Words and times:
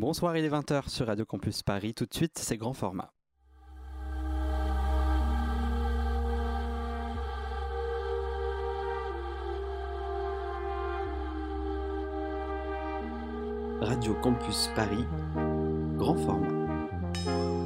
Bonsoir, 0.00 0.34
il 0.38 0.46
est 0.46 0.48
20h 0.48 0.88
sur 0.88 1.08
Radio 1.08 1.26
Campus 1.26 1.62
Paris. 1.62 1.92
Tout 1.92 2.06
de 2.06 2.14
suite, 2.14 2.38
c'est 2.38 2.56
grand 2.56 2.72
format. 2.72 3.12
Radio 13.82 14.14
Campus 14.22 14.70
Paris, 14.74 15.04
grand 15.98 16.16
format. 16.16 17.59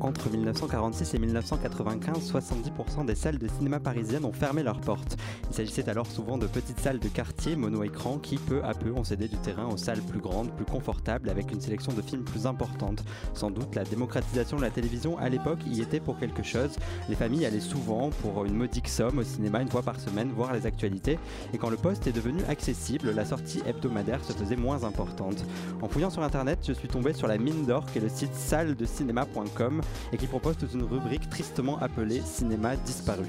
Entre 0.00 0.28
1946 0.30 1.14
et 1.14 1.18
1995, 1.18 2.30
70% 2.30 3.06
des 3.06 3.14
salles 3.14 3.38
de 3.38 3.48
cinéma 3.48 3.80
parisiennes 3.80 4.26
ont 4.26 4.32
fermé 4.32 4.62
leurs 4.62 4.80
portes. 4.80 5.16
Il 5.48 5.56
s'agissait 5.56 5.88
alors 5.88 6.06
souvent 6.06 6.36
de 6.36 6.46
petites 6.46 6.80
salles 6.80 6.98
de 6.98 7.08
quartier 7.08 7.56
mono-écran 7.56 8.18
qui, 8.18 8.36
peu 8.36 8.62
à 8.62 8.74
peu, 8.74 8.92
ont 8.92 9.04
cédé 9.04 9.26
du 9.26 9.36
terrain 9.38 9.66
aux 9.66 9.78
salles 9.78 10.02
plus 10.02 10.20
grandes, 10.20 10.52
plus 10.52 10.66
confortables, 10.66 11.30
avec 11.30 11.50
une 11.50 11.60
sélection 11.60 11.92
de 11.92 12.02
films 12.02 12.24
plus 12.24 12.46
importante. 12.46 13.04
Sans 13.32 13.50
doute, 13.50 13.74
la 13.74 13.84
démocratisation 13.84 14.58
de 14.58 14.62
la 14.62 14.70
télévision 14.70 15.18
à 15.18 15.30
l'époque 15.30 15.60
y 15.66 15.80
était 15.80 16.00
pour 16.00 16.18
quelque 16.18 16.42
chose. 16.42 16.76
Les 17.08 17.16
familles 17.16 17.46
allaient 17.46 17.60
souvent 17.60 18.10
pour 18.20 18.44
une 18.44 18.54
modique 18.54 18.88
somme 18.88 19.18
au 19.18 19.24
cinéma 19.24 19.62
une 19.62 19.70
fois 19.70 19.82
par 19.82 19.98
semaine 19.98 20.28
voir 20.28 20.52
les 20.52 20.66
actualités. 20.66 21.18
Et 21.54 21.58
quand 21.58 21.70
le 21.70 21.78
poste 21.78 22.06
est 22.06 22.12
devenu 22.12 22.42
accessible, 22.48 23.12
la 23.12 23.24
sortie 23.24 23.62
hebdomadaire 23.66 24.22
se 24.22 24.34
faisait 24.34 24.56
moins 24.56 24.84
importante. 24.84 25.42
En 25.80 25.88
fouillant 25.88 26.10
sur 26.10 26.22
internet, 26.22 26.58
je 26.66 26.74
suis 26.74 26.88
tombé 26.88 27.14
sur 27.14 27.28
la 27.28 27.38
mine 27.38 27.64
d'or 27.64 27.86
qui 27.86 27.98
est 27.98 28.02
le 28.02 28.10
site 28.10 28.34
salledecinéma.com 28.34 29.80
et 30.12 30.16
qui 30.16 30.26
propose 30.26 30.56
toute 30.56 30.74
une 30.74 30.84
rubrique 30.84 31.28
tristement 31.30 31.78
appelée 31.78 32.22
Cinéma 32.24 32.76
disparu. 32.76 33.26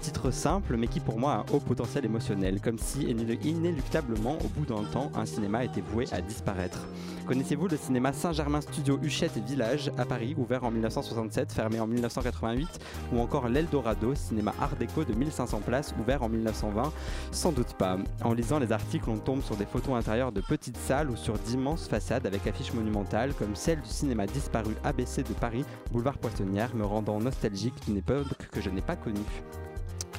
Titre 0.00 0.30
simple 0.30 0.76
mais 0.76 0.88
qui 0.88 1.00
pour 1.00 1.18
moi 1.18 1.32
a 1.32 1.38
un 1.38 1.44
haut 1.52 1.60
potentiel 1.60 2.04
émotionnel, 2.04 2.60
comme 2.60 2.78
si 2.78 3.02
inéluctablement 3.02 4.38
au 4.44 4.48
bout 4.48 4.66
d'un 4.66 4.84
temps 4.84 5.10
un 5.14 5.26
cinéma 5.26 5.64
était 5.64 5.80
voué 5.80 6.06
à 6.12 6.20
disparaître. 6.20 6.86
Connaissez-vous 7.26 7.68
le 7.68 7.76
cinéma 7.76 8.12
Saint-Germain 8.12 8.60
Studio 8.60 8.98
Huchette 9.02 9.36
et 9.36 9.40
Village 9.40 9.92
à 9.96 10.04
Paris, 10.04 10.34
ouvert 10.36 10.64
en 10.64 10.70
1967, 10.70 11.52
fermé 11.52 11.78
en 11.78 11.86
1988, 11.86 12.68
ou 13.12 13.20
encore 13.20 13.48
l'Eldorado, 13.48 14.14
cinéma 14.14 14.52
art 14.60 14.76
déco 14.76 15.04
de 15.04 15.14
1500 15.14 15.60
places, 15.60 15.94
ouvert 16.00 16.22
en 16.22 16.28
1920 16.28 16.92
Sans 17.30 17.52
doute 17.52 17.74
pas. 17.74 17.96
En 18.24 18.34
lisant 18.34 18.58
les 18.58 18.72
articles, 18.72 19.08
on 19.08 19.18
tombe 19.18 19.42
sur 19.42 19.56
des 19.56 19.66
photos 19.66 19.94
intérieures 19.94 20.32
de 20.32 20.40
petites 20.40 20.76
salles 20.76 21.10
ou 21.10 21.16
sur 21.16 21.38
d'immenses 21.38 21.88
façades 21.88 22.26
avec 22.26 22.46
affiches 22.46 22.74
monumentales 22.74 23.34
comme 23.34 23.54
celle 23.54 23.80
du 23.80 23.88
cinéma 23.88 24.26
disparu 24.26 24.74
ABC 24.84 25.22
de 25.22 25.32
Paris, 25.34 25.64
boulevard 25.92 26.16
Poissonnière, 26.16 26.74
me 26.74 26.84
rendant 26.84 27.20
nostalgique 27.20 27.84
d'une 27.84 27.98
époque 27.98 28.48
que 28.50 28.62
je 28.62 28.70
n'ai 28.70 28.80
pas 28.80 28.96
connue. 28.96 29.20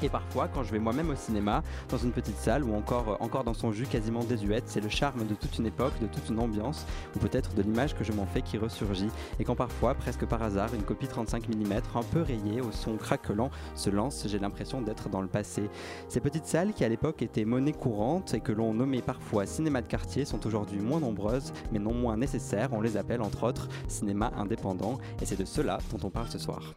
Et 0.04 0.10
parfois, 0.10 0.50
quand 0.54 0.64
je 0.64 0.72
vais 0.74 0.80
moi-même 0.80 1.10
au 1.10 1.16
cinéma, 1.16 1.64
dans 1.88 1.98
une 1.98 2.12
petite 2.12 2.36
salle 2.36 2.66
ou 2.66 2.76
encore, 2.76 3.10
euh, 3.10 3.16
encore 3.22 3.46
dans 3.46 3.54
son 3.54 3.72
jus 3.72 3.86
quasiment 3.86 4.22
désuète, 4.26 4.66
c'est 4.68 4.82
le 4.82 4.90
charme 4.90 5.26
de 5.26 5.34
toute 5.34 5.58
une 5.58 5.66
époque, 5.66 5.94
de 6.02 6.08
toute 6.08 6.28
une 6.28 6.40
ambiance, 6.40 6.86
ou 7.16 7.20
peut-être 7.20 7.54
de 7.56 7.62
l'image 7.62 7.96
que 7.96 8.04
je 8.04 8.12
m'en 8.12 8.26
fais 8.26 8.42
qui 8.42 8.58
ressurgit. 8.58 9.10
Et 9.40 9.46
quand 9.46 9.56
parfois, 9.56 9.94
presque 9.94 10.26
par 10.26 10.44
hasard, 10.44 10.74
une 10.74 10.84
copie 10.84 11.08
35 11.08 11.48
mm 11.48 11.74
un 11.96 12.04
peu 12.04 12.22
rayée, 12.22 12.60
au 12.60 12.74
son 12.74 12.98
craquelant, 12.98 13.50
se 13.76 13.90
lance, 13.90 14.26
j'ai 14.28 14.40
l'impression 14.40 14.82
d'être 14.82 15.08
dans 15.08 15.22
le 15.22 15.30
passé. 15.30 15.70
Ces 16.10 16.20
petites 16.20 16.48
salles 16.48 16.74
qui 16.74 16.84
à 16.84 16.90
l'époque 16.90 17.22
étaient 17.22 17.46
monnaie 17.46 17.72
courante 17.72 18.34
et 18.34 18.42
que 18.42 18.52
l'on 18.52 18.74
nommait 18.74 19.02
parfois 19.02 19.46
cinéma 19.46 19.82
de 19.82 19.88
quartier 19.88 20.26
sont 20.26 20.46
aujourd'hui 20.46 20.82
moins 20.82 21.00
nombreuses, 21.00 21.54
mais 21.72 21.80
non 21.80 21.94
moins 21.94 22.18
nécessaires. 22.18 22.70
On 22.74 22.82
les 22.82 22.98
appelle 22.98 23.22
entre 23.22 23.44
autres 23.44 23.70
cinéma 23.88 24.34
indépendant, 24.36 24.98
et 25.22 25.26
c'est 25.26 25.40
de 25.40 25.46
cela 25.46 25.78
dont 25.92 26.08
on 26.08 26.10
parle 26.10 26.28
ce 26.28 26.40
soir. 26.40 26.74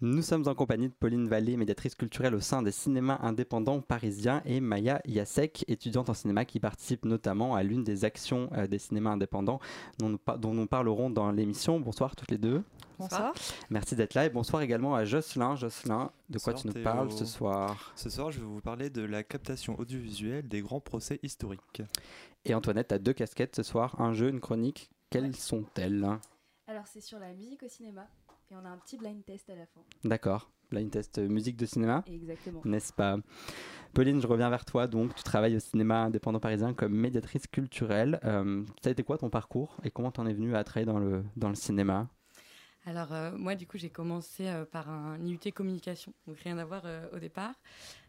Nous 0.00 0.22
sommes 0.22 0.46
en 0.46 0.54
compagnie 0.54 0.88
de 0.88 0.94
Pauline 0.94 1.26
Vallée, 1.26 1.56
médiatrice 1.56 1.96
culturelle 1.96 2.36
au 2.36 2.40
sein 2.40 2.62
des 2.62 2.70
cinémas 2.70 3.18
indépendants 3.20 3.80
parisiens, 3.80 4.42
et 4.44 4.60
Maya 4.60 5.00
Yasek, 5.04 5.64
étudiante 5.66 6.08
en 6.08 6.14
cinéma 6.14 6.44
qui 6.44 6.60
participe 6.60 7.04
notamment 7.04 7.56
à 7.56 7.64
l'une 7.64 7.82
des 7.82 8.04
actions 8.04 8.48
euh, 8.52 8.68
des 8.68 8.78
cinémas 8.78 9.10
indépendants 9.10 9.58
dont 9.98 10.08
nous, 10.10 10.20
dont 10.38 10.54
nous 10.54 10.68
parlerons 10.68 11.10
dans 11.10 11.32
l'émission. 11.32 11.80
Bonsoir 11.80 12.14
toutes 12.14 12.30
les 12.30 12.38
deux. 12.38 12.62
Bonsoir. 12.96 13.34
Merci 13.70 13.96
d'être 13.96 14.14
là 14.14 14.26
et 14.26 14.30
bonsoir 14.30 14.62
également 14.62 14.94
à 14.94 15.04
Jocelyn. 15.04 15.56
Jocelyn, 15.56 16.12
de 16.30 16.38
quoi 16.38 16.54
tu 16.54 16.68
nous 16.68 16.74
parles 16.74 17.10
ce 17.10 17.24
soir? 17.24 17.92
Ce 17.96 18.08
soir, 18.08 18.30
je 18.30 18.38
vais 18.38 18.46
vous 18.46 18.60
parler 18.60 18.90
de 18.90 19.02
la 19.02 19.24
captation 19.24 19.76
audiovisuelle 19.80 20.46
des 20.46 20.60
grands 20.60 20.80
procès 20.80 21.18
historiques. 21.24 21.82
Et 22.44 22.54
Antoinette, 22.54 22.88
tu 22.88 22.94
as 22.94 22.98
deux 23.00 23.14
casquettes 23.14 23.56
ce 23.56 23.64
soir, 23.64 24.00
un 24.00 24.12
jeu, 24.12 24.28
une 24.28 24.38
chronique. 24.38 24.90
Quelles 25.10 25.34
sont-elles? 25.34 26.06
Alors, 26.68 26.86
c'est 26.86 27.00
sur 27.00 27.18
la 27.18 27.32
musique 27.32 27.64
au 27.64 27.68
cinéma. 27.68 28.06
Et 28.50 28.54
on 28.54 28.64
a 28.64 28.70
un 28.70 28.78
petit 28.78 28.96
blind 28.96 29.22
test 29.26 29.50
à 29.50 29.54
la 29.54 29.66
fin. 29.66 29.80
D'accord. 30.04 30.50
Blind 30.70 30.90
test 30.90 31.18
euh, 31.18 31.28
musique 31.28 31.56
de 31.56 31.66
cinéma 31.66 32.02
Exactement. 32.06 32.62
N'est-ce 32.64 32.94
pas? 32.94 33.18
Pauline, 33.92 34.22
je 34.22 34.26
reviens 34.26 34.48
vers 34.48 34.64
toi. 34.64 34.86
Donc, 34.86 35.14
tu 35.14 35.22
travailles 35.22 35.56
au 35.56 35.60
cinéma 35.60 36.04
indépendant 36.04 36.40
parisien 36.40 36.72
comme 36.72 36.94
médiatrice 36.94 37.46
culturelle. 37.46 38.18
Euh, 38.24 38.64
ça 38.82 38.88
a 38.88 38.92
été 38.92 39.02
quoi 39.02 39.18
ton 39.18 39.28
parcours 39.28 39.76
et 39.84 39.90
comment 39.90 40.10
tu 40.10 40.20
en 40.20 40.26
es 40.26 40.32
venue 40.32 40.56
à 40.56 40.64
travailler 40.64 40.86
dans 40.90 40.98
le, 40.98 41.24
dans 41.36 41.50
le 41.50 41.54
cinéma? 41.54 42.08
Alors 42.86 43.12
euh, 43.12 43.32
moi 43.36 43.54
du 43.54 43.66
coup 43.66 43.76
j'ai 43.76 43.90
commencé 43.90 44.50
par 44.72 44.88
un 44.88 45.18
IUT 45.22 45.52
communication, 45.54 46.14
donc 46.26 46.38
rien 46.38 46.56
à 46.56 46.64
voir 46.64 46.84
au 47.12 47.18
départ. 47.18 47.54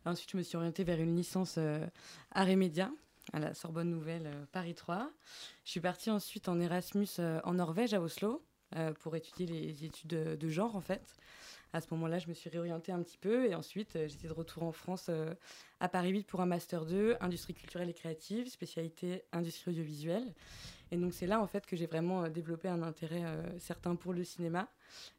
Ensuite 0.06 0.32
je 0.32 0.38
me 0.38 0.44
suis 0.44 0.56
orientée 0.56 0.86
vers 0.86 1.02
une 1.02 1.18
licence 1.18 1.60
art 2.32 2.48
et 2.48 2.56
médias 2.56 2.92
à 3.34 3.40
la 3.40 3.54
Sorbonne 3.54 3.90
Nouvelle 3.90 4.32
Paris 4.54 4.76
3. 4.76 5.10
Je 5.66 5.72
suis 5.72 5.82
partie 5.82 6.12
ensuite 6.12 6.48
en 6.48 6.62
Erasmus 6.62 7.10
en 7.44 7.56
Norvège 7.56 7.94
à 7.94 8.00
Oslo 8.00 8.36
euh, 8.36 8.49
pour 9.00 9.16
étudier 9.16 9.46
les 9.48 9.86
études 9.86 10.38
de, 10.38 10.50
genre 10.50 10.76
en 10.76 10.82
fait. 10.82 11.16
À 11.72 11.82
ce 11.82 11.88
moment-là, 11.92 12.18
je 12.18 12.28
me 12.28 12.34
suis 12.34 12.50
réorientée 12.50 12.92
un 12.92 13.02
petit 13.04 13.18
peu 13.18 13.46
et 13.46 13.54
ensuite 13.54 13.96
euh, 13.96 14.08
j'étais 14.08 14.28
de 14.28 14.34
retour 14.34 14.64
en 14.64 14.72
France 14.72 15.06
euh, 15.10 15.36
à 15.80 15.88
Paris 15.88 16.10
8 16.10 16.24
pour 16.26 16.42
un 16.42 16.48
master 16.48 16.84
2, 16.84 17.18
industrie 17.22 17.54
culturelle 17.54 17.90
et 17.90 17.94
créative, 17.94 18.50
spécialité 18.50 19.24
industrie 19.32 19.70
audiovisuelle. 19.70 20.34
Et 20.92 20.98
donc 20.98 21.14
c'est 21.14 21.28
là 21.28 21.40
en 21.40 21.46
fait 21.46 21.68
que 21.68 21.76
j'ai 21.76 21.86
vraiment 21.86 22.28
développé 22.28 22.68
un 22.68 22.82
intérêt 22.82 23.24
certain 23.60 23.96
pour 23.96 24.12
le 24.12 24.24
cinéma 24.24 24.68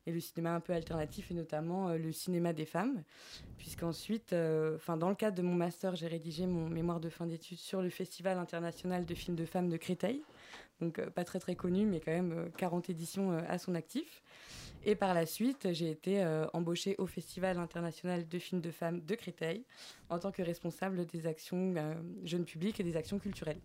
et 0.04 0.10
le 0.10 0.18
cinéma 0.18 0.52
un 0.52 0.58
peu 0.58 0.72
alternatif 0.72 1.30
et 1.30 1.34
notamment 1.34 1.94
le 1.94 2.10
cinéma 2.10 2.52
des 2.52 2.64
femmes, 2.64 3.04
puisqu'ensuite, 3.56 4.34
enfin 4.74 4.96
dans 4.96 5.08
le 5.08 5.14
cadre 5.14 5.36
de 5.36 5.42
mon 5.42 5.54
master, 5.54 5.94
j'ai 5.94 6.08
rédigé 6.08 6.48
mon 6.48 6.68
mémoire 6.68 6.98
de 6.98 7.08
fin 7.08 7.24
d'études 7.24 7.60
sur 7.60 7.82
le 7.82 7.88
Festival 7.88 8.36
international 8.36 9.06
de 9.06 9.14
films 9.14 9.36
de 9.36 9.44
femmes 9.44 9.68
de 9.68 9.76
Créteil 9.76 10.24
donc 10.80 10.98
euh, 10.98 11.10
pas 11.10 11.24
très 11.24 11.38
très 11.38 11.54
connu, 11.54 11.86
mais 11.86 12.00
quand 12.00 12.12
même 12.12 12.50
40 12.56 12.88
euh, 12.88 12.92
éditions 12.92 13.32
euh, 13.32 13.40
à 13.48 13.58
son 13.58 13.74
actif. 13.74 14.22
Et 14.84 14.94
par 14.94 15.12
la 15.12 15.26
suite, 15.26 15.68
j'ai 15.72 15.90
été 15.90 16.24
embauchée 16.54 16.94
au 16.96 17.06
Festival 17.06 17.58
international 17.58 18.26
de 18.26 18.38
films 18.38 18.62
de 18.62 18.70
femmes 18.70 19.02
de 19.02 19.14
Créteil 19.14 19.66
en 20.08 20.18
tant 20.18 20.32
que 20.32 20.40
responsable 20.40 21.04
des 21.04 21.26
actions 21.26 21.74
jeunes 22.24 22.46
publics 22.46 22.80
et 22.80 22.82
des 22.82 22.96
actions 22.96 23.18
culturelles. 23.18 23.60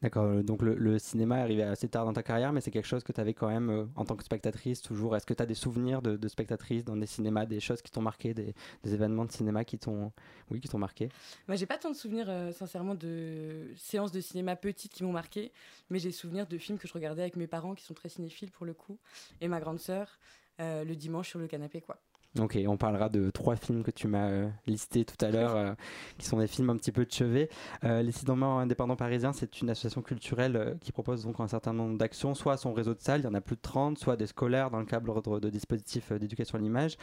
D'accord, 0.00 0.26
euh, 0.26 0.42
donc 0.42 0.62
le, 0.62 0.98
cinéma 1.00 1.38
est 1.38 1.42
arrivé 1.42 1.62
assez 1.64 1.88
tard 1.88 2.04
dans 2.04 2.12
ta 2.12 2.22
carrière, 2.22 2.52
mais 2.52 2.60
c'est 2.60 2.70
quelque 2.70 2.86
chose 2.86 3.02
que 3.02 3.10
tu 3.10 3.20
avais 3.20 3.34
quand 3.34 3.48
même 3.48 3.68
euh, 3.68 3.84
en 3.96 4.04
tant 4.04 4.14
que 4.14 4.22
spectatrice 4.22 4.80
toujours. 4.80 5.16
Est-ce 5.16 5.26
que 5.26 5.34
tu 5.34 5.42
as 5.42 5.46
des 5.46 5.54
souvenirs 5.54 6.02
de, 6.02 6.16
de, 6.16 6.28
spectatrice 6.28 6.84
dans 6.84 6.96
des 6.96 7.06
cinémas, 7.06 7.46
des 7.46 7.58
choses 7.58 7.82
qui 7.82 7.90
t'ont 7.90 8.02
marqué, 8.02 8.32
des, 8.32 8.54
événements 8.84 9.24
de 9.24 9.32
cinéma 9.32 9.64
qui 9.64 9.76
t'ont 9.76 10.12
oui, 10.52 10.62
marqué? 10.74 11.08
Moi, 11.48 11.56
j'ai 11.56 11.66
pas 11.66 11.78
tant 11.78 11.90
de 11.90 11.96
souvenirs, 11.96 12.26
euh, 12.28 12.52
sincèrement, 12.52 12.94
de 12.94 13.72
séances 13.76 14.12
de 14.12 14.20
cinéma 14.20 14.54
petites 14.54 14.92
qui 14.92 15.02
m'ont 15.02 15.12
marqué, 15.12 15.52
mais 15.90 15.98
j'ai 15.98 16.12
souvenirs 16.12 16.46
de 16.46 16.58
films 16.58 16.78
que 16.78 16.86
je 16.86 16.92
regardais 16.92 17.22
avec 17.22 17.34
mes 17.34 17.48
parents 17.48 17.74
qui 17.74 17.84
sont 17.84 17.94
très 17.94 18.08
cinéphiles 18.08 18.52
pour 18.52 18.66
le 18.66 18.74
coup, 18.74 18.98
et 19.40 19.48
ma 19.48 19.58
grande 19.58 19.80
sœur, 19.80 20.18
le 20.60 20.94
dimanche 20.94 21.28
sur 21.28 21.38
le 21.38 21.46
canapé, 21.46 21.80
quoi. 21.80 22.00
Ok, 22.38 22.58
on 22.68 22.76
parlera 22.76 23.08
de 23.08 23.30
trois 23.30 23.56
films 23.56 23.82
que 23.82 23.90
tu 23.90 24.06
m'as 24.06 24.28
euh, 24.28 24.48
listés 24.66 25.06
tout 25.06 25.16
à 25.24 25.30
l'heure, 25.30 25.56
euh, 25.56 25.72
qui 26.18 26.26
sont 26.26 26.38
des 26.38 26.46
films 26.46 26.68
un 26.68 26.76
petit 26.76 26.92
peu 26.92 27.06
de 27.06 27.10
chevet. 27.10 27.48
Euh, 27.84 28.02
les 28.02 28.12
cinémas 28.12 28.46
indépendants 28.46 28.96
parisiens, 28.96 29.32
c'est 29.32 29.62
une 29.62 29.70
association 29.70 30.02
culturelle 30.02 30.76
qui 30.82 30.92
propose 30.92 31.24
donc 31.24 31.40
un 31.40 31.48
certain 31.48 31.72
nombre 31.72 31.96
d'actions, 31.96 32.34
soit 32.34 32.52
à 32.52 32.56
son 32.58 32.74
réseau 32.74 32.94
de 32.94 33.00
salles, 33.00 33.22
il 33.22 33.24
y 33.24 33.28
en 33.28 33.34
a 33.34 33.40
plus 33.40 33.56
de 33.56 33.62
30, 33.62 33.98
soit 33.98 34.16
des 34.16 34.26
scolaires 34.26 34.70
dans 34.70 34.78
le 34.78 34.84
cadre 34.84 35.40
de, 35.40 35.48
dispositifs 35.48 36.12
d'éducation 36.12 36.58
à 36.58 36.60
l'image. 36.60 36.98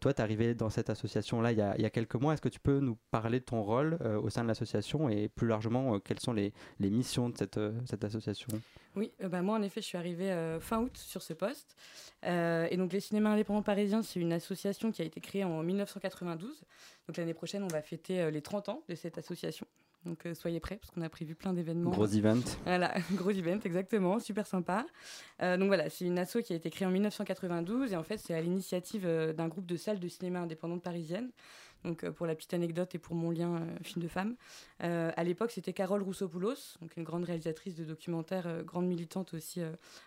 toi, 0.00 0.12
tu 0.12 0.18
es 0.18 0.20
arrivé 0.20 0.54
dans 0.54 0.68
cette 0.68 0.90
association-là 0.90 1.52
il, 1.52 1.74
il, 1.78 1.82
y 1.82 1.86
a 1.86 1.90
quelques 1.90 2.16
mois. 2.16 2.34
Est-ce 2.34 2.42
que 2.42 2.50
tu 2.50 2.60
peux 2.60 2.78
nous 2.78 2.98
parler 3.10 3.40
de 3.40 3.44
ton 3.44 3.62
rôle 3.62 3.98
au 4.22 4.28
sein 4.28 4.42
de 4.42 4.48
l'association 4.48 5.08
et 5.08 5.28
plus 5.28 5.48
largement, 5.48 5.98
quelles 5.98 6.20
sont 6.20 6.34
les, 6.34 6.52
les 6.78 6.90
missions 6.90 7.30
de 7.30 7.38
cette, 7.38 7.58
cette 7.86 8.04
association? 8.04 8.48
Oui, 8.96 9.12
euh, 9.22 9.28
bah 9.28 9.42
moi 9.42 9.56
en 9.56 9.62
effet, 9.62 9.80
je 9.80 9.86
suis 9.86 9.98
arrivée 9.98 10.30
euh, 10.30 10.60
fin 10.60 10.80
août 10.80 10.96
sur 10.96 11.22
ce 11.22 11.32
poste. 11.32 11.76
Euh, 12.24 12.66
et 12.70 12.76
donc 12.76 12.92
les 12.92 13.00
cinémas 13.00 13.30
indépendants 13.30 13.62
parisiens, 13.62 14.02
c'est 14.02 14.20
une 14.20 14.32
association 14.32 14.90
qui 14.90 15.02
a 15.02 15.04
été 15.04 15.20
créée 15.20 15.44
en 15.44 15.62
1992. 15.62 16.62
Donc 17.06 17.16
l'année 17.16 17.34
prochaine, 17.34 17.62
on 17.62 17.68
va 17.68 17.82
fêter 17.82 18.30
les 18.30 18.42
30 18.42 18.68
ans 18.68 18.82
de 18.88 18.94
cette 18.94 19.18
association. 19.18 19.66
Donc 20.04 20.26
soyez 20.34 20.60
prêts 20.60 20.76
parce 20.76 20.90
qu'on 20.92 21.02
a 21.02 21.08
prévu 21.08 21.34
plein 21.34 21.52
d'événements. 21.52 21.90
Gros 21.90 22.06
event. 22.06 22.40
Voilà, 22.64 22.94
gros 23.12 23.30
event, 23.30 23.58
exactement, 23.64 24.20
super 24.20 24.46
sympa. 24.46 24.86
donc 25.40 25.66
voilà, 25.66 25.90
c'est 25.90 26.04
une 26.04 26.18
asso 26.18 26.38
qui 26.44 26.52
a 26.52 26.56
été 26.56 26.70
créée 26.70 26.86
en 26.86 26.90
1992 26.90 27.92
et 27.92 27.96
en 27.96 28.04
fait 28.04 28.18
c'est 28.18 28.32
à 28.32 28.40
l'initiative 28.40 29.04
d'un 29.36 29.48
groupe 29.48 29.66
de 29.66 29.76
salles 29.76 29.98
de 29.98 30.08
cinéma 30.08 30.40
indépendantes 30.40 30.82
parisiennes 30.82 31.30
Donc 31.88 32.08
pour 32.10 32.26
la 32.26 32.34
petite 32.34 32.54
anecdote 32.54 32.94
et 32.94 32.98
pour 32.98 33.16
mon 33.16 33.30
lien 33.30 33.66
film 33.82 34.02
de 34.02 34.08
femme, 34.08 34.36
à 34.80 35.24
l'époque 35.24 35.50
c'était 35.50 35.72
Carole 35.72 36.02
Roussopoulos, 36.02 36.76
donc 36.82 36.96
une 36.96 37.02
grande 37.02 37.24
réalisatrice 37.24 37.74
de 37.74 37.84
documentaires, 37.84 38.62
grande 38.62 38.86
militante 38.86 39.32
aussi 39.32 39.60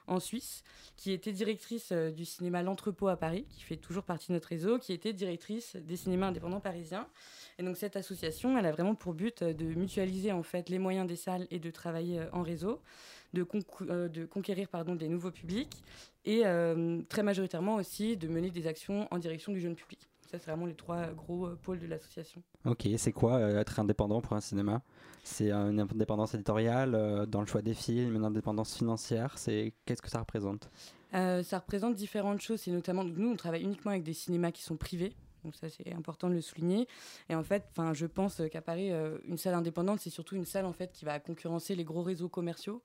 en 0.05 0.19
Suisse, 0.19 0.63
qui 0.95 1.11
était 1.11 1.31
directrice 1.31 1.91
du 1.91 2.23
cinéma 2.23 2.61
L'Entrepôt 2.61 3.07
à 3.07 3.17
Paris, 3.17 3.45
qui 3.49 3.63
fait 3.63 3.77
toujours 3.77 4.03
partie 4.03 4.27
de 4.27 4.33
notre 4.33 4.47
réseau, 4.47 4.77
qui 4.77 4.93
était 4.93 5.11
directrice 5.11 5.75
des 5.75 5.97
cinémas 5.97 6.27
indépendants 6.27 6.59
parisiens. 6.59 7.07
Et 7.57 7.63
donc 7.63 7.77
cette 7.77 7.95
association, 7.95 8.57
elle 8.57 8.67
a 8.67 8.71
vraiment 8.71 8.93
pour 8.93 9.13
but 9.13 9.43
de 9.43 9.65
mutualiser 9.65 10.31
en 10.31 10.43
fait 10.43 10.69
les 10.69 10.77
moyens 10.77 11.07
des 11.07 11.15
salles 11.15 11.47
et 11.49 11.57
de 11.59 11.71
travailler 11.71 12.21
en 12.31 12.43
réseau 12.43 12.79
de, 13.33 13.47
euh, 13.89 14.27
conquérir 14.27 14.69
pardon, 14.69 14.95
des 14.95 15.07
nouveaux 15.07 15.31
publics 15.31 15.83
et 16.25 16.45
euh, 16.45 17.01
très 17.09 17.23
majoritairement 17.23 17.75
aussi 17.75 18.17
de 18.17 18.27
mener 18.27 18.51
des 18.51 18.67
actions 18.67 19.07
en 19.11 19.17
direction 19.17 19.51
du 19.51 19.59
jeune 19.59 19.75
public. 19.75 20.10
Ça, 20.31 20.39
c'est 20.39 20.49
vraiment 20.49 20.65
les 20.65 20.75
trois 20.75 21.07
gros 21.07 21.47
euh, 21.47 21.59
pôles 21.61 21.79
de 21.79 21.87
l'association. 21.87 22.41
Ok, 22.65 22.87
c'est 22.97 23.11
quoi 23.11 23.41
être 23.41 23.79
indépendant 23.79 24.21
pour 24.21 24.33
un 24.33 24.41
cinéma? 24.41 24.81
C'est 25.23 25.51
une 25.51 25.79
indépendance 25.79 26.33
éditoriale 26.33 27.27
dans 27.27 27.41
le 27.41 27.45
choix 27.45 27.61
des 27.61 27.73
films, 27.73 28.15
une 28.15 28.23
indépendance 28.23 28.75
financière? 28.75 29.37
C'est 29.37 29.73
Qu'est-ce 29.85 30.01
que 30.01 30.09
ça 30.09 30.19
représente? 30.19 30.71
Ça 31.11 31.59
représente 31.59 31.95
différentes 31.95 32.41
choses. 32.41 32.61
C'est 32.61 32.71
notamment, 32.71 33.03
nous, 33.03 33.29
on 33.29 33.35
travaille 33.35 33.61
uniquement 33.61 33.91
avec 33.91 34.03
des 34.03 34.13
cinémas 34.13 34.51
qui 34.51 34.63
sont 34.63 34.77
privés. 34.77 35.13
Donc 35.43 35.55
ça, 35.55 35.67
c'est 35.69 35.93
important 35.93 36.29
de 36.29 36.35
le 36.35 36.41
souligner. 36.41 36.88
Et 37.29 37.35
en 37.35 37.43
fait, 37.43 37.63
je 37.93 38.05
pense 38.05 38.41
qu'à 38.51 38.61
Paris, 38.61 38.91
une 39.27 39.38
salle 39.38 39.55
indépendante, 39.55 39.99
c'est 39.99 40.09
surtout 40.09 40.35
une 40.35 40.45
salle 40.45 40.65
en 40.65 40.73
fait 40.73 40.91
qui 40.91 41.05
va 41.05 41.19
concurrencer 41.19 41.75
les 41.75 41.83
gros 41.83 42.03
réseaux 42.03 42.29
commerciaux 42.29 42.81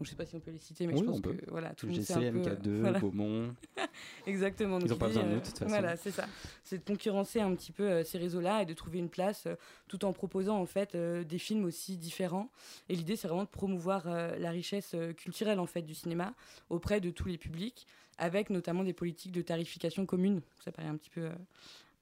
je 0.00 0.04
ne 0.04 0.10
sais 0.10 0.16
pas 0.16 0.26
si 0.26 0.36
on 0.36 0.40
peut 0.40 0.50
les 0.50 0.58
citer, 0.58 0.86
mais 0.86 0.96
je 0.96 1.02
pense 1.02 1.20
que 1.20 1.30
voilà, 1.48 1.74
tout 1.74 1.86
le 1.86 1.92
monde 1.92 2.02
sait 2.02 2.14
un 2.14 2.32
peu. 2.32 2.40
MK2, 2.40 3.00
Beaumont. 3.00 3.54
Exactement. 4.26 4.78
Ils 4.78 4.88
n'ont 4.88 4.96
pas 4.96 5.06
besoin 5.06 5.24
de 5.24 5.28
nous, 5.28 5.34
de 5.36 5.44
toute 5.44 5.58
façon. 5.58 5.68
Voilà, 5.68 5.96
c'est 5.96 6.10
ça. 6.10 6.26
C'est 6.64 6.78
de 6.78 6.84
concurrencer 6.84 7.40
un 7.40 7.54
petit 7.54 7.72
peu 7.72 7.84
euh, 7.84 8.04
ces 8.04 8.18
réseaux-là 8.18 8.62
et 8.62 8.66
de 8.66 8.74
trouver 8.74 8.98
une 8.98 9.08
place 9.08 9.46
euh, 9.46 9.54
tout 9.88 10.04
en 10.04 10.12
proposant 10.12 10.60
en 10.60 10.66
fait 10.66 10.94
euh, 10.94 11.24
des 11.24 11.38
films 11.38 11.64
aussi 11.64 11.96
différents. 11.96 12.50
Et 12.90 12.94
l'idée, 12.94 13.16
c'est 13.16 13.26
vraiment 13.26 13.44
de 13.44 13.48
promouvoir 13.48 14.06
la 14.06 14.50
richesse 14.50 14.94
culturelle 15.16 15.58
en 15.58 15.66
fait 15.66 15.82
du 15.82 15.94
cinéma 15.94 16.34
auprès 16.68 17.00
de 17.00 17.10
tous 17.10 17.28
les 17.28 17.38
publics, 17.38 17.86
avec 18.18 18.50
notamment 18.50 18.84
des 18.84 18.92
politiques 18.92 19.32
de 19.32 19.42
tarification 19.42 20.04
communes. 20.06 20.42
Ça 20.64 20.72
paraît 20.72 20.88
un 20.88 20.96
petit 20.96 21.10
peu 21.10 21.28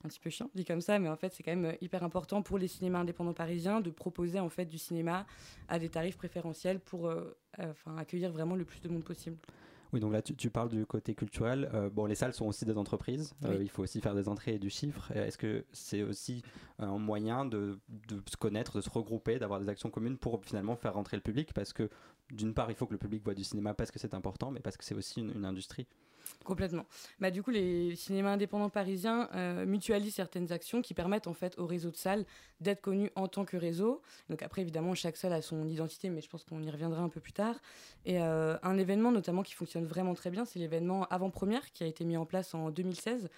un 0.05 0.09
petit 0.09 0.21
peu 0.21 0.31
chiant 0.31 0.51
dit 0.55 0.65
comme 0.65 0.81
ça, 0.81 0.99
mais 0.99 1.09
en 1.09 1.17
fait 1.17 1.33
c'est 1.33 1.43
quand 1.43 1.55
même 1.55 1.65
euh, 1.65 1.77
hyper 1.81 2.03
important 2.03 2.43
pour 2.43 2.59
les 2.59 2.69
cinémas 2.69 3.01
indépendants 3.01 3.33
parisiens 3.33 3.81
de 3.81 3.91
proposer 3.91 4.39
en 4.39 4.49
fait 4.49 4.67
du 4.67 4.79
cinéma 4.79 5.27
à 5.69 5.79
des 5.79 5.89
tarifs 5.89 6.17
préférentiels 6.17 6.79
pour 6.79 7.09
euh, 7.09 7.37
euh, 7.59 7.71
enfin, 7.71 7.97
accueillir 7.97 8.31
vraiment 8.31 8.55
le 8.55 8.65
plus 8.65 8.81
de 8.81 8.89
monde 8.89 9.05
possible. 9.05 9.37
Oui, 9.93 10.01
donc 10.01 10.13
là 10.13 10.23
tu, 10.23 10.51
parles 10.51 10.71
du 10.71 10.85
côté 10.87 11.15
culturel. 11.15 11.71
bon, 11.93 12.07
les 12.07 12.17
salles 12.17 12.35
sont 12.35 12.47
aussi 12.47 12.65
des 12.65 12.77
entreprises. 12.77 13.33
il 13.61 13.71
faut 13.71 13.85
aussi 13.85 14.01
faire 14.01 14.17
des 14.17 14.29
entrées 14.29 14.55
et 14.55 14.59
du 14.59 14.69
chiffre. 14.69 15.13
Est-ce 15.13 15.39
que 15.39 15.65
c'est 15.71 16.03
aussi 16.03 16.43
un 16.81 16.99
moyen 16.99 17.45
de, 17.45 17.79
de, 17.89 18.21
se 18.29 18.37
connaître, 18.37 18.77
de 18.77 18.81
se 18.81 18.91
regrouper, 18.91 19.39
d'avoir 19.39 19.61
des 19.61 19.69
actions 19.69 19.91
communes 19.91 20.19
pour 20.19 20.45
finalement 20.45 20.75
faire 20.75 20.95
rentrer 20.95 21.17
le 21.17 21.23
public? 21.23 21.53
Parce 21.53 21.73
que 21.73 21.89
d'une 22.33 22.55
part, 22.55 22.73
il 22.73 22.75
faut 22.75 22.87
que 22.87 22.93
le 22.93 22.99
public 22.99 23.23
voit 23.23 23.35
du 23.35 23.45
cinéma 23.45 23.73
parce 23.73 23.93
que 23.93 24.01
c'est 24.01 24.15
important, 24.15 24.51
mais 24.51 24.59
parce 24.59 24.77
que 24.77 24.85
c'est 24.85 24.97
aussi 24.97 25.21
une 25.21 25.45
industrie. 25.45 25.87
Complètement. 26.45 26.85
Bah, 27.21 27.31
du 27.31 27.43
coup, 27.43 27.51
les 27.51 27.97
cinémas 27.97 28.33
indépendants 28.33 28.69
parisiens 28.69 29.29
euh, 29.35 29.65
mutualisent 29.65 30.15
certaines 30.15 30.53
actions 30.53 30.83
qui 30.83 30.95
permettent 30.95 31.27
en 31.27 31.35
fait 31.35 31.59
au 31.59 31.67
réseau 31.67 31.91
de 31.91 31.97
salles 31.97 32.25
d'être 32.61 32.81
connu 32.81 33.11
en 33.15 33.29
tant 33.29 33.45
que 33.45 33.57
réseau. 33.57 34.03
Donc 34.29 34.43
après, 34.43 34.63
évidemment, 34.63 34.95
chaque 34.95 35.17
salle 35.17 35.33
a 35.33 35.43
son 35.43 35.67
identité, 35.67 36.11
mais 36.11 36.21
je 36.21 36.29
pense 36.29 36.45
qu'on 36.45 36.63
y 36.63 36.71
reviendra 36.71 37.03
un 37.03 37.09
peu 37.09 37.21
plus 37.21 37.33
tard. 37.33 37.57
Et 38.05 38.21
euh, 38.21 38.57
un 38.63 38.77
événement 38.77 39.11
notamment 39.11 39.43
qui 39.43 39.55
fonctionne 39.55 39.87
vraiment 39.87 40.15
très 40.15 40.31
bien, 40.31 40.45
c'est 40.45 40.59
l'événement 40.59 41.05
Avant-Première 41.05 41.73
qui 41.73 41.83
a 41.83 41.87
été 41.87 42.05
mis 42.05 42.17
en 42.17 42.27
place 42.27 42.55
en 42.55 42.71
2016. 42.71 43.23
Donc 43.23 43.31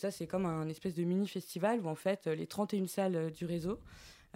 ça, 0.00 0.10
c'est 0.10 0.26
comme 0.26 0.46
un 0.46 0.68
espèce 0.68 0.94
de 0.94 1.04
mini-festival 1.04 1.80
où 1.80 1.88
en 1.88 1.94
fait 1.94 2.26
les 2.26 2.46
31 2.46 2.86
salles 2.86 3.30
du 3.30 3.44
réseau 3.44 3.72
euh, 3.72 3.76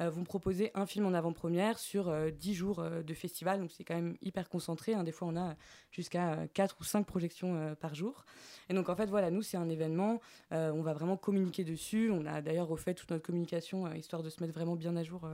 vont 0.07 0.25
proposer 0.25 0.71
un 0.75 0.87
film 0.87 1.07
en 1.07 1.13
avant-première 1.13 1.79
sur 1.79 2.13
10 2.31 2.51
euh, 2.51 2.55
jours 2.55 2.79
euh, 2.81 3.03
de 3.03 3.15
festival. 3.15 3.61
Donc 3.61 3.71
c'est 3.73 3.85
quand 3.85 3.95
même 3.95 4.17
hyper 4.23 4.49
concentré. 4.49 4.95
Hein. 4.95 5.05
Des 5.05 5.13
fois, 5.13 5.29
on 5.29 5.37
a 5.37 5.57
jusqu'à 5.91 6.47
4 6.55 6.77
ou 6.81 6.85
5 6.85 7.07
projections 7.07 7.75
par 7.81 7.95
jour. 7.95 8.25
Et 8.69 8.75
donc 8.75 8.89
en 8.89 8.97
fait, 8.97 9.07
voilà, 9.07 9.31
nous, 9.31 9.43
c'est 9.43 9.57
un 9.57 9.69
événement. 9.69 10.21
on 10.51 10.83
va 10.83 10.93
vraiment 10.93 11.17
communiquer 11.17 11.65
dessus. 11.65 12.11
On 12.13 12.27
a 12.27 12.41
d'ailleurs 12.43 12.69
refait 12.69 12.95
toute 12.95 13.11
notre 13.11 13.25
communication 13.25 13.93
histoire 13.95 14.23
de 14.23 14.31
se 14.31 14.43
mettre 14.43 14.55
vraiment 14.55 14.77
bien 14.77 14.97
à 14.97 15.03
jour 15.03 15.29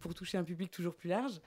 pour 0.00 0.14
toucher 0.14 0.38
un 0.38 0.44
public 0.44 0.70
toujours 0.70 0.94
plus 0.94 1.08
large. 1.08 1.40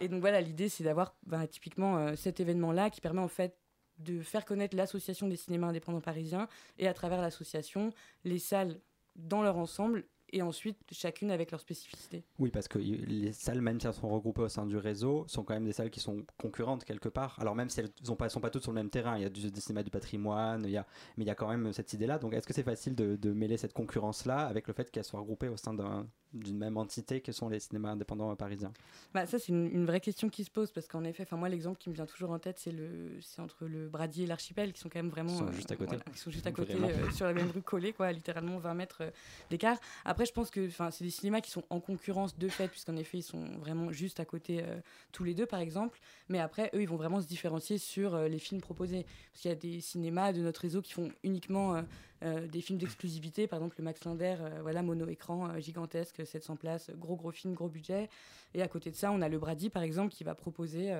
Et 0.00 0.08
donc 0.08 0.20
voilà, 0.20 0.40
l'idée, 0.40 0.68
c'est 0.68 0.84
d'avoir 0.84 1.14
bah, 1.26 1.46
typiquement 1.46 2.14
cet 2.16 2.40
événement-là 2.40 2.90
qui 2.90 3.00
permet 3.00 3.20
en 3.20 3.28
fait 3.28 3.56
de 4.00 4.20
faire 4.20 4.44
connaître 4.44 4.76
l'association 4.76 5.28
des 5.28 5.36
cinémas 5.36 5.68
indépendants 5.68 6.00
parisiens 6.00 6.48
et 6.78 6.88
à 6.88 6.94
travers 6.94 7.20
l'association, 7.20 7.92
les 8.24 8.38
salles 8.38 8.80
dans 9.16 9.42
leur 9.42 9.56
ensemble 9.56 10.04
et 10.32 10.42
ensuite 10.42 10.78
chacune 10.90 11.30
avec 11.30 11.50
leur 11.50 11.60
spécificité. 11.60 12.24
Oui, 12.38 12.50
parce 12.50 12.68
que 12.68 12.78
les 12.78 13.32
salles, 13.32 13.60
même 13.60 13.80
si 13.80 13.86
elles 13.86 13.94
sont 13.94 14.08
regroupées 14.08 14.42
au 14.42 14.48
sein 14.48 14.66
du 14.66 14.76
réseau, 14.76 15.24
sont 15.28 15.44
quand 15.44 15.54
même 15.54 15.64
des 15.64 15.72
salles 15.72 15.90
qui 15.90 16.00
sont 16.00 16.24
concurrentes 16.38 16.84
quelque 16.84 17.08
part. 17.08 17.36
Alors 17.40 17.54
même 17.54 17.70
si 17.70 17.80
elles 17.80 17.90
ne 18.00 18.06
sont 18.06 18.16
pas 18.16 18.50
toutes 18.50 18.62
sur 18.62 18.72
le 18.72 18.76
même 18.76 18.90
terrain, 18.90 19.16
il 19.16 19.22
y 19.22 19.26
a 19.26 19.30
du, 19.30 19.40
cinéma 19.60 19.82
du 19.82 19.90
patrimoine, 19.90 20.62
il 20.64 20.70
y 20.70 20.76
a, 20.76 20.86
mais 21.16 21.24
il 21.24 21.26
y 21.26 21.30
a 21.30 21.34
quand 21.34 21.48
même 21.48 21.72
cette 21.72 21.92
idée-là. 21.92 22.18
Donc 22.18 22.34
est-ce 22.34 22.46
que 22.46 22.54
c'est 22.54 22.62
facile 22.62 22.94
de, 22.94 23.16
de, 23.16 23.32
mêler 23.32 23.56
cette 23.56 23.72
concurrence-là 23.72 24.46
avec 24.46 24.66
le 24.66 24.74
fait 24.74 24.90
qu'elles 24.90 25.04
soient 25.04 25.20
regroupées 25.20 25.48
au 25.48 25.56
sein 25.56 25.74
d'un 25.74 26.06
d'une 26.32 26.58
même 26.58 26.76
entité 26.76 27.20
que 27.20 27.32
sont 27.32 27.48
les 27.48 27.58
cinémas 27.58 27.90
indépendants 27.90 28.34
parisiens 28.36 28.72
bah, 29.12 29.26
Ça, 29.26 29.38
c'est 29.38 29.48
une, 29.48 29.84
vraie 29.84 30.00
question 30.00 30.28
qui 30.28 30.44
se 30.44 30.50
pose 30.50 30.70
parce 30.70 30.86
qu'en 30.86 31.04
effet, 31.04 31.26
moi, 31.32 31.48
l'exemple 31.48 31.78
qui 31.78 31.90
me 31.90 31.94
vient 31.94 32.06
toujours 32.06 32.30
en 32.30 32.38
tête, 32.38 32.58
c'est, 32.58 32.70
le, 32.70 33.18
c'est 33.20 33.40
entre 33.40 33.66
le 33.66 33.88
Bradier 33.88 34.24
et 34.24 34.26
l'Archipel 34.26 34.72
qui 34.72 34.80
sont 34.80 34.88
quand 34.88 34.98
même 34.98 35.10
vraiment. 35.10 35.32
Ils 35.32 35.38
sont 35.38 35.52
juste 35.52 35.72
à 35.72 35.76
côté. 35.76 35.96
ils 36.12 36.18
sont 36.18 36.30
juste 36.30 36.46
à 36.46 36.52
côté, 36.52 36.74
euh, 36.74 37.10
sur 37.10 37.26
la 37.26 37.32
même 37.32 37.50
rue 37.50 37.62
collée, 37.62 37.92
quoi, 37.92 38.12
littéralement 38.12 38.58
20 38.58 38.74
mètres 38.74 39.02
euh, 39.02 39.10
d'écart. 39.50 39.78
Après, 40.04 40.24
je 40.24 40.32
pense 40.32 40.50
que 40.50 40.68
c'est 40.90 41.04
des 41.04 41.10
cinémas 41.10 41.40
qui 41.40 41.50
sont 41.50 41.64
en 41.70 41.80
concurrence 41.80 42.38
de 42.38 42.48
fait, 42.48 42.68
puisqu'en 42.68 42.96
effet, 42.96 43.18
ils 43.18 43.22
sont 43.22 43.44
vraiment 43.58 43.90
juste 43.90 44.20
à 44.20 44.24
côté 44.24 44.62
euh, 44.62 44.78
tous 45.12 45.24
les 45.24 45.34
deux, 45.34 45.46
par 45.46 45.60
exemple. 45.60 45.98
Mais 46.28 46.38
après, 46.38 46.70
eux, 46.74 46.82
ils 46.82 46.88
vont 46.88 46.96
vraiment 46.96 47.20
se 47.20 47.26
différencier 47.26 47.78
sur 47.78 48.16
les 48.16 48.38
films 48.38 48.60
proposés. 48.60 49.04
Parce 49.32 49.42
qu'il 49.42 49.50
y 49.50 49.52
a 49.52 49.56
des 49.56 49.80
cinémas 49.80 50.32
de 50.32 50.40
notre 50.40 50.60
réseau 50.60 50.80
qui 50.80 50.92
font 50.92 51.10
uniquement 51.24 51.82
euh, 52.22 52.46
des 52.46 52.60
films 52.60 52.78
d'exclusivité, 52.78 53.46
par 53.46 53.58
exemple 53.58 53.76
le 53.78 53.84
Max 53.84 54.04
Linder, 54.04 54.36
euh, 54.40 54.58
voilà, 54.60 54.82
mono-écran, 54.82 55.50
euh, 55.50 55.58
gigantesque, 55.58 56.26
700 56.26 56.56
places, 56.56 56.90
gros 56.90 57.16
gros 57.16 57.30
film, 57.30 57.54
gros 57.54 57.68
budget. 57.68 58.10
Et 58.52 58.60
à 58.60 58.68
côté 58.68 58.90
de 58.90 58.96
ça, 58.96 59.10
on 59.10 59.22
a 59.22 59.28
le 59.28 59.38
Brady, 59.38 59.70
par 59.70 59.82
exemple, 59.82 60.12
qui 60.12 60.22
va 60.22 60.34
proposer 60.34 60.92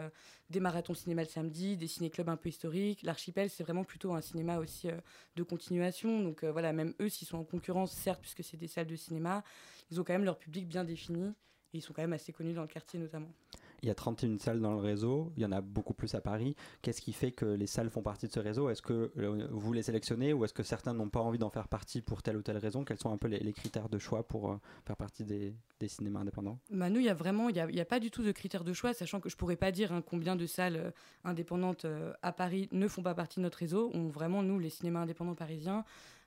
des 0.51 0.61
marathons 0.61 0.95
cinéma 0.95 1.23
le 1.23 1.29
samedi, 1.29 1.77
des 1.77 1.89
ciné-clubs 1.89 2.29
un 2.29 2.37
peu 2.37 2.49
historiques. 2.49 3.03
L'archipel, 3.03 3.51
c'est 3.51 3.65
vraiment 3.65 3.83
plutôt 3.83 4.15
un 4.15 4.21
cinéma 4.21 4.59
aussi 4.59 4.89
de 5.35 5.43
continuation. 5.43 6.21
Donc 6.21 6.45
voilà, 6.45 6.73
même 6.73 6.95
eux, 7.01 7.09
s'ils 7.09 7.27
sont 7.27 7.39
en 7.39 7.45
concurrence, 7.45 7.91
certes, 7.91 8.21
puisque 8.21 8.45
c'est 8.45 8.57
des 8.57 8.69
salles 8.69 8.87
de 8.87 8.95
cinéma, 8.95 9.43
ils 9.91 10.01
ont 10.01 10.05
quand 10.05 10.13
même 10.13 10.25
leur 10.25 10.39
public 10.39 10.69
bien 10.69 10.85
défini. 10.85 11.35
Et 11.75 11.79
ils 11.79 11.83
sont 11.83 11.93
quand 11.93 12.03
même 12.03 12.13
assez 12.13 12.33
connus 12.33 12.55
dans 12.55 12.63
le 12.63 12.69
quartier 12.69 13.01
notamment. 13.01 13.33
Il 13.82 13.88
y 13.88 13.91
a 13.91 13.94
31 13.94 14.38
salles 14.38 14.61
dans 14.61 14.73
le 14.73 14.81
réseau, 14.81 15.32
il 15.37 15.43
y 15.43 15.47
en 15.47 15.53
a 15.53 15.61
beaucoup 15.61 15.94
plus 15.94 16.15
à 16.15 16.21
Paris. 16.21 16.55
Qu'est-ce 16.82 17.00
qui 17.00 17.12
fait 17.12 17.32
que 17.32 17.47
les 17.47 17.67
salles 17.67 17.91
font 17.91 18.03
partie 18.03 18.27
de 18.27 18.32
ce 18.32 18.41
réseau? 18.41 18.69
Est-ce 18.69 18.82
que 18.82 19.11
euh, 19.17 19.49
vous 19.50 19.73
les 19.73 19.82
sélectionnez 19.82 20.32
ou 20.32 20.44
est-ce 20.44 20.53
que 20.53 20.62
certains 20.62 20.93
n'ont 20.93 21.09
pas 21.09 21.21
envie 21.21 21.38
d'en 21.38 21.50
faire 21.50 21.69
partie 21.69 22.03
pour 22.03 22.23
telle 22.23 22.37
ou 22.37 22.43
telle 22.43 22.59
raison? 22.59 22.85
Quels 22.85 22.99
sont 22.99 23.12
un 23.12 23.17
peu 23.17 23.29
les, 23.29 23.53
critères 23.53 23.88
de 23.88 23.99
choix 23.99 24.27
pour 24.27 24.50
euh, 24.50 24.61
faire 24.87 24.97
partie 24.97 25.25
des, 25.25 25.55
cinémas 25.87 26.21
indépendants? 26.21 26.59
Bah 26.71 26.90
Nous, 26.90 27.00
il 27.00 27.07
y 27.07 27.11
a 27.11 27.14
vraiment, 27.14 27.49
il 27.49 27.55
n'y 27.55 27.81
a, 27.81 27.85
pas 27.85 28.00
du 28.00 28.11
tout 28.11 28.23
de 28.23 28.33
critères 28.33 28.64
de 28.64 28.73
choix, 28.73 28.93
sachant 28.93 29.21
que 29.21 29.28
je 29.28 29.35
ne 29.35 29.38
pourrais 29.38 29.57
pas 29.57 29.73
dire 29.73 29.93
hein, 29.93 30.02
combien 30.02 30.37
de 30.37 30.47
salles 30.47 30.76
euh, 30.76 30.90
indépendantes 31.25 31.87
à 32.23 32.33
Paris 32.33 32.69
ne 32.73 32.87
font 32.88 33.02
pas 33.02 33.14
partie 33.14 33.40
de 33.40 33.45
notre 33.45 33.59
réseau. 33.59 33.90
On, 33.95 34.09
vraiment, 34.09 34.43
nous, 34.43 34.59
les 34.59 34.71
cinémas 34.71 35.00
indépendants 35.00 35.35
parisiens, 35.35 35.85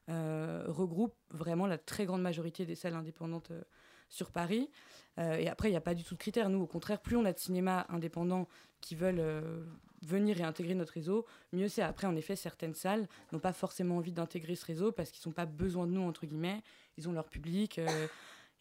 regroupent 0.08 1.16
vraiment 1.30 1.66
la 1.66 1.78
très 1.78 2.06
grande 2.06 2.22
majorité 2.22 2.66
des 2.66 2.76
salles 2.76 2.96
indépendantes 2.96 3.54
sur 4.10 4.32
Paris. 4.32 4.70
Euh, 5.20 5.38
et 5.38 5.48
après, 5.48 5.70
il 5.70 5.72
n'y 5.72 5.78
a 5.78 5.82
pas 5.82 5.94
du 5.94 6.04
tout 6.04 6.16
de 6.16 6.20
critères. 6.20 6.50
Nous, 6.50 6.62
au 6.62 6.68
contraire, 6.68 7.02
plus 7.02 7.16
on 7.16 7.26
a 7.26 7.34
de 7.34 7.40
cinémas 7.40 7.86
indépendants 7.90 8.48
qui 8.82 8.96
veulent 8.96 9.20
euh, 9.20 9.64
venir 10.02 10.40
et 10.40 10.44
intégrer 10.44 10.76
notre 10.76 10.94
réseau, 10.94 11.26
mieux 11.54 11.68
c'est. 11.68 11.82
Après, 11.82 12.08
en 12.08 12.16
effet, 12.16 12.36
certaines 12.36 12.74
salles 12.74 13.08
n'ont 13.32 13.40
pas 13.40 13.54
forcément 13.54 13.98
envie 13.98 14.12
d'intégrer 14.12 14.56
ce 14.56 14.66
réseau 14.66 14.92
parce 14.92 15.12
qu'ils 15.12 15.28
n'ont 15.28 15.34
pas 15.34 15.46
besoin 15.46 15.88
de 15.88 15.92
nous, 15.92 16.02
entre 16.02 16.26
guillemets. 16.26 16.62
Ils 16.98 17.08
ont 17.08 17.14
leur 17.14 17.30
public. 17.30 17.80
Euh, 17.80 18.08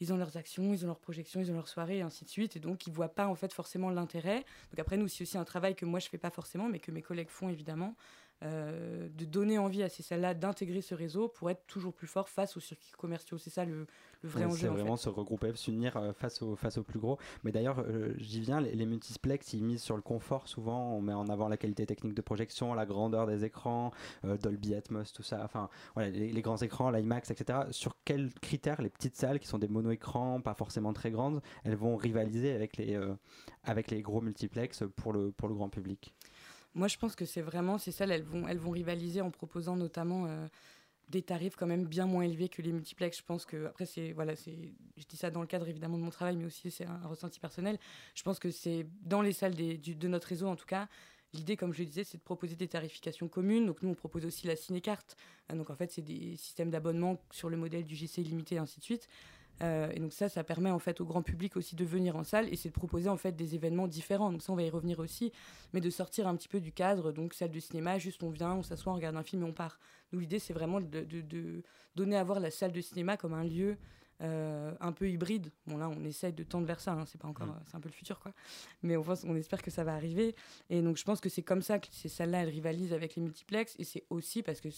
ils 0.00 0.12
ont 0.12 0.16
leurs 0.16 0.36
actions, 0.36 0.72
ils 0.72 0.84
ont 0.84 0.88
leurs 0.88 0.98
projections, 0.98 1.40
ils 1.40 1.52
ont 1.52 1.54
leurs 1.54 1.68
soirées, 1.68 1.98
et 1.98 2.02
ainsi 2.02 2.24
de 2.24 2.28
suite. 2.28 2.56
Et 2.56 2.58
donc, 2.58 2.88
ils 2.88 2.90
ne 2.90 2.94
voient 2.96 3.14
pas 3.14 3.28
en 3.28 3.36
fait 3.36 3.52
forcément 3.52 3.88
l'intérêt. 3.88 4.44
Donc 4.70 4.80
après, 4.80 4.96
nous, 4.96 5.06
c'est 5.06 5.22
aussi 5.22 5.38
un 5.38 5.44
travail 5.44 5.76
que 5.76 5.84
moi, 5.84 6.00
je 6.00 6.06
ne 6.06 6.10
fais 6.10 6.18
pas 6.18 6.30
forcément, 6.30 6.68
mais 6.68 6.80
que 6.80 6.90
mes 6.90 7.02
collègues 7.02 7.28
font 7.28 7.48
évidemment, 7.48 7.94
euh, 8.44 9.08
de 9.14 9.24
donner 9.24 9.58
envie 9.58 9.82
à 9.82 9.88
ces 9.88 10.02
salles-là 10.02 10.34
d'intégrer 10.34 10.80
ce 10.80 10.94
réseau 10.94 11.28
pour 11.28 11.50
être 11.50 11.64
toujours 11.66 11.92
plus 11.92 12.08
fort 12.08 12.28
face 12.28 12.56
aux 12.56 12.60
circuits 12.60 12.92
commerciaux. 12.98 13.38
C'est 13.38 13.50
ça 13.50 13.64
le, 13.64 13.86
vrai 14.24 14.44
enjeu. 14.44 14.56
C'est 14.56 14.66
vraiment 14.66 14.96
se 14.96 15.08
regrouper, 15.08 15.52
s'unir 15.54 15.96
euh, 15.96 16.12
face, 16.12 16.42
au, 16.42 16.56
face 16.56 16.76
au 16.76 16.82
plus 16.82 16.98
gros. 16.98 17.18
Mais 17.44 17.52
d'ailleurs, 17.52 17.80
euh, 17.80 18.14
j'y 18.16 18.40
viens, 18.40 18.60
les, 18.60 18.86
multiplex, 18.86 19.52
ils 19.52 19.62
misent 19.62 19.82
sur 19.82 19.94
le 19.94 20.02
confort 20.02 20.48
souvent. 20.48 20.92
On 20.92 21.00
met 21.00 21.12
en 21.12 21.28
avant 21.28 21.48
la 21.48 21.56
qualité 21.56 21.86
technique 21.86 22.14
de 22.14 22.20
projection, 22.20 22.74
la 22.74 22.84
grandeur 22.84 23.26
des 23.26 23.44
écrans, 23.44 23.92
Dolby 24.24 24.74
Atmos, 24.74 25.12
tout 25.12 25.22
ça. 25.22 25.42
Enfin, 25.44 25.68
voilà, 25.94 26.10
les, 26.10 26.42
grands 26.42 26.56
écrans, 26.56 26.90
l'IMAX, 26.90 27.30
etc. 27.30 27.60
Sur 27.70 27.96
quels 28.04 28.32
critères 28.40 28.82
les 28.82 28.90
petites 28.90 29.16
salles 29.16 29.38
qui 29.38 29.46
sont 29.46 29.58
des 29.58 29.68
mono-écrans, 29.68 30.40
pas 30.40 30.54
forcément 30.54 30.92
très 30.92 31.10
grandes, 31.10 31.42
elles 31.64 31.76
vont 31.76 31.96
rivaliser 31.96 32.52
avec 32.52 32.76
les, 32.76 32.98
avec 33.62 33.90
les 33.90 34.02
gros 34.02 34.20
multiplex 34.20 34.82
pour 34.96 35.12
le, 35.12 35.30
pour 35.30 35.48
le 35.48 35.54
grand 35.54 35.68
public? 35.68 36.12
Moi, 36.74 36.88
je 36.88 36.96
pense 36.96 37.14
que 37.14 37.24
c'est 37.24 37.42
vraiment 37.42 37.78
ces 37.78 37.92
salles, 37.92 38.10
elles 38.10 38.22
vont, 38.22 38.48
elles 38.48 38.58
vont 38.58 38.70
rivaliser 38.70 39.20
en 39.20 39.30
proposant 39.30 39.76
notamment 39.76 40.26
euh, 40.26 40.46
des 41.08 41.22
tarifs 41.22 41.56
quand 41.56 41.66
même 41.66 41.86
bien 41.86 42.06
moins 42.06 42.22
élevés 42.22 42.48
que 42.48 42.62
les 42.62 42.72
multiplex. 42.72 43.18
Je 43.18 43.24
pense 43.24 43.44
que, 43.44 43.66
après, 43.66 43.86
c'est, 43.86 44.12
voilà, 44.12 44.36
c'est, 44.36 44.72
je 44.96 45.04
dis 45.06 45.16
ça 45.16 45.30
dans 45.30 45.42
le 45.42 45.46
cadre 45.46 45.68
évidemment 45.68 45.98
de 45.98 46.02
mon 46.02 46.10
travail, 46.10 46.36
mais 46.36 46.46
aussi 46.46 46.70
c'est 46.70 46.86
un, 46.86 47.06
ressenti 47.06 47.40
personnel. 47.40 47.78
Je 48.14 48.22
pense 48.22 48.38
que 48.38 48.50
c'est 48.50 48.86
dans 49.02 49.22
les 49.22 49.32
salles 49.32 49.54
des, 49.54 49.76
de 49.76 50.08
notre 50.08 50.28
réseau, 50.28 50.48
en 50.48 50.56
tout 50.56 50.66
cas, 50.66 50.88
L'idée, 51.34 51.56
comme 51.56 51.72
je 51.72 51.78
le 51.78 51.86
disais, 51.86 52.04
c'est 52.04 52.18
de 52.18 52.22
proposer 52.22 52.56
des 52.56 52.68
tarifications 52.68 53.26
communes. 53.26 53.64
Donc 53.64 53.82
nous, 53.82 53.88
on 53.88 53.94
propose 53.94 54.26
aussi 54.26 54.46
la 54.46 54.54
ciné-carte. 54.54 55.16
donc 55.48 55.70
en 55.70 55.74
fait, 55.74 55.90
c'est 55.90 56.02
des 56.02 56.36
systèmes 56.36 56.70
d'abonnement 56.70 57.18
sur 57.30 57.48
le 57.48 57.56
modèle 57.56 57.84
du 57.84 57.96
GC 57.96 58.20
illimité 58.20 58.56
et 58.56 58.58
ainsi 58.58 58.80
de 58.80 58.84
suite. 58.84 59.08
Euh, 59.62 59.90
et 59.94 60.00
donc 60.00 60.12
ça, 60.12 60.28
ça 60.28 60.42
permet 60.44 60.70
en 60.70 60.78
fait 60.78 61.00
au 61.00 61.04
grand 61.04 61.22
public 61.22 61.56
aussi 61.56 61.76
de 61.76 61.84
venir 61.84 62.16
en 62.16 62.24
salle 62.24 62.48
et 62.52 62.56
c'est 62.56 62.68
de 62.68 62.74
proposer 62.74 63.08
en 63.08 63.16
fait 63.16 63.32
des 63.32 63.54
événements 63.54 63.86
différents. 63.86 64.32
Donc 64.32 64.42
ça, 64.42 64.52
on 64.52 64.56
va 64.56 64.62
y 64.62 64.70
revenir 64.70 64.98
aussi, 64.98 65.32
mais 65.72 65.80
de 65.80 65.90
sortir 65.90 66.26
un 66.26 66.36
petit 66.36 66.48
peu 66.48 66.60
du 66.60 66.72
cadre, 66.72 67.12
donc 67.12 67.34
salle 67.34 67.50
de 67.50 67.60
cinéma, 67.60 67.98
juste 67.98 68.22
on 68.22 68.30
vient, 68.30 68.54
on 68.54 68.62
s'assoit, 68.62 68.92
on 68.92 68.96
regarde 68.96 69.16
un 69.16 69.22
film 69.22 69.42
et 69.42 69.46
on 69.46 69.52
part. 69.52 69.78
Nous, 70.12 70.18
l'idée, 70.18 70.38
c'est 70.38 70.52
vraiment 70.52 70.80
de, 70.80 71.04
de, 71.04 71.62
donner 71.94 72.16
à 72.16 72.24
voir 72.24 72.40
la 72.40 72.50
salle 72.50 72.72
de 72.72 72.80
cinéma 72.80 73.16
comme 73.16 73.34
un 73.34 73.44
lieu 73.44 73.76
euh, 74.20 74.72
un 74.80 74.92
peu 74.92 75.08
hybride. 75.08 75.50
Bon 75.66 75.78
là, 75.78 75.88
on 75.88 76.04
essaye 76.04 76.32
de 76.32 76.42
tendre 76.42 76.66
vers 76.66 76.80
ça. 76.80 76.92
Hein, 76.92 77.04
c'est 77.06 77.20
pas 77.20 77.28
encore, 77.28 77.48
c'est 77.66 77.76
un 77.76 77.80
peu 77.80 77.88
le 77.88 77.94
futur 77.94 78.20
quoi. 78.20 78.32
Mais 78.82 78.96
on, 78.96 79.04
on 79.24 79.36
espère 79.36 79.62
que 79.62 79.70
ça 79.70 79.84
va 79.84 79.94
arriver. 79.94 80.34
Et 80.70 80.82
donc 80.82 80.96
je 80.96 81.04
pense 81.04 81.20
que 81.20 81.28
c'est 81.28 81.42
comme 81.42 81.62
ça 81.62 81.78
que 81.78 81.88
ces 81.90 82.08
salles-là 82.08 82.42
elles 82.42 82.48
rivalisent 82.48 82.92
avec 82.92 83.14
les 83.14 83.22
multiplex. 83.22 83.74
Et 83.78 83.84
c'est 83.84 84.04
aussi 84.10 84.42
parce 84.42 84.60
que 84.60 84.68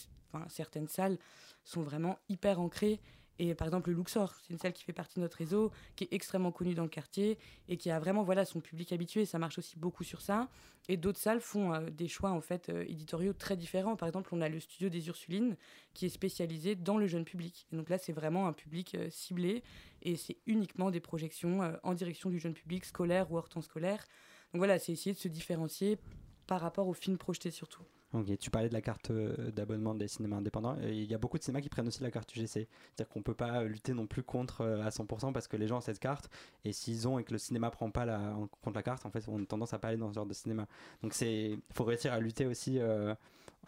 certaines 0.48 0.88
salles 0.88 1.18
sont 1.64 1.82
vraiment 1.82 2.18
hyper 2.28 2.60
ancrées 2.60 3.00
et 3.38 3.54
par 3.54 3.66
exemple, 3.66 3.90
le 3.90 3.96
Luxor, 3.96 4.32
c'est 4.42 4.52
une 4.52 4.58
salle 4.58 4.72
qui 4.72 4.84
fait 4.84 4.92
partie 4.92 5.16
de 5.16 5.20
notre 5.20 5.38
réseau, 5.38 5.72
qui 5.96 6.04
est 6.04 6.12
extrêmement 6.12 6.52
connue 6.52 6.74
dans 6.74 6.84
le 6.84 6.88
quartier 6.88 7.38
et 7.68 7.76
qui 7.76 7.90
a 7.90 7.98
vraiment 7.98 8.22
voilà, 8.22 8.44
son 8.44 8.60
public 8.60 8.92
habitué. 8.92 9.24
Ça 9.24 9.38
marche 9.38 9.58
aussi 9.58 9.76
beaucoup 9.78 10.04
sur 10.04 10.20
ça. 10.20 10.48
Et 10.88 10.96
d'autres 10.96 11.18
salles 11.18 11.40
font 11.40 11.72
euh, 11.72 11.90
des 11.90 12.08
choix 12.08 12.30
en 12.30 12.40
fait 12.40 12.68
euh, 12.68 12.84
éditoriaux 12.86 13.32
très 13.32 13.56
différents. 13.56 13.96
Par 13.96 14.06
exemple, 14.06 14.30
on 14.32 14.40
a 14.40 14.48
le 14.48 14.60
studio 14.60 14.88
des 14.88 15.08
Ursulines 15.08 15.56
qui 15.94 16.06
est 16.06 16.10
spécialisé 16.10 16.76
dans 16.76 16.96
le 16.96 17.06
jeune 17.06 17.24
public. 17.24 17.66
Et 17.72 17.76
donc 17.76 17.88
là, 17.88 17.98
c'est 17.98 18.12
vraiment 18.12 18.46
un 18.46 18.52
public 18.52 18.94
euh, 18.94 19.08
ciblé 19.10 19.62
et 20.02 20.16
c'est 20.16 20.36
uniquement 20.46 20.90
des 20.90 21.00
projections 21.00 21.60
en 21.82 21.94
direction 21.94 22.28
du 22.28 22.38
jeune 22.38 22.52
public 22.52 22.84
scolaire 22.84 23.32
ou 23.32 23.38
hors 23.38 23.48
temps 23.48 23.62
scolaire. 23.62 24.06
Donc 24.52 24.58
voilà, 24.58 24.78
c'est 24.78 24.92
essayer 24.92 25.14
de 25.14 25.18
se 25.18 25.28
différencier 25.28 25.98
par 26.46 26.60
rapport 26.60 26.86
aux 26.88 26.92
films 26.92 27.16
projetés 27.16 27.50
surtout. 27.50 27.82
Ok, 28.14 28.38
tu 28.38 28.48
parlais 28.48 28.68
de 28.68 28.74
la 28.74 28.80
carte 28.80 29.10
euh, 29.10 29.50
d'abonnement 29.50 29.92
des 29.92 30.06
cinémas 30.06 30.36
indépendants. 30.36 30.76
Il 30.84 31.02
y 31.02 31.14
a 31.14 31.18
beaucoup 31.18 31.36
de 31.36 31.42
cinémas 31.42 31.60
qui 31.60 31.68
prennent 31.68 31.88
aussi 31.88 32.00
la 32.00 32.12
carte 32.12 32.32
UGC. 32.36 32.46
C'est-à-dire 32.46 33.08
qu'on 33.08 33.18
ne 33.18 33.24
peut 33.24 33.34
pas 33.34 33.64
lutter 33.64 33.92
non 33.92 34.06
plus 34.06 34.22
contre 34.22 34.60
euh, 34.60 34.84
à 34.84 34.90
100% 34.90 35.32
parce 35.32 35.48
que 35.48 35.56
les 35.56 35.66
gens 35.66 35.78
ont 35.78 35.80
cette 35.80 35.98
carte. 35.98 36.30
Et 36.64 36.72
s'ils 36.72 37.08
ont 37.08 37.18
et 37.18 37.24
que 37.24 37.32
le 37.32 37.38
cinéma 37.38 37.70
prend 37.70 37.90
pas 37.90 38.04
la, 38.04 38.36
compte 38.62 38.76
la 38.76 38.84
carte, 38.84 39.04
en 39.04 39.10
fait, 39.10 39.24
on 39.26 39.42
a 39.42 39.46
tendance 39.46 39.74
à 39.74 39.80
pas 39.80 39.88
aller 39.88 39.96
dans 39.96 40.10
ce 40.10 40.14
genre 40.14 40.26
de 40.26 40.32
cinéma. 40.32 40.68
Donc 41.02 41.20
il 41.20 41.58
faut 41.72 41.82
réussir 41.82 42.12
à 42.12 42.20
lutter 42.20 42.46
aussi 42.46 42.78
euh, 42.78 43.16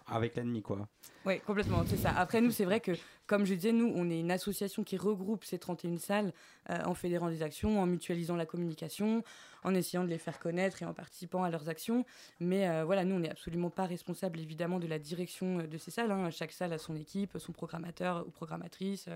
avec 0.06 0.36
l'ennemi, 0.36 0.62
quoi. 0.62 0.88
Oui, 1.24 1.40
complètement, 1.40 1.84
c'est 1.86 1.96
ça. 1.96 2.12
Après, 2.16 2.40
nous, 2.40 2.50
c'est 2.50 2.64
vrai 2.64 2.80
que, 2.80 2.92
comme 3.26 3.44
je 3.44 3.54
disais, 3.54 3.72
nous, 3.72 3.92
on 3.96 4.08
est 4.10 4.20
une 4.20 4.30
association 4.30 4.84
qui 4.84 4.96
regroupe 4.96 5.44
ces 5.44 5.58
31 5.58 5.98
salles 5.98 6.32
euh, 6.70 6.78
en 6.84 6.94
fédérant 6.94 7.28
des 7.28 7.42
actions, 7.42 7.80
en 7.80 7.86
mutualisant 7.86 8.36
la 8.36 8.46
communication, 8.46 9.24
en 9.64 9.74
essayant 9.74 10.04
de 10.04 10.08
les 10.08 10.18
faire 10.18 10.38
connaître 10.38 10.82
et 10.82 10.86
en 10.86 10.94
participant 10.94 11.42
à 11.42 11.50
leurs 11.50 11.68
actions. 11.68 12.04
Mais 12.38 12.68
euh, 12.68 12.84
voilà, 12.84 13.04
nous, 13.04 13.16
on 13.16 13.20
n'est 13.20 13.30
absolument 13.30 13.70
pas 13.70 13.86
responsable, 13.86 14.38
évidemment, 14.38 14.78
de 14.78 14.86
la 14.86 14.98
direction 14.98 15.58
euh, 15.58 15.66
de 15.66 15.78
ces 15.78 15.90
salles. 15.90 16.12
Hein. 16.12 16.30
Chaque 16.30 16.52
salle 16.52 16.72
a 16.72 16.78
son 16.78 16.94
équipe, 16.94 17.36
son 17.38 17.52
programmateur 17.52 18.24
ou 18.26 18.30
programmatrice, 18.30 19.08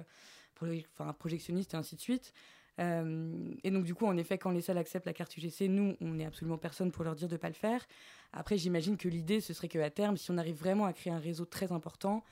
enfin, 0.61 1.13
projectionniste 1.13 1.75
et 1.75 1.77
ainsi 1.77 1.95
de 1.95 2.01
suite. 2.01 2.33
Et 2.79 3.71
donc, 3.71 3.85
du 3.85 3.95
coup, 3.95 4.07
en 4.07 4.17
effet, 4.17 4.39
quand 4.39 4.53
les 4.53 4.63
salles 4.63 4.79
acceptent 4.79 5.05
la 5.05 5.13
carte 5.13 5.37
UGC, 5.37 5.69
nous, 5.69 5.97
on 6.01 6.15
n'est 6.15 6.25
absolument 6.25 6.57
personne 6.57 6.91
pour 6.91 7.05
leur 7.05 7.15
dire 7.15 7.29
de 7.29 7.35
ne 7.35 7.39
pas 7.39 7.49
le 7.49 7.55
faire. 7.55 7.87
Après, 8.33 8.59
j'imagine 8.59 8.97
que 8.97 9.09
l'idée, 9.09 9.41
ce 9.41 9.53
serait 9.53 9.69
qu'à 9.69 9.91
terme, 9.91 10.17
si 10.17 10.31
on 10.31 10.39
arrive 10.39 10.57
vraiment 10.57 10.87
à 10.87 10.93
créer 10.93 11.13
un 11.13 11.19
réseau 11.19 11.45
très 11.45 11.73
important, 11.73 12.25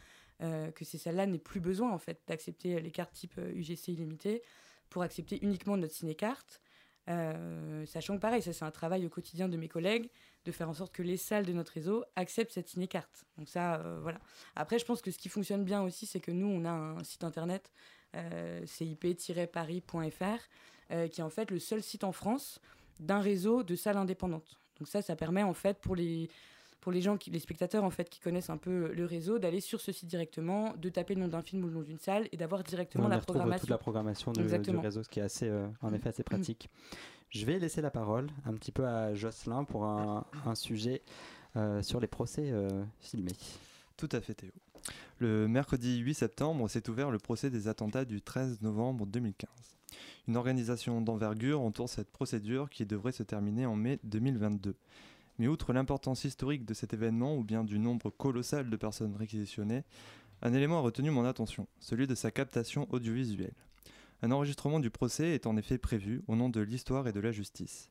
euh, 0.42 0.70
que 0.70 0.84
ces 0.84 0.98
salles-là 0.98 1.26
n'aient 1.26 1.38
plus 1.38 1.60
besoin, 1.60 1.92
en 1.92 1.98
fait, 1.98 2.20
d'accepter 2.26 2.80
les 2.80 2.90
cartes 2.90 3.12
type 3.12 3.38
UGC 3.38 3.88
euh, 3.88 3.92
illimité 3.92 4.42
pour 4.88 5.02
accepter 5.02 5.38
uniquement 5.42 5.76
notre 5.76 5.94
ciné-carte. 5.94 6.60
sachant 7.86 8.16
que 8.16 8.20
pareil, 8.20 8.42
ça 8.42 8.52
c'est 8.52 8.64
un 8.64 8.70
travail 8.70 9.04
au 9.06 9.08
quotidien 9.08 9.48
de 9.48 9.56
mes 9.56 9.68
collègues, 9.68 10.10
de 10.44 10.52
faire 10.52 10.68
en 10.68 10.74
sorte 10.74 10.94
que 10.94 11.02
les 11.02 11.16
salles 11.16 11.44
de 11.44 11.52
notre 11.52 11.72
réseau 11.72 12.04
acceptent 12.16 12.52
cette 12.52 12.68
ciné-carte. 12.68 13.24
Voilà. 13.36 14.20
Après, 14.56 14.78
je 14.78 14.84
pense 14.84 15.02
que 15.02 15.10
ce 15.10 15.18
qui 15.18 15.28
fonctionne 15.28 15.64
bien 15.64 15.82
aussi, 15.82 16.06
c'est 16.06 16.20
que 16.20 16.30
nous, 16.30 16.46
on 16.46 16.64
a 16.64 16.70
un 16.70 17.04
site 17.04 17.24
internet 17.24 17.72
euh, 18.16 18.64
cip-paris.fr, 18.64 20.22
euh, 20.90 21.08
qui 21.08 21.20
est 21.20 21.24
en 21.24 21.28
fait 21.28 21.50
le 21.50 21.58
seul 21.58 21.82
site 21.82 22.04
en 22.04 22.12
France 22.12 22.58
d'un 23.00 23.20
réseau 23.20 23.62
de 23.62 23.76
salles 23.76 23.98
indépendantes. 23.98 24.58
Donc 24.78 24.88
ça, 24.88 25.02
ça 25.02 25.16
permet 25.16 25.42
en 25.42 25.54
fait 25.54 25.78
pour 25.78 25.96
les 25.96 26.28
pour 26.80 26.92
les 26.92 27.00
gens, 27.00 27.16
qui, 27.16 27.30
les 27.30 27.40
spectateurs 27.40 27.82
en 27.82 27.90
fait 27.90 28.08
qui 28.08 28.20
connaissent 28.20 28.50
un 28.50 28.56
peu 28.56 28.92
le 28.94 29.04
réseau, 29.04 29.40
d'aller 29.40 29.60
sur 29.60 29.80
ce 29.80 29.90
site 29.90 30.08
directement, 30.08 30.74
de 30.76 30.88
taper 30.88 31.16
le 31.16 31.22
nom 31.22 31.28
d'un 31.28 31.42
film 31.42 31.64
ou 31.64 31.66
le 31.66 31.72
nom 31.72 31.82
d'une 31.82 31.98
salle 31.98 32.28
et 32.30 32.36
d'avoir 32.36 32.62
directement 32.62 33.08
la 33.08 33.18
programmation. 33.18 33.60
toute 33.60 33.70
la 33.70 33.78
programmation 33.78 34.32
du 34.32 34.42
réseau, 34.42 35.02
ce 35.02 35.08
qui 35.08 35.18
est 35.18 35.24
assez, 35.24 35.48
euh, 35.48 35.66
en 35.82 35.92
effet 35.92 36.10
assez 36.10 36.22
pratique. 36.22 36.70
Je 37.30 37.44
vais 37.44 37.58
laisser 37.58 37.82
la 37.82 37.90
parole 37.90 38.28
un 38.46 38.54
petit 38.54 38.70
peu 38.70 38.86
à 38.86 39.12
Jocelyn 39.14 39.64
pour 39.64 39.84
un, 39.84 40.24
un 40.46 40.54
sujet 40.54 41.02
sur 41.82 41.98
les 41.98 42.06
procès 42.06 42.52
filmés. 43.00 43.32
Tout 43.96 44.08
à 44.12 44.20
fait 44.20 44.34
Théo. 44.34 44.52
Le 45.18 45.48
mercredi 45.48 45.98
8 45.98 46.14
septembre 46.14 46.68
s'est 46.68 46.88
ouvert 46.88 47.10
le 47.10 47.18
procès 47.18 47.50
des 47.50 47.66
attentats 47.66 48.04
du 48.04 48.22
13 48.22 48.62
novembre 48.62 49.06
2015. 49.06 49.50
Une 50.26 50.36
organisation 50.36 51.00
d'envergure 51.00 51.60
entoure 51.60 51.88
cette 51.88 52.10
procédure 52.10 52.70
qui 52.70 52.86
devrait 52.86 53.12
se 53.12 53.22
terminer 53.22 53.66
en 53.66 53.76
mai 53.76 53.98
2022. 54.04 54.76
Mais 55.38 55.48
outre 55.48 55.72
l'importance 55.72 56.24
historique 56.24 56.64
de 56.64 56.74
cet 56.74 56.94
événement 56.94 57.36
ou 57.36 57.44
bien 57.44 57.64
du 57.64 57.78
nombre 57.78 58.10
colossal 58.10 58.68
de 58.68 58.76
personnes 58.76 59.16
réquisitionnées, 59.16 59.84
un 60.42 60.52
élément 60.52 60.78
a 60.78 60.82
retenu 60.82 61.10
mon 61.10 61.24
attention, 61.24 61.66
celui 61.80 62.06
de 62.06 62.14
sa 62.14 62.30
captation 62.30 62.86
audiovisuelle. 62.90 63.54
Un 64.22 64.32
enregistrement 64.32 64.80
du 64.80 64.90
procès 64.90 65.30
est 65.30 65.46
en 65.46 65.56
effet 65.56 65.78
prévu 65.78 66.22
au 66.26 66.36
nom 66.36 66.48
de 66.48 66.60
l'histoire 66.60 67.06
et 67.06 67.12
de 67.12 67.20
la 67.20 67.32
justice. 67.32 67.90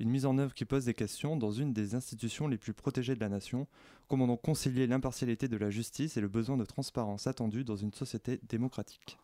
Une 0.00 0.10
mise 0.10 0.26
en 0.26 0.38
œuvre 0.38 0.54
qui 0.54 0.64
pose 0.64 0.84
des 0.84 0.94
questions 0.94 1.36
dans 1.36 1.52
une 1.52 1.72
des 1.72 1.94
institutions 1.94 2.48
les 2.48 2.58
plus 2.58 2.74
protégées 2.74 3.14
de 3.14 3.20
la 3.20 3.28
nation. 3.28 3.68
Comment 4.08 4.26
donc 4.26 4.42
concilier 4.42 4.86
l'impartialité 4.86 5.46
de 5.46 5.56
la 5.56 5.70
justice 5.70 6.16
et 6.16 6.20
le 6.20 6.28
besoin 6.28 6.56
de 6.56 6.64
transparence 6.64 7.28
attendu 7.28 7.64
dans 7.64 7.76
une 7.76 7.92
société 7.92 8.40
démocratique 8.48 9.18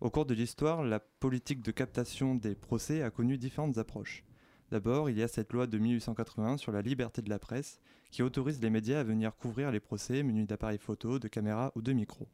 Au 0.00 0.10
cours 0.10 0.26
de 0.26 0.34
l'histoire, 0.34 0.84
la 0.84 1.00
politique 1.00 1.62
de 1.62 1.70
captation 1.70 2.34
des 2.34 2.54
procès 2.54 3.00
a 3.00 3.10
connu 3.10 3.38
différentes 3.38 3.78
approches. 3.78 4.24
D'abord, 4.70 5.08
il 5.08 5.16
y 5.16 5.22
a 5.22 5.28
cette 5.28 5.54
loi 5.54 5.66
de 5.66 5.78
1881 5.78 6.58
sur 6.58 6.70
la 6.70 6.82
liberté 6.82 7.22
de 7.22 7.30
la 7.30 7.38
presse 7.38 7.80
qui 8.10 8.22
autorise 8.22 8.60
les 8.60 8.68
médias 8.68 9.00
à 9.00 9.04
venir 9.04 9.34
couvrir 9.36 9.70
les 9.70 9.80
procès 9.80 10.22
munis 10.22 10.44
d'appareils 10.44 10.76
photo, 10.76 11.18
de 11.18 11.28
caméras 11.28 11.72
ou 11.76 11.82
de 11.82 11.94
micros. 11.94 12.28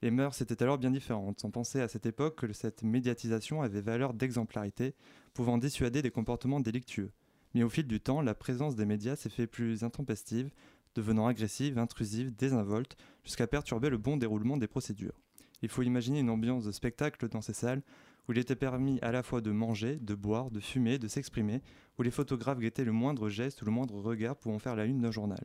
Les 0.00 0.10
mœurs 0.10 0.40
étaient 0.40 0.62
alors 0.62 0.78
bien 0.78 0.90
différentes, 0.90 1.40
sans 1.40 1.50
penser 1.50 1.82
à 1.82 1.88
cette 1.88 2.06
époque 2.06 2.36
que 2.36 2.52
cette 2.54 2.82
médiatisation 2.82 3.60
avait 3.60 3.82
valeur 3.82 4.14
d'exemplarité, 4.14 4.94
pouvant 5.34 5.58
dissuader 5.58 6.00
des 6.00 6.10
comportements 6.10 6.60
délictueux. 6.60 7.12
Mais 7.52 7.62
au 7.62 7.68
fil 7.68 7.86
du 7.86 8.00
temps, 8.00 8.22
la 8.22 8.34
présence 8.34 8.74
des 8.74 8.86
médias 8.86 9.16
s'est 9.16 9.28
fait 9.28 9.46
plus 9.46 9.84
intempestive, 9.84 10.50
devenant 10.94 11.26
agressive, 11.26 11.78
intrusive, 11.78 12.34
désinvolte, 12.34 12.96
jusqu'à 13.22 13.46
perturber 13.46 13.90
le 13.90 13.98
bon 13.98 14.16
déroulement 14.16 14.56
des 14.56 14.66
procédures. 14.66 15.20
Il 15.62 15.68
faut 15.68 15.82
imaginer 15.82 16.20
une 16.20 16.30
ambiance 16.30 16.64
de 16.64 16.72
spectacle 16.72 17.28
dans 17.28 17.40
ces 17.40 17.52
salles, 17.52 17.82
où 18.28 18.32
il 18.32 18.38
était 18.38 18.56
permis 18.56 18.98
à 19.02 19.12
la 19.12 19.22
fois 19.22 19.40
de 19.40 19.50
manger, 19.50 19.96
de 19.96 20.14
boire, 20.14 20.50
de 20.50 20.60
fumer, 20.60 20.98
de 20.98 21.08
s'exprimer, 21.08 21.62
où 21.98 22.02
les 22.02 22.10
photographes 22.10 22.58
guettaient 22.58 22.84
le 22.84 22.92
moindre 22.92 23.28
geste 23.28 23.62
ou 23.62 23.64
le 23.64 23.70
moindre 23.70 23.94
regard 24.00 24.36
pouvant 24.36 24.58
faire 24.58 24.76
la 24.76 24.84
une 24.84 25.00
d'un 25.00 25.10
journal. 25.10 25.44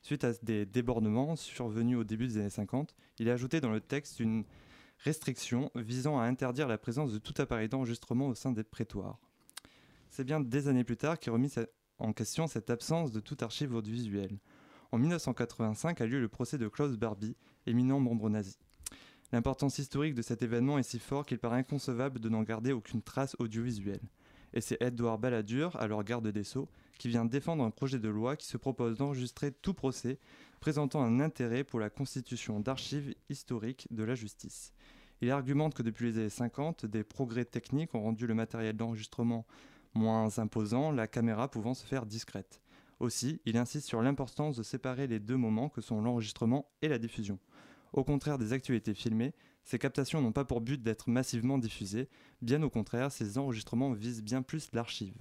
Suite 0.00 0.24
à 0.24 0.32
des 0.42 0.66
débordements 0.66 1.36
survenus 1.36 1.98
au 1.98 2.04
début 2.04 2.26
des 2.26 2.38
années 2.38 2.50
50, 2.50 2.94
il 3.18 3.28
est 3.28 3.30
ajouté 3.30 3.60
dans 3.60 3.70
le 3.70 3.80
texte 3.80 4.20
une 4.20 4.44
restriction 4.98 5.70
visant 5.74 6.18
à 6.18 6.24
interdire 6.24 6.68
la 6.68 6.78
présence 6.78 7.12
de 7.12 7.18
tout 7.18 7.34
appareil 7.38 7.68
d'enregistrement 7.68 8.28
au 8.28 8.34
sein 8.34 8.52
des 8.52 8.64
prétoires. 8.64 9.18
C'est 10.10 10.24
bien 10.24 10.40
des 10.40 10.68
années 10.68 10.84
plus 10.84 10.96
tard 10.96 11.18
qu'est 11.18 11.30
remis 11.30 11.52
en 11.98 12.12
question 12.12 12.46
cette 12.46 12.70
absence 12.70 13.12
de 13.12 13.20
toute 13.20 13.42
archive 13.42 13.74
audiovisuelle. 13.74 14.38
En 14.92 14.98
1985 14.98 16.00
a 16.00 16.06
lieu 16.06 16.20
le 16.20 16.28
procès 16.28 16.58
de 16.58 16.68
Klaus 16.68 16.96
Barbie, 16.96 17.36
éminent 17.66 17.98
membre 17.98 18.30
nazi. 18.30 18.58
L'importance 19.32 19.78
historique 19.78 20.14
de 20.14 20.22
cet 20.22 20.42
événement 20.42 20.78
est 20.78 20.84
si 20.84 20.98
fort 20.98 21.26
qu'il 21.26 21.38
paraît 21.38 21.58
inconcevable 21.58 22.20
de 22.20 22.28
n'en 22.28 22.42
garder 22.42 22.72
aucune 22.72 23.02
trace 23.02 23.36
audiovisuelle. 23.38 24.02
Et 24.52 24.60
c'est 24.60 24.80
Edouard 24.80 25.18
Balladur, 25.18 25.74
alors 25.76 26.04
garde 26.04 26.28
des 26.28 26.44
Sceaux, 26.44 26.68
qui 26.98 27.08
vient 27.08 27.24
défendre 27.24 27.64
un 27.64 27.70
projet 27.70 27.98
de 27.98 28.08
loi 28.08 28.36
qui 28.36 28.46
se 28.46 28.56
propose 28.56 28.96
d'enregistrer 28.96 29.50
tout 29.50 29.74
procès 29.74 30.18
présentant 30.60 31.02
un 31.02 31.20
intérêt 31.20 31.64
pour 31.64 31.80
la 31.80 31.90
constitution 31.90 32.60
d'archives 32.60 33.14
historiques 33.28 33.88
de 33.90 34.04
la 34.04 34.14
justice. 34.14 34.72
Il 35.20 35.30
argumente 35.30 35.74
que 35.74 35.82
depuis 35.82 36.06
les 36.06 36.18
années 36.18 36.28
50, 36.28 36.86
des 36.86 37.02
progrès 37.02 37.44
techniques 37.44 37.94
ont 37.94 38.02
rendu 38.02 38.26
le 38.26 38.34
matériel 38.34 38.76
d'enregistrement 38.76 39.46
moins 39.94 40.38
imposant, 40.38 40.90
la 40.90 41.06
caméra 41.06 41.50
pouvant 41.50 41.74
se 41.74 41.86
faire 41.86 42.06
discrète. 42.06 42.60
Aussi, 43.00 43.40
il 43.44 43.56
insiste 43.56 43.86
sur 43.86 44.02
l'importance 44.02 44.56
de 44.56 44.62
séparer 44.62 45.06
les 45.06 45.20
deux 45.20 45.36
moments 45.36 45.68
que 45.68 45.80
sont 45.80 46.00
l'enregistrement 46.00 46.70
et 46.82 46.88
la 46.88 46.98
diffusion. 46.98 47.38
Au 47.94 48.02
contraire 48.02 48.38
des 48.38 48.52
actualités 48.52 48.92
filmées, 48.92 49.34
ces 49.62 49.78
captations 49.78 50.20
n'ont 50.20 50.32
pas 50.32 50.44
pour 50.44 50.60
but 50.60 50.82
d'être 50.82 51.08
massivement 51.08 51.58
diffusées, 51.58 52.08
bien 52.42 52.60
au 52.64 52.68
contraire, 52.68 53.12
ces 53.12 53.38
enregistrements 53.38 53.92
visent 53.92 54.22
bien 54.22 54.42
plus 54.42 54.68
l'archive. 54.72 55.14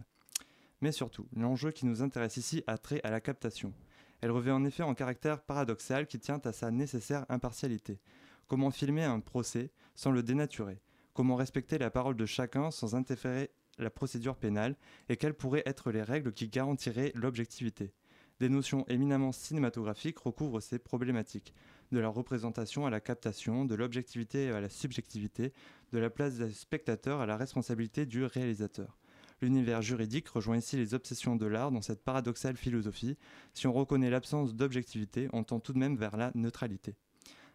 Mais 0.81 0.91
surtout, 0.91 1.27
l'enjeu 1.35 1.69
qui 1.69 1.85
nous 1.85 2.01
intéresse 2.01 2.37
ici 2.37 2.63
a 2.65 2.79
trait 2.79 2.99
à 3.03 3.11
la 3.11 3.21
captation. 3.21 3.73
Elle 4.21 4.31
revêt 4.31 4.49
en 4.49 4.65
effet 4.65 4.81
un 4.81 4.95
caractère 4.95 5.43
paradoxal 5.43 6.07
qui 6.07 6.17
tient 6.17 6.41
à 6.43 6.51
sa 6.51 6.71
nécessaire 6.71 7.27
impartialité. 7.29 7.99
Comment 8.47 8.71
filmer 8.71 9.03
un 9.03 9.19
procès 9.19 9.69
sans 9.93 10.09
le 10.09 10.23
dénaturer? 10.23 10.81
Comment 11.13 11.35
respecter 11.35 11.77
la 11.77 11.91
parole 11.91 12.15
de 12.15 12.25
chacun 12.25 12.71
sans 12.71 12.95
interférer 12.95 13.51
la 13.77 13.91
procédure 13.91 14.35
pénale? 14.35 14.77
Et 15.09 15.17
quelles 15.17 15.35
pourraient 15.35 15.63
être 15.67 15.91
les 15.91 16.01
règles 16.01 16.33
qui 16.33 16.47
garantiraient 16.47 17.11
l'objectivité? 17.13 17.93
Des 18.39 18.49
notions 18.49 18.83
éminemment 18.87 19.31
cinématographiques 19.31 20.17
recouvrent 20.17 20.59
ces 20.59 20.79
problématiques, 20.79 21.53
de 21.93 21.99
la 21.99 22.09
représentation 22.09 22.85
à 22.85 22.89
la 22.89 22.99
captation, 22.99 23.65
de 23.65 23.75
l'objectivité 23.75 24.49
à 24.49 24.59
la 24.59 24.69
subjectivité, 24.69 25.53
de 25.91 25.99
la 25.99 26.09
place 26.09 26.37
du 26.37 26.51
spectateur 26.51 27.21
à 27.21 27.25
la 27.25 27.37
responsabilité 27.37 28.05
du 28.05 28.25
réalisateur. 28.25 28.97
L'univers 29.41 29.81
juridique 29.81 30.27
rejoint 30.29 30.57
ici 30.57 30.75
les 30.75 30.93
obsessions 30.93 31.35
de 31.35 31.45
l'art 31.45 31.71
dans 31.71 31.81
cette 31.81 32.03
paradoxale 32.03 32.57
philosophie. 32.57 33.17
Si 33.53 33.67
on 33.67 33.73
reconnaît 33.73 34.09
l'absence 34.09 34.55
d'objectivité, 34.55 35.27
on 35.33 35.43
tend 35.43 35.59
tout 35.59 35.73
de 35.73 35.79
même 35.79 35.95
vers 35.95 36.17
la 36.17 36.31
neutralité. 36.33 36.95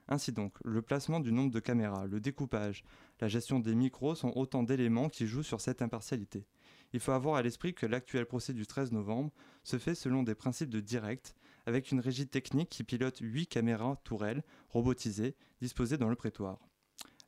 Ainsi 0.06 0.32
donc, 0.32 0.54
le 0.64 0.82
placement 0.82 1.20
du 1.20 1.32
nombre 1.32 1.50
de 1.50 1.60
caméras, 1.60 2.06
le 2.06 2.20
découpage, 2.20 2.84
la 3.20 3.28
gestion 3.28 3.58
des 3.58 3.74
micros 3.74 4.14
sont 4.14 4.32
autant 4.36 4.62
d'éléments 4.62 5.08
qui 5.08 5.26
jouent 5.26 5.42
sur 5.42 5.60
cette 5.60 5.82
impartialité. 5.82 6.46
Il 6.92 7.00
faut 7.00 7.12
avoir 7.12 7.34
à 7.34 7.42
l'esprit 7.42 7.74
que 7.74 7.86
l'actuel 7.86 8.24
procès 8.24 8.54
du 8.54 8.66
13 8.66 8.92
novembre 8.92 9.32
se 9.64 9.78
fait 9.78 9.94
selon 9.94 10.22
des 10.22 10.34
principes 10.34 10.70
de 10.70 10.80
direct, 10.80 11.34
avec 11.68 11.92
une 11.92 12.00
régie 12.00 12.26
technique 12.26 12.70
qui 12.70 12.82
pilote 12.82 13.18
8 13.20 13.46
caméras 13.46 14.00
tourelles 14.02 14.42
robotisées 14.70 15.36
disposées 15.60 15.98
dans 15.98 16.08
le 16.08 16.16
prétoire. 16.16 16.58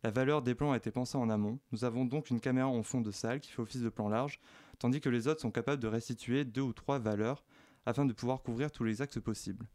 La 0.02 0.10
valeur 0.10 0.40
des 0.40 0.54
plans 0.54 0.72
a 0.72 0.78
été 0.78 0.90
pensée 0.90 1.18
en 1.18 1.28
amont. 1.28 1.58
Nous 1.72 1.84
avons 1.84 2.06
donc 2.06 2.30
une 2.30 2.40
caméra 2.40 2.66
en 2.66 2.82
fond 2.82 3.02
de 3.02 3.10
salle 3.10 3.40
qui 3.40 3.50
fait 3.50 3.60
office 3.60 3.82
de 3.82 3.90
plan 3.90 4.08
large, 4.08 4.40
tandis 4.78 5.02
que 5.02 5.10
les 5.10 5.28
autres 5.28 5.42
sont 5.42 5.50
capables 5.50 5.82
de 5.82 5.88
restituer 5.88 6.46
deux 6.46 6.62
ou 6.62 6.72
trois 6.72 6.98
valeurs 6.98 7.44
afin 7.84 8.06
de 8.06 8.14
pouvoir 8.14 8.40
couvrir 8.40 8.70
tous 8.72 8.82
les 8.82 9.02
axes 9.02 9.20
possibles. 9.20 9.66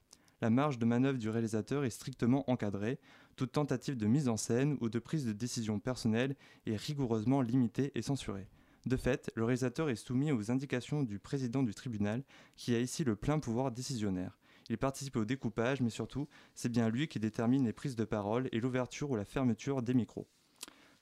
La 0.42 0.50
marge 0.50 0.80
de 0.80 0.86
manœuvre 0.86 1.20
du 1.20 1.30
réalisateur 1.30 1.86
est 1.86 1.92
strictement 1.92 2.50
encadrée. 2.50 2.98
Toute 3.36 3.52
tentative 3.52 3.98
de 3.98 4.08
mise 4.08 4.28
en 4.28 4.36
scène 4.36 4.78
ou 4.82 4.90
de 4.90 4.98
prise 4.98 5.28
de 5.28 5.32
décision 5.32 5.80
personnelle 5.80 6.36
est 6.66 6.76
rigoureusement 6.76 7.44
limitée 7.44 7.92
et 7.94 8.02
censurée. 8.02 8.48
De 8.88 8.98
fait, 8.98 9.32
le 9.36 9.44
réalisateur 9.44 9.92
est 9.92 9.96
soumis 9.96 10.32
aux 10.32 10.50
indications 10.50 11.04
du 11.04 11.20
président 11.20 11.62
du 11.62 11.76
tribunal, 11.76 12.24
qui 12.56 12.74
a 12.74 12.80
ici 12.80 13.04
le 13.04 13.16
plein 13.16 13.38
pouvoir 13.38 13.72
décisionnaire. 13.72 14.40
Il 14.70 14.78
participe 14.78 15.16
au 15.16 15.26
découpage, 15.26 15.82
mais 15.82 15.90
surtout, 15.90 16.28
c'est 16.56 16.70
bien 16.70 16.90
lui 16.90 17.08
qui 17.08 17.20
détermine 17.20 17.66
les 17.66 17.74
prises 17.74 17.96
de 17.96 18.06
parole 18.06 18.50
et 18.52 18.60
l'ouverture 18.60 19.12
ou 19.12 19.16
la 19.16 19.26
fermeture 19.26 19.82
des 19.82 19.94
micros. 19.94 20.28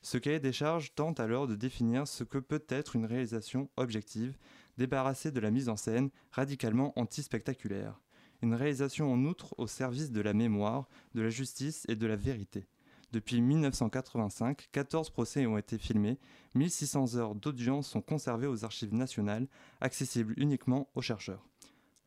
Ce 0.02 0.18
cahier 0.18 0.38
des 0.38 0.52
charges 0.52 0.94
tente 0.94 1.18
alors 1.18 1.46
de 1.46 1.54
définir 1.54 2.06
ce 2.06 2.24
que 2.24 2.36
peut 2.36 2.64
être 2.68 2.94
une 2.94 3.06
réalisation 3.06 3.70
objective, 3.78 4.36
débarrassée 4.76 5.30
de 5.30 5.40
la 5.40 5.50
mise 5.50 5.70
en 5.70 5.76
scène 5.76 6.10
radicalement 6.30 6.92
anti-spectaculaire. 6.98 7.98
Une 8.42 8.54
réalisation 8.54 9.10
en 9.10 9.24
outre 9.24 9.54
au 9.56 9.66
service 9.66 10.10
de 10.10 10.20
la 10.20 10.34
mémoire, 10.34 10.88
de 11.14 11.22
la 11.22 11.30
justice 11.30 11.86
et 11.88 11.96
de 11.96 12.06
la 12.06 12.16
vérité. 12.16 12.66
Depuis 13.12 13.40
1985, 13.40 14.68
14 14.72 15.08
procès 15.08 15.46
ont 15.46 15.56
été 15.56 15.78
filmés, 15.78 16.18
1600 16.54 17.14
heures 17.14 17.34
d'audience 17.34 17.88
sont 17.88 18.02
conservées 18.02 18.48
aux 18.48 18.64
archives 18.64 18.92
nationales, 18.92 19.46
accessibles 19.80 20.34
uniquement 20.36 20.90
aux 20.94 21.00
chercheurs. 21.00 21.48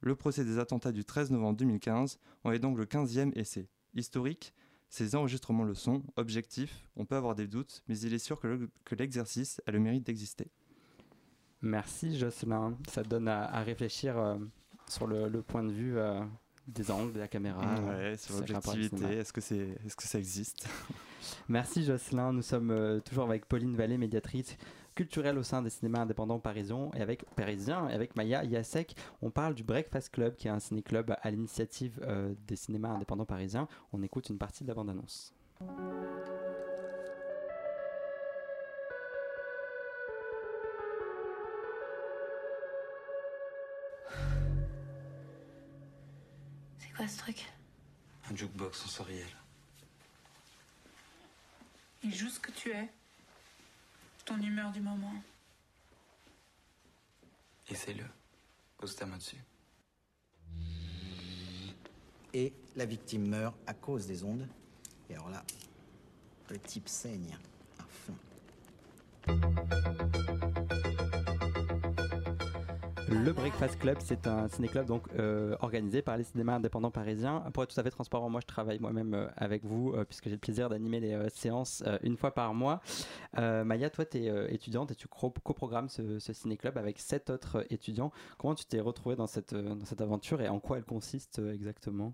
Le 0.01 0.15
procès 0.15 0.45
des 0.45 0.59
attentats 0.59 0.91
du 0.91 1.03
13 1.03 1.31
novembre 1.31 1.57
2015 1.57 2.19
en 2.43 2.51
est 2.51 2.59
donc 2.59 2.77
le 2.77 2.85
15e 2.85 3.31
essai. 3.37 3.67
Historique, 3.95 4.53
ces 4.89 5.15
enregistrements 5.15 5.63
le 5.63 5.73
sont, 5.73 6.03
objectifs, 6.15 6.87
on 6.95 7.05
peut 7.05 7.15
avoir 7.15 7.35
des 7.35 7.47
doutes, 7.47 7.83
mais 7.87 7.97
il 7.99 8.13
est 8.13 8.19
sûr 8.19 8.39
que 8.39 8.95
l'exercice 8.95 9.61
a 9.65 9.71
le 9.71 9.79
mérite 9.79 10.05
d'exister. 10.05 10.51
Merci 11.61 12.17
Jocelyn, 12.17 12.77
ça 12.87 13.03
donne 13.03 13.27
à, 13.27 13.61
réfléchir 13.63 14.17
euh, 14.17 14.37
sur 14.87 15.07
le, 15.07 15.41
point 15.41 15.63
de 15.63 15.71
vue 15.71 15.97
euh, 15.97 16.21
des 16.67 16.91
angles, 16.91 17.13
de 17.13 17.19
la 17.19 17.27
caméra. 17.27 17.61
Ouais, 17.81 18.15
sur 18.17 18.35
l'objectivité, 18.35 19.05
est-ce 19.05 19.33
que, 19.33 19.41
c'est, 19.41 19.77
est-ce 19.85 19.95
que 19.95 20.03
ça 20.03 20.19
existe? 20.19 20.69
Merci 21.49 21.83
Jocelyn, 21.83 22.31
nous 22.31 22.43
sommes 22.43 22.69
euh, 22.69 22.99
toujours 22.99 23.25
avec 23.25 23.47
Pauline 23.47 23.75
Vallée, 23.75 23.97
médiatrice 23.97 24.55
culturel 24.97 25.37
au 25.37 25.43
sein 25.43 25.61
des 25.61 25.69
cinémas 25.69 25.99
indépendants 25.99 26.39
parisiens 26.39 26.89
et 26.95 27.01
avec 27.01 27.23
Parisien 27.35 27.87
et 27.87 27.93
avec 27.93 28.15
Maya 28.15 28.43
Yasek, 28.43 28.95
on 29.21 29.29
parle 29.29 29.53
du 29.53 29.63
Breakfast 29.63 30.09
Club 30.09 30.35
qui 30.35 30.47
est 30.47 30.51
un 30.51 30.59
ciné-club 30.59 31.15
à 31.21 31.29
l'initiative 31.29 31.99
euh, 32.01 32.33
des 32.47 32.55
cinémas 32.55 32.89
indépendants 32.89 33.25
parisiens. 33.25 33.67
On 33.93 34.01
écoute 34.01 34.27
une 34.29 34.39
partie 34.39 34.63
de 34.63 34.69
la 34.69 34.73
bande-annonce. 34.73 35.35
C'est 46.79 46.89
quoi 46.95 47.07
ce 47.07 47.19
truc? 47.19 47.45
Un 48.31 48.35
jukebox 48.35 48.79
sensoriel. 48.79 49.27
Il 52.01 52.15
joue 52.15 52.29
ce 52.29 52.39
que 52.39 52.51
tu 52.51 52.71
es 52.71 52.89
ton 54.27 54.39
humeur 54.41 54.71
du 54.71 54.81
moment. 54.81 55.13
Essaye-le. 57.69 58.03
Pose 58.77 58.95
ta 58.95 59.05
main 59.05 59.17
dessus. 59.17 59.41
Et 62.33 62.53
la 62.75 62.85
victime 62.85 63.27
meurt 63.27 63.55
à 63.65 63.73
cause 63.73 64.05
des 64.05 64.23
ondes. 64.23 64.47
Et 65.09 65.13
alors 65.13 65.29
là, 65.29 65.43
le 66.49 66.59
type 66.59 66.89
saigne 66.89 67.37
à 67.79 67.85
fond. 67.87 68.15
Le 73.23 73.33
Breakfast 73.33 73.79
Club, 73.79 73.97
c'est 73.99 74.25
un 74.25 74.47
ciné-club 74.47 74.85
donc 74.85 75.03
euh, 75.17 75.57
organisé 75.59 76.01
par 76.01 76.17
les 76.17 76.23
cinémas 76.23 76.55
indépendants 76.55 76.91
parisiens. 76.91 77.43
Pour 77.53 77.63
être 77.63 77.73
tout 77.73 77.79
à 77.79 77.83
fait 77.83 77.89
transparent, 77.89 78.29
moi 78.29 78.39
je 78.41 78.45
travaille 78.47 78.79
moi-même 78.79 79.13
euh, 79.13 79.27
avec 79.35 79.65
vous 79.65 79.91
euh, 79.91 80.05
puisque 80.05 80.25
j'ai 80.25 80.35
le 80.35 80.39
plaisir 80.39 80.69
d'animer 80.69 80.99
les 80.99 81.29
séances 81.29 81.83
une 82.03 82.15
fois 82.15 82.33
par 82.33 82.53
mois. 82.53 82.81
Maya, 83.35 83.89
toi 83.89 84.05
tu 84.05 84.19
es 84.19 84.53
étudiante 84.53 84.91
et 84.91 84.95
tu 84.95 85.07
coprogrammes 85.07 85.89
ce, 85.89 86.19
ce 86.19 86.31
ciné-club 86.31 86.77
avec 86.77 86.99
sept 86.99 87.29
autres 87.29 87.65
étudiants. 87.69 88.11
Comment 88.37 88.55
tu 88.55 88.65
t'es 88.65 88.79
retrouvée 88.79 89.15
dans 89.15 89.27
cette, 89.27 89.53
dans 89.53 89.85
cette 89.85 90.01
aventure 90.01 90.41
et 90.41 90.47
en 90.47 90.59
quoi 90.59 90.77
elle 90.77 90.85
consiste 90.85 91.39
exactement? 91.39 92.13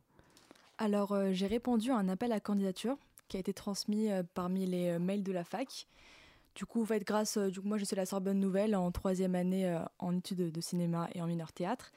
Alors 0.77 1.15
j'ai 1.31 1.47
répondu 1.47 1.91
à 1.91 1.97
un 1.97 2.09
appel 2.09 2.31
à 2.31 2.39
candidature 2.39 2.97
qui 3.27 3.37
a 3.37 3.39
été 3.39 3.53
transmis 3.53 4.09
parmi 4.33 4.65
les 4.65 4.97
mails 4.99 5.23
de 5.23 5.31
la 5.31 5.43
fac. 5.43 5.87
Du 6.55 6.65
coup, 6.67 6.83
en 6.83 6.85
fait, 6.85 7.03
grâce, 7.03 7.37
euh, 7.37 7.49
moi, 7.63 7.77
je 7.77 7.85
suis 7.85 7.95
la 7.95 8.05
Sorbonne 8.05 8.39
Nouvelle 8.39 8.75
en 8.75 8.91
troisième 8.91 9.33
année 9.33 9.67
euh, 9.67 9.79
en 9.97 10.15
études 10.15 10.51
de 10.51 10.61
cinéma 10.61 11.09
et 11.15 11.21
en 11.21 11.27
mineur 11.27 11.51
théâtre. 11.51 11.91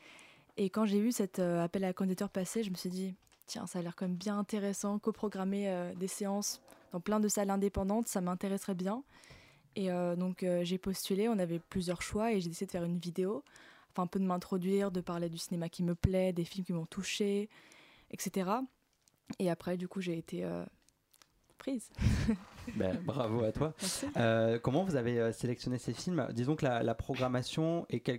Et 0.56 0.70
quand 0.70 0.86
j'ai 0.86 0.98
eu 0.98 1.12
cet 1.12 1.38
euh, 1.38 1.62
appel 1.62 1.84
à 1.84 1.92
candidature 1.92 2.30
passé, 2.30 2.62
je 2.62 2.70
me 2.70 2.76
suis 2.76 2.88
dit, 2.88 3.14
tiens, 3.46 3.66
ça 3.66 3.80
a 3.80 3.82
l'air 3.82 3.94
quand 3.94 4.06
même 4.06 4.16
bien 4.16 4.38
intéressant, 4.38 4.98
coprogrammer 4.98 5.92
des 5.96 6.08
séances 6.08 6.62
dans 6.92 7.00
plein 7.00 7.20
de 7.20 7.28
salles 7.28 7.50
indépendantes, 7.50 8.08
ça 8.08 8.20
m'intéresserait 8.20 8.74
bien. 8.74 9.04
Et 9.76 9.88
donc, 10.16 10.44
j'ai 10.62 10.78
postulé, 10.78 11.28
on 11.28 11.38
avait 11.38 11.60
plusieurs 11.60 12.02
choix 12.02 12.32
et 12.32 12.40
j'ai 12.40 12.48
décidé 12.48 12.66
de 12.66 12.70
faire 12.72 12.82
une 12.82 12.98
vidéo, 12.98 13.44
enfin, 13.92 14.04
un 14.04 14.06
peu 14.08 14.18
de 14.18 14.24
m'introduire, 14.24 14.90
de 14.90 15.00
parler 15.00 15.28
du 15.28 15.38
cinéma 15.38 15.68
qui 15.68 15.84
me 15.84 15.94
plaît, 15.94 16.32
des 16.32 16.44
films 16.44 16.64
qui 16.64 16.72
m'ont 16.72 16.86
touché, 16.86 17.48
etc. 18.10 18.50
Et 19.38 19.48
après, 19.48 19.76
du 19.76 19.86
coup, 19.86 20.00
j'ai 20.00 20.18
été 20.18 20.44
Ben, 22.76 22.98
bravo 23.04 23.44
à 23.44 23.52
toi. 23.52 23.74
Euh, 24.16 24.58
comment 24.58 24.82
vous 24.82 24.96
avez 24.96 25.20
euh, 25.20 25.32
sélectionné 25.32 25.78
ces 25.78 25.92
films? 25.92 26.26
Disons 26.32 26.56
que 26.56 26.64
la, 26.64 26.94
programmation 26.94 27.86
est 27.90 28.10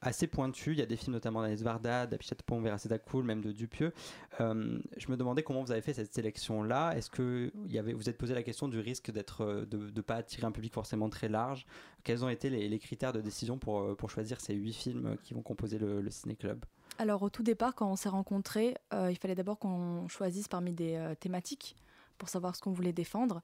assez 0.00 0.28
pointue. 0.28 0.72
Il 0.72 0.78
y 0.78 0.82
a 0.82 0.86
des 0.86 0.96
films 0.96 1.14
notamment 1.14 1.42
d'Anis 1.42 1.62
Varda, 1.62 2.06
d'Apichat 2.06 2.36
Pont, 2.46 2.60
Vera 2.60 2.76
Cool, 3.10 3.24
même 3.24 3.40
de 3.40 3.50
Dupieux. 3.50 3.92
Euh, 4.40 4.78
je 4.96 5.10
me 5.10 5.16
demandais 5.16 5.42
comment 5.42 5.62
vous 5.62 5.72
avez 5.72 5.80
fait 5.80 5.92
cette 5.92 6.14
sélection-là. 6.14 6.92
Est-ce 6.96 7.10
que 7.10 7.50
y 7.66 7.78
avait, 7.78 7.94
vous 7.94 8.08
êtes 8.08 8.16
posé 8.16 8.32
la 8.34 8.44
question 8.44 8.68
du 8.68 8.78
risque 8.78 9.10
d'être, 9.10 9.66
de 9.68 9.90
ne 9.90 10.00
pas 10.02 10.16
attirer 10.16 10.46
un 10.46 10.52
public 10.52 10.72
forcément 10.72 11.08
très 11.08 11.28
large 11.28 11.66
Quels 12.04 12.24
ont 12.24 12.28
été 12.28 12.48
les, 12.48 12.78
critères 12.78 13.12
de 13.12 13.20
décision 13.20 13.58
pour, 13.58 13.96
pour 13.96 14.08
choisir 14.08 14.40
ces 14.40 14.54
huit 14.54 14.74
films 14.74 15.16
qui 15.24 15.34
vont 15.34 15.42
composer 15.42 15.78
le, 15.78 16.00
le 16.00 16.10
ciné-club? 16.10 16.64
Alors 16.98 17.22
au 17.22 17.30
tout 17.30 17.42
départ, 17.42 17.74
quand 17.74 17.90
on 17.90 17.96
s'est 17.96 18.08
rencontrés, 18.08 18.76
il 18.92 19.18
fallait 19.18 19.34
d'abord 19.34 19.58
qu'on 19.58 20.06
choisisse 20.06 20.46
parmi 20.46 20.72
des 20.72 21.14
thématiques 21.18 21.74
pour 22.18 22.28
savoir 22.28 22.56
ce 22.56 22.60
qu'on 22.60 22.72
voulait 22.72 22.92
défendre. 22.92 23.40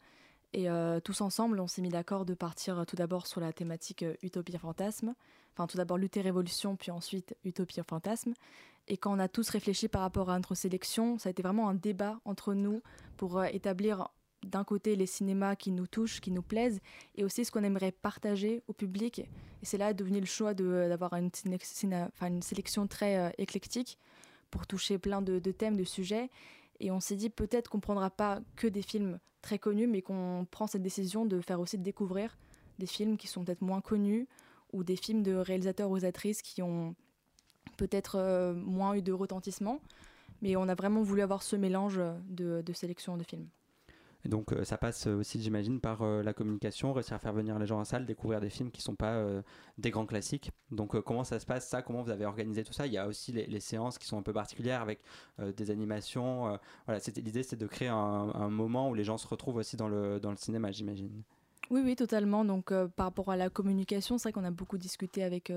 Et 0.54 0.68
euh, 0.68 1.00
tous 1.00 1.20
ensemble, 1.22 1.60
on 1.60 1.66
s'est 1.66 1.82
mis 1.82 1.88
d'accord 1.88 2.24
de 2.24 2.34
partir 2.34 2.78
euh, 2.78 2.84
tout 2.84 2.96
d'abord 2.96 3.26
sur 3.26 3.40
la 3.40 3.52
thématique 3.52 4.02
euh, 4.02 4.14
utopie-fantasme. 4.22 5.14
Enfin, 5.54 5.66
tout 5.66 5.78
d'abord 5.78 5.96
lutter-révolution, 5.96 6.76
puis 6.76 6.90
ensuite 6.90 7.34
utopie-fantasme. 7.44 8.34
Et 8.88 8.96
quand 8.96 9.14
on 9.14 9.18
a 9.18 9.28
tous 9.28 9.48
réfléchi 9.48 9.88
par 9.88 10.02
rapport 10.02 10.30
à 10.30 10.36
notre 10.36 10.54
sélection, 10.54 11.18
ça 11.18 11.28
a 11.28 11.30
été 11.30 11.42
vraiment 11.42 11.68
un 11.68 11.74
débat 11.74 12.20
entre 12.24 12.52
nous 12.52 12.82
pour 13.16 13.42
établir 13.44 14.08
d'un 14.42 14.64
côté 14.64 14.96
les 14.96 15.06
cinémas 15.06 15.54
qui 15.54 15.70
nous 15.70 15.86
touchent, 15.86 16.20
qui 16.20 16.32
nous 16.32 16.42
plaisent, 16.42 16.80
et 17.14 17.22
aussi 17.22 17.44
ce 17.44 17.52
qu'on 17.52 17.62
aimerait 17.62 17.92
partager 17.92 18.62
au 18.66 18.72
public. 18.72 19.20
Et 19.20 19.64
c'est 19.64 19.78
là 19.78 19.94
devenu 19.94 20.18
le 20.18 20.26
choix 20.26 20.52
d'avoir 20.52 21.14
une, 21.14 21.30
une, 21.44 22.42
sélection 22.42 22.88
très 22.88 23.32
éclectique 23.38 23.98
pour 24.50 24.66
toucher 24.66 24.98
plein 24.98 25.22
de 25.22 25.38
thèmes, 25.52 25.76
de 25.76 25.84
sujets. 25.84 26.28
Et 26.82 26.90
on 26.90 26.98
s'est 26.98 27.14
dit 27.14 27.30
peut-être 27.30 27.70
qu'on 27.70 27.78
prendra 27.78 28.10
pas 28.10 28.40
que 28.56 28.66
des 28.66 28.82
films 28.82 29.20
très 29.40 29.58
connus, 29.58 29.86
mais 29.86 30.02
qu'on 30.02 30.46
prend 30.50 30.66
cette 30.66 30.82
décision 30.82 31.24
de 31.24 31.40
faire 31.40 31.60
aussi 31.60 31.78
découvrir 31.78 32.36
des 32.80 32.86
films 32.86 33.16
qui 33.16 33.28
sont 33.28 33.44
peut-être 33.44 33.62
moins 33.62 33.80
connus 33.80 34.26
ou 34.72 34.82
des 34.82 34.96
films 34.96 35.22
de 35.22 35.34
réalisateurs 35.34 35.90
ou 35.90 36.04
actrices 36.04 36.42
qui 36.42 36.60
ont 36.60 36.96
peut-être 37.76 38.16
euh, 38.18 38.52
moins 38.52 38.94
eu 38.94 39.02
de 39.02 39.12
retentissement. 39.12 39.80
Mais 40.42 40.56
on 40.56 40.68
a 40.68 40.74
vraiment 40.74 41.02
voulu 41.02 41.22
avoir 41.22 41.44
ce 41.44 41.54
mélange 41.54 42.00
de, 42.28 42.64
sélection 42.74 43.16
de 43.16 43.22
films. 43.22 43.48
Et 44.24 44.28
donc 44.28 44.52
euh, 44.52 44.64
ça 44.64 44.78
passe 44.78 45.06
aussi, 45.06 45.40
j'imagine, 45.40 45.80
par 45.80 46.02
euh, 46.02 46.22
la 46.22 46.32
communication, 46.32 46.92
réussir 46.92 47.14
à 47.14 47.18
faire 47.18 47.32
venir 47.32 47.58
les 47.58 47.66
gens 47.66 47.80
en 47.80 47.84
salle, 47.84 48.06
découvrir 48.06 48.40
des 48.40 48.50
films 48.50 48.70
qui 48.70 48.80
ne 48.80 48.84
sont 48.84 48.94
pas 48.94 49.14
euh, 49.14 49.42
des 49.78 49.90
grands 49.90 50.06
classiques. 50.06 50.52
Donc 50.70 50.98
comment 51.00 51.24
ça 51.24 51.40
se 51.40 51.46
passe 51.46 51.68
ça? 51.68 51.82
Comment 51.82 52.02
vous 52.02 52.10
avez 52.10 52.24
organisé 52.24 52.62
tout 52.62 52.72
ça? 52.72 52.86
Il 52.86 52.92
y 52.92 52.98
a 52.98 53.08
aussi 53.08 53.32
les, 53.32 53.60
séances 53.60 53.98
qui 53.98 54.06
sont 54.06 54.18
un 54.18 54.22
peu 54.22 54.32
particulières 54.32 54.80
avec 54.80 55.00
des 55.38 55.70
animations. 55.70 56.58
voilà, 56.86 57.00
l'idée, 57.16 57.42
c'est 57.42 57.56
de 57.56 57.66
créer 57.66 57.88
un, 57.88 58.48
moment 58.48 58.90
où 58.90 58.94
les 58.94 59.04
gens 59.04 59.18
se 59.18 59.28
retrouvent 59.28 59.56
aussi 59.56 59.76
dans 59.76 59.88
le, 59.88 60.18
dans 60.18 60.30
le 60.30 60.36
cinéma, 60.36 60.72
j'imagine. 60.72 61.22
Oui, 61.70 61.82
oui, 61.84 61.94
totalement. 61.94 62.44
Donc 62.44 62.72
par 62.96 63.06
rapport 63.06 63.30
à 63.30 63.36
la 63.36 63.50
communication, 63.50 64.18
c'est 64.18 64.24
vrai 64.24 64.32
qu'on 64.32 64.44
a 64.44 64.50
beaucoup 64.50 64.78
discuté 64.78 65.22
avec 65.22 65.52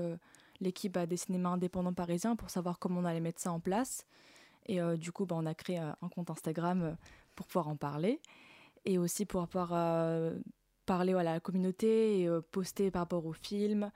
l'équipe 0.60 0.92
bah, 0.92 1.06
des 1.06 1.16
cinémas 1.16 1.50
indépendants 1.50 1.94
parisiens 1.94 2.36
pour 2.36 2.50
savoir 2.50 2.78
comment 2.78 3.00
on 3.00 3.04
allait 3.04 3.20
mettre 3.20 3.40
ça 3.40 3.50
en 3.50 3.60
place. 3.60 4.06
Et 4.66 4.78
du 4.98 5.10
coup, 5.10 5.26
bah, 5.26 5.36
on 5.38 5.46
a 5.46 5.54
créé 5.54 5.78
un 5.78 6.08
compte 6.14 6.30
Instagram 6.30 6.96
pour 7.34 7.46
pouvoir 7.46 7.68
en 7.68 7.76
parler 7.76 8.20
et 8.86 8.98
aussi 8.98 9.26
pour 9.26 9.46
pouvoir 9.46 9.70
euh, 9.72 10.34
parler 10.86 11.12
à 11.12 11.22
la 11.22 11.40
communauté 11.40 12.20
et 12.20 12.28
euh, 12.28 12.40
poster 12.40 12.90
par 12.90 13.02
rapport 13.02 13.26
au 13.26 13.32
film. 13.32 13.90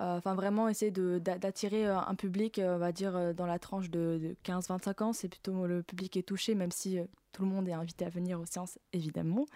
Euh, 0.00 0.16
enfin, 0.18 0.34
vraiment 0.34 0.68
essayer 0.68 0.90
d'attirer 0.90 1.86
un 1.86 2.14
public, 2.14 2.60
on 2.62 2.78
va 2.78 2.92
dire, 2.92 3.34
dans 3.34 3.46
la 3.46 3.58
tranche 3.58 3.88
de, 3.88 4.36
15-25 4.44 5.02
ans. 5.02 5.12
C'est 5.12 5.28
plutôt 5.28 5.66
le 5.66 5.82
public 5.82 6.16
est 6.16 6.22
touché, 6.22 6.54
même 6.54 6.72
si 6.72 6.98
tout 7.32 7.42
le 7.42 7.48
monde 7.48 7.68
est 7.68 7.72
invité 7.72 8.04
à 8.04 8.08
venir 8.08 8.40
aux 8.40 8.46
séances, 8.46 8.78
évidemment. 8.92 9.46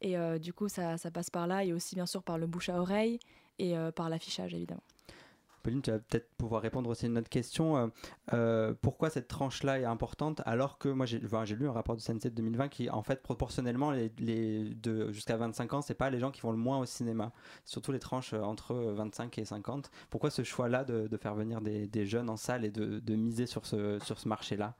Et 0.00 0.16
du 0.40 0.52
coup, 0.52 0.68
ça, 0.68 0.98
ça, 0.98 1.10
passe 1.12 1.30
par 1.30 1.46
là 1.46 1.64
et 1.64 1.72
aussi, 1.72 1.94
bien 1.94 2.06
sûr, 2.06 2.24
par 2.24 2.36
le 2.36 2.48
bouche 2.48 2.68
à 2.68 2.80
oreille 2.80 3.20
et 3.60 3.74
par 3.94 4.10
l'affichage, 4.10 4.54
évidemment. 4.54 4.82
Pauline, 5.62 5.82
tu 5.82 5.90
vas 5.90 5.98
peut-être 5.98 6.28
pouvoir 6.36 6.62
répondre 6.62 6.88
aussi 6.90 7.06
à 7.06 7.08
une 7.08 7.18
autre 7.18 7.28
question. 7.28 7.76
Euh, 7.76 7.86
euh, 8.32 8.74
pourquoi 8.80 9.10
cette 9.10 9.28
tranche-là 9.28 9.80
est 9.80 9.84
importante 9.84 10.42
alors 10.46 10.78
que 10.78 10.88
moi 10.88 11.06
j'ai 11.06 11.18
lu 11.18 11.68
un 11.68 11.72
rapport 11.72 11.96
du 11.96 12.02
CNC 12.02 12.24
de 12.24 12.28
2020 12.30 12.68
qui 12.68 12.90
en 12.90 13.02
fait 13.02 13.22
proportionnellement 13.22 13.90
les, 13.90 14.12
jusqu'à 15.10 15.36
25 15.36 15.74
ans 15.74 15.82
c'est 15.82 15.94
pas 15.94 16.10
les 16.10 16.18
gens 16.18 16.30
qui 16.30 16.40
vont 16.40 16.52
le 16.52 16.56
moins 16.56 16.78
au 16.78 16.86
cinéma, 16.86 17.32
surtout 17.64 17.92
les 17.92 17.98
tranches 17.98 18.32
euh, 18.32 18.42
entre 18.42 18.74
25 18.74 19.38
et 19.38 19.44
50. 19.44 19.90
Pourquoi 20.10 20.30
ce 20.30 20.42
choix-là 20.42 20.84
de, 20.84 21.16
faire 21.16 21.34
venir 21.34 21.60
des, 21.60 22.06
jeunes 22.06 22.30
en 22.30 22.36
salle 22.36 22.64
et 22.64 22.70
de, 22.70 23.14
miser 23.14 23.46
sur 23.46 23.66
ce, 23.66 24.28
marché-là? 24.28 24.74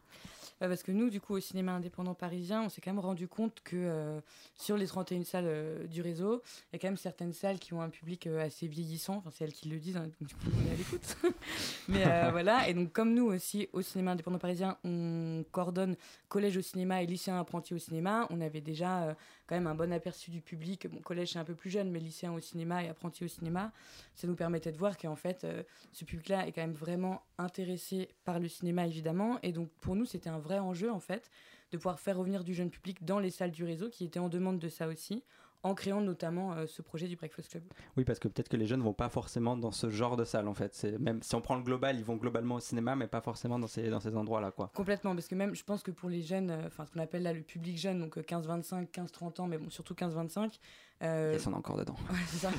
Parce 0.68 0.83
que 0.83 0.92
nous, 0.92 1.09
du 1.09 1.20
coup, 1.20 1.35
au 1.35 1.40
cinéma 1.40 1.73
indépendant 1.73 2.14
parisien, 2.14 2.62
on 2.62 2.68
s'est 2.68 2.81
quand 2.81 2.92
même 2.92 3.01
rendu 3.01 3.27
compte 3.29 3.61
que 3.64 3.77
euh, 3.77 4.20
sur 4.57 4.77
les 4.77 4.87
31 4.87 5.25
salles 5.25 5.44
euh, 5.46 5.87
du 5.87 6.03
réseau, 6.03 6.42
il 6.70 6.75
y 6.75 6.77
a 6.77 6.79
quand 6.79 6.88
même 6.88 6.96
certaines 6.99 7.33
salles 7.33 7.59
qui 7.59 7.73
ont 7.73 7.81
un 7.81 7.88
public 7.88 8.27
euh, 8.27 8.44
assez 8.44 8.66
vieillissant. 8.66 9.16
Enfin, 9.16 9.31
c'est 9.33 9.44
elles 9.44 9.53
qui 9.53 9.68
le 9.68 9.79
disent, 9.79 9.96
hein, 9.96 10.11
du 10.20 10.35
coup, 10.35 10.40
on 10.46 10.68
est 10.68 10.73
à 10.73 10.77
l'écoute. 10.77 11.16
Mais 11.88 12.31
voilà, 12.31 12.68
et 12.68 12.75
donc, 12.75 12.92
comme 12.92 13.14
nous 13.14 13.25
aussi, 13.25 13.68
au 13.73 13.83
cinéma 13.83 14.12
indépendant 14.12 14.38
parisien, 14.38 14.77
on 14.85 15.44
coordonne 15.51 15.96
collège 16.29 16.57
au 16.59 16.62
cinéma 16.62 17.03
et 17.03 17.07
lycéen 17.07 17.38
apprenti 17.38 17.75
au 17.75 17.79
cinéma, 17.79 18.27
on 18.31 18.40
avait 18.40 18.61
déjà 18.61 19.16
un 19.57 19.75
bon 19.75 19.93
aperçu 19.93 20.31
du 20.31 20.41
public. 20.41 20.87
Mon 20.91 21.01
collège, 21.01 21.33
c'est 21.33 21.39
un 21.39 21.45
peu 21.45 21.55
plus 21.55 21.71
jeune, 21.71 21.91
mais 21.91 21.99
lycéen 21.99 22.33
au 22.33 22.41
cinéma 22.41 22.85
et 22.85 22.89
apprenti 22.89 23.25
au 23.25 23.29
cinéma, 23.29 23.73
ça 24.15 24.27
nous 24.27 24.37
permettait 24.37 24.73
de 24.73 24.79
voir 24.79 24.97
qu'en 24.97 25.17
fait, 25.17 25.47
ce 25.93 26.05
public-là 26.05 26.47
est 26.47 26.53
quand 26.53 26.63
même 26.63 26.73
vraiment 26.73 27.23
intéressé 27.39 28.09
par 28.25 28.39
le 28.41 28.49
cinéma, 28.49 28.87
évidemment. 28.87 29.39
Et 29.43 29.53
donc, 29.53 29.71
pour 29.81 29.97
nous, 29.97 30.05
c'était 30.05 30.31
un 30.31 30.39
vrai 30.39 30.59
enjeu, 30.59 30.91
en 30.91 31.01
fait, 31.01 31.31
de 31.73 31.77
pouvoir 31.77 32.01
faire 32.01 32.17
revenir 32.17 32.45
du 32.45 32.55
jeune 32.55 32.71
public 32.71 33.05
dans 33.05 33.19
les 33.19 33.31
salles 33.31 33.53
du 33.53 33.65
réseau, 33.65 33.89
qui 33.91 34.05
étaient 34.05 34.19
en 34.19 34.29
demande 34.29 34.59
de 34.59 34.69
ça 34.69 34.89
aussi, 34.89 35.23
en 35.62 35.75
créant 35.75 36.01
notamment 36.01 36.53
euh, 36.53 36.66
ce 36.66 36.83
projet 36.83 37.07
du 37.07 37.16
Breakfast 37.16 37.51
Club. 37.51 37.64
Oui, 37.96 38.05
parce 38.05 38.18
que 38.18 38.29
peut-être 38.29 38.49
que 38.49 38.57
les 38.57 38.66
jeunes 38.66 38.83
vont 38.83 38.92
pas 38.92 39.09
forcément 39.09 39.57
dans 39.57 39.73
ce 39.73 39.90
genre 39.90 40.16
de 40.16 40.25
salle 40.25 40.49
en 40.49 40.55
fait. 40.55 40.75
C'est 40.75 40.99
même 40.99 41.23
si 41.23 41.35
on 41.35 41.40
prend 41.40 41.57
le 41.57 41.62
global, 41.62 41.99
ils 41.99 42.05
vont 42.05 42.16
globalement 42.16 42.57
au 42.57 42.61
cinéma, 42.61 42.96
mais 42.96 43.07
pas 43.07 43.20
forcément 43.20 43.59
dans 43.59 43.66
ces 43.66 43.90
dans 43.90 44.01
ces 44.01 44.16
endroits-là, 44.16 44.51
quoi. 44.51 44.70
Complètement, 44.75 45.14
parce 45.14 45.29
que 45.29 45.35
même 45.35 45.55
je 45.55 45.64
pense 45.64 45.83
que 45.83 45.90
pour 45.90 46.09
les 46.09 46.23
jeunes, 46.23 46.51
euh, 46.51 46.66
enfin 46.66 46.87
ce 46.87 46.92
qu'on 46.92 47.01
appelle 47.01 47.23
là 47.23 47.33
le 47.33 47.42
public 47.42 47.77
jeune, 47.77 48.01
donc 48.01 48.16
15-25, 48.16 48.83
euh, 48.83 48.85
15-30 48.87 49.40
ans, 49.42 49.46
mais 49.46 49.59
bon 49.59 49.70
surtout 49.70 49.94
15-25. 49.94 50.59
Euh... 51.03 51.33
Ils 51.35 51.40
sont 51.40 51.53
encore 51.53 51.77
dedans. 51.77 51.96
Ouais, 52.11 52.18
c'est 52.27 52.38
ça. 52.38 52.51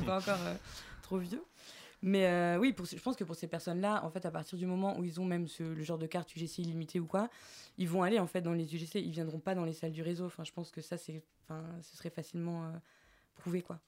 pas 0.06 0.18
encore 0.18 0.38
trop 1.02 1.18
vieux. 1.18 1.42
Mais 2.02 2.26
euh, 2.26 2.58
oui, 2.58 2.72
pour, 2.72 2.86
je 2.86 2.96
pense 2.96 3.16
que 3.16 3.24
pour 3.24 3.34
ces 3.34 3.48
personnes-là, 3.48 4.04
en 4.04 4.10
fait, 4.10 4.24
à 4.24 4.30
partir 4.30 4.56
du 4.56 4.66
moment 4.66 4.98
où 4.98 5.04
ils 5.04 5.20
ont 5.20 5.24
même 5.24 5.46
le 5.58 5.82
genre 5.82 5.98
de 5.98 6.06
carte 6.06 6.34
UGC 6.34 6.58
illimité 6.58 7.00
ou 7.00 7.06
quoi, 7.06 7.28
ils 7.76 7.88
vont 7.88 8.02
aller 8.02 8.18
en 8.18 8.26
fait 8.26 8.40
dans 8.40 8.52
les 8.52 8.74
UGC, 8.74 8.96
ils 8.96 9.10
viendront 9.10 9.40
pas 9.40 9.54
dans 9.54 9.64
les 9.64 9.72
salles 9.72 9.92
du 9.92 10.02
réseau. 10.02 10.26
Enfin, 10.26 10.44
je 10.44 10.52
pense 10.52 10.70
que 10.70 10.80
ça, 10.80 10.96
enfin, 11.44 11.64
ce 11.82 11.96
serait 11.96 12.10
facilement 12.10 12.64
euh, 12.64 12.70
prouvé, 13.34 13.62
quoi. 13.62 13.80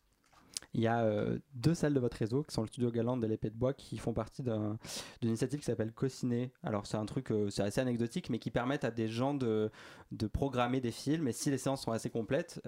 Il 0.74 0.80
y 0.82 0.86
a 0.86 1.02
euh, 1.02 1.38
deux 1.54 1.74
salles 1.74 1.94
de 1.94 2.00
votre 2.00 2.18
réseau 2.18 2.42
qui 2.42 2.52
sont 2.52 2.60
le 2.60 2.66
Studio 2.66 2.90
Galante 2.90 3.24
et 3.24 3.28
l'Épée 3.28 3.48
de 3.48 3.56
Bois 3.56 3.72
qui 3.72 3.96
font 3.96 4.12
partie 4.12 4.42
d'une 4.42 4.76
initiative 5.22 5.58
qui 5.58 5.64
s'appelle 5.64 5.90
Co-Ciné. 5.92 6.52
Alors 6.62 6.86
c'est 6.86 6.98
un 6.98 7.06
truc, 7.06 7.32
c'est 7.48 7.62
assez 7.62 7.80
anecdotique, 7.80 8.28
mais 8.28 8.38
qui 8.38 8.50
permettent 8.50 8.84
à 8.84 8.90
des 8.90 9.08
gens 9.08 9.32
de, 9.32 9.70
de 10.12 10.26
programmer 10.26 10.80
des 10.80 10.90
films. 10.90 11.28
Et 11.28 11.32
si 11.32 11.50
les 11.50 11.58
séances 11.58 11.82
sont 11.82 11.92
assez 11.92 12.10
complètes, 12.10 12.60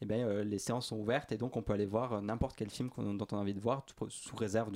eh 0.00 0.06
bien, 0.06 0.26
euh, 0.26 0.44
les 0.44 0.58
séances 0.58 0.86
sont 0.86 0.96
ouvertes 0.96 1.32
et 1.32 1.38
donc 1.38 1.56
on 1.56 1.62
peut 1.62 1.72
aller 1.72 1.86
voir 1.86 2.12
euh, 2.12 2.20
n'importe 2.20 2.56
quel 2.56 2.70
film 2.70 2.88
dont 2.96 3.26
on 3.32 3.36
a 3.36 3.40
envie 3.40 3.54
de 3.54 3.60
voir, 3.60 3.84
sous 4.08 4.36
réserve 4.36 4.70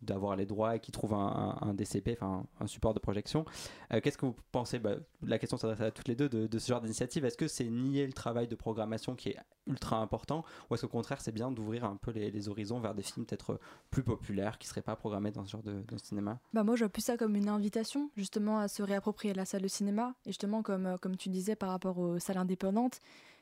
d'avoir 0.00 0.34
les 0.36 0.46
droits 0.46 0.76
et 0.76 0.80
qui 0.80 0.92
trouve 0.92 1.12
un, 1.14 1.74
DCP, 1.74 2.16
enfin 2.18 2.44
un 2.58 2.66
support 2.66 2.94
de 2.94 2.98
projection. 2.98 3.44
Euh, 3.92 4.00
qu'est-ce 4.00 4.16
que 4.16 4.26
vous 4.26 4.36
pensez? 4.50 4.78
Bah, 4.78 4.96
La 5.22 5.38
question 5.38 5.58
s'adresse 5.58 5.80
à 5.80 5.90
toutes 5.90 6.08
les 6.08 6.16
deux 6.16 6.28
de, 6.28 6.58
ce 6.58 6.68
genre 6.68 6.80
d'initiative. 6.80 7.24
Est-ce 7.24 7.36
que 7.36 7.48
c'est 7.48 7.68
nier 7.68 8.06
le 8.06 8.12
travail 8.12 8.48
de 8.48 8.54
programmation 8.54 9.14
qui 9.14 9.30
est 9.30 9.38
ultra 9.66 9.98
important 9.98 10.44
ou 10.68 10.74
est-ce 10.74 10.82
qu'au 10.82 10.88
contraire 10.88 11.20
c'est 11.20 11.30
bien 11.30 11.52
d'ouvrir 11.52 11.84
un 11.84 11.94
peu 11.96 12.10
les, 12.10 12.48
horizons 12.48 12.80
vers 12.80 12.94
des 12.94 13.02
films 13.02 13.24
peut-être 13.26 13.60
plus 13.90 14.02
populaires 14.02 14.58
qui 14.58 14.66
ne 14.66 14.70
seraient 14.70 14.82
pas 14.82 14.96
programmés 14.96 15.30
dans 15.30 15.44
ce 15.44 15.50
genre 15.50 15.62
de, 15.62 15.84
cinéma? 16.02 16.40
Bah 16.52 16.64
Moi 16.64 16.76
je 16.76 16.84
vois 16.84 16.88
plus 16.88 17.02
ça 17.02 17.16
comme 17.16 17.36
une 17.36 17.48
invitation 17.48 18.10
justement 18.16 18.58
à 18.58 18.68
se 18.68 18.82
réapproprier 18.82 19.34
la 19.34 19.44
salle 19.44 19.62
de 19.62 19.68
cinéma 19.68 20.14
et 20.24 20.30
justement 20.30 20.62
comme, 20.62 20.96
comme 21.00 21.16
tu 21.16 21.28
disais 21.28 21.56
par 21.56 21.68
rapport 21.68 21.98
aux 21.98 22.18
salles 22.18 22.38
indépendantes. 22.38 22.98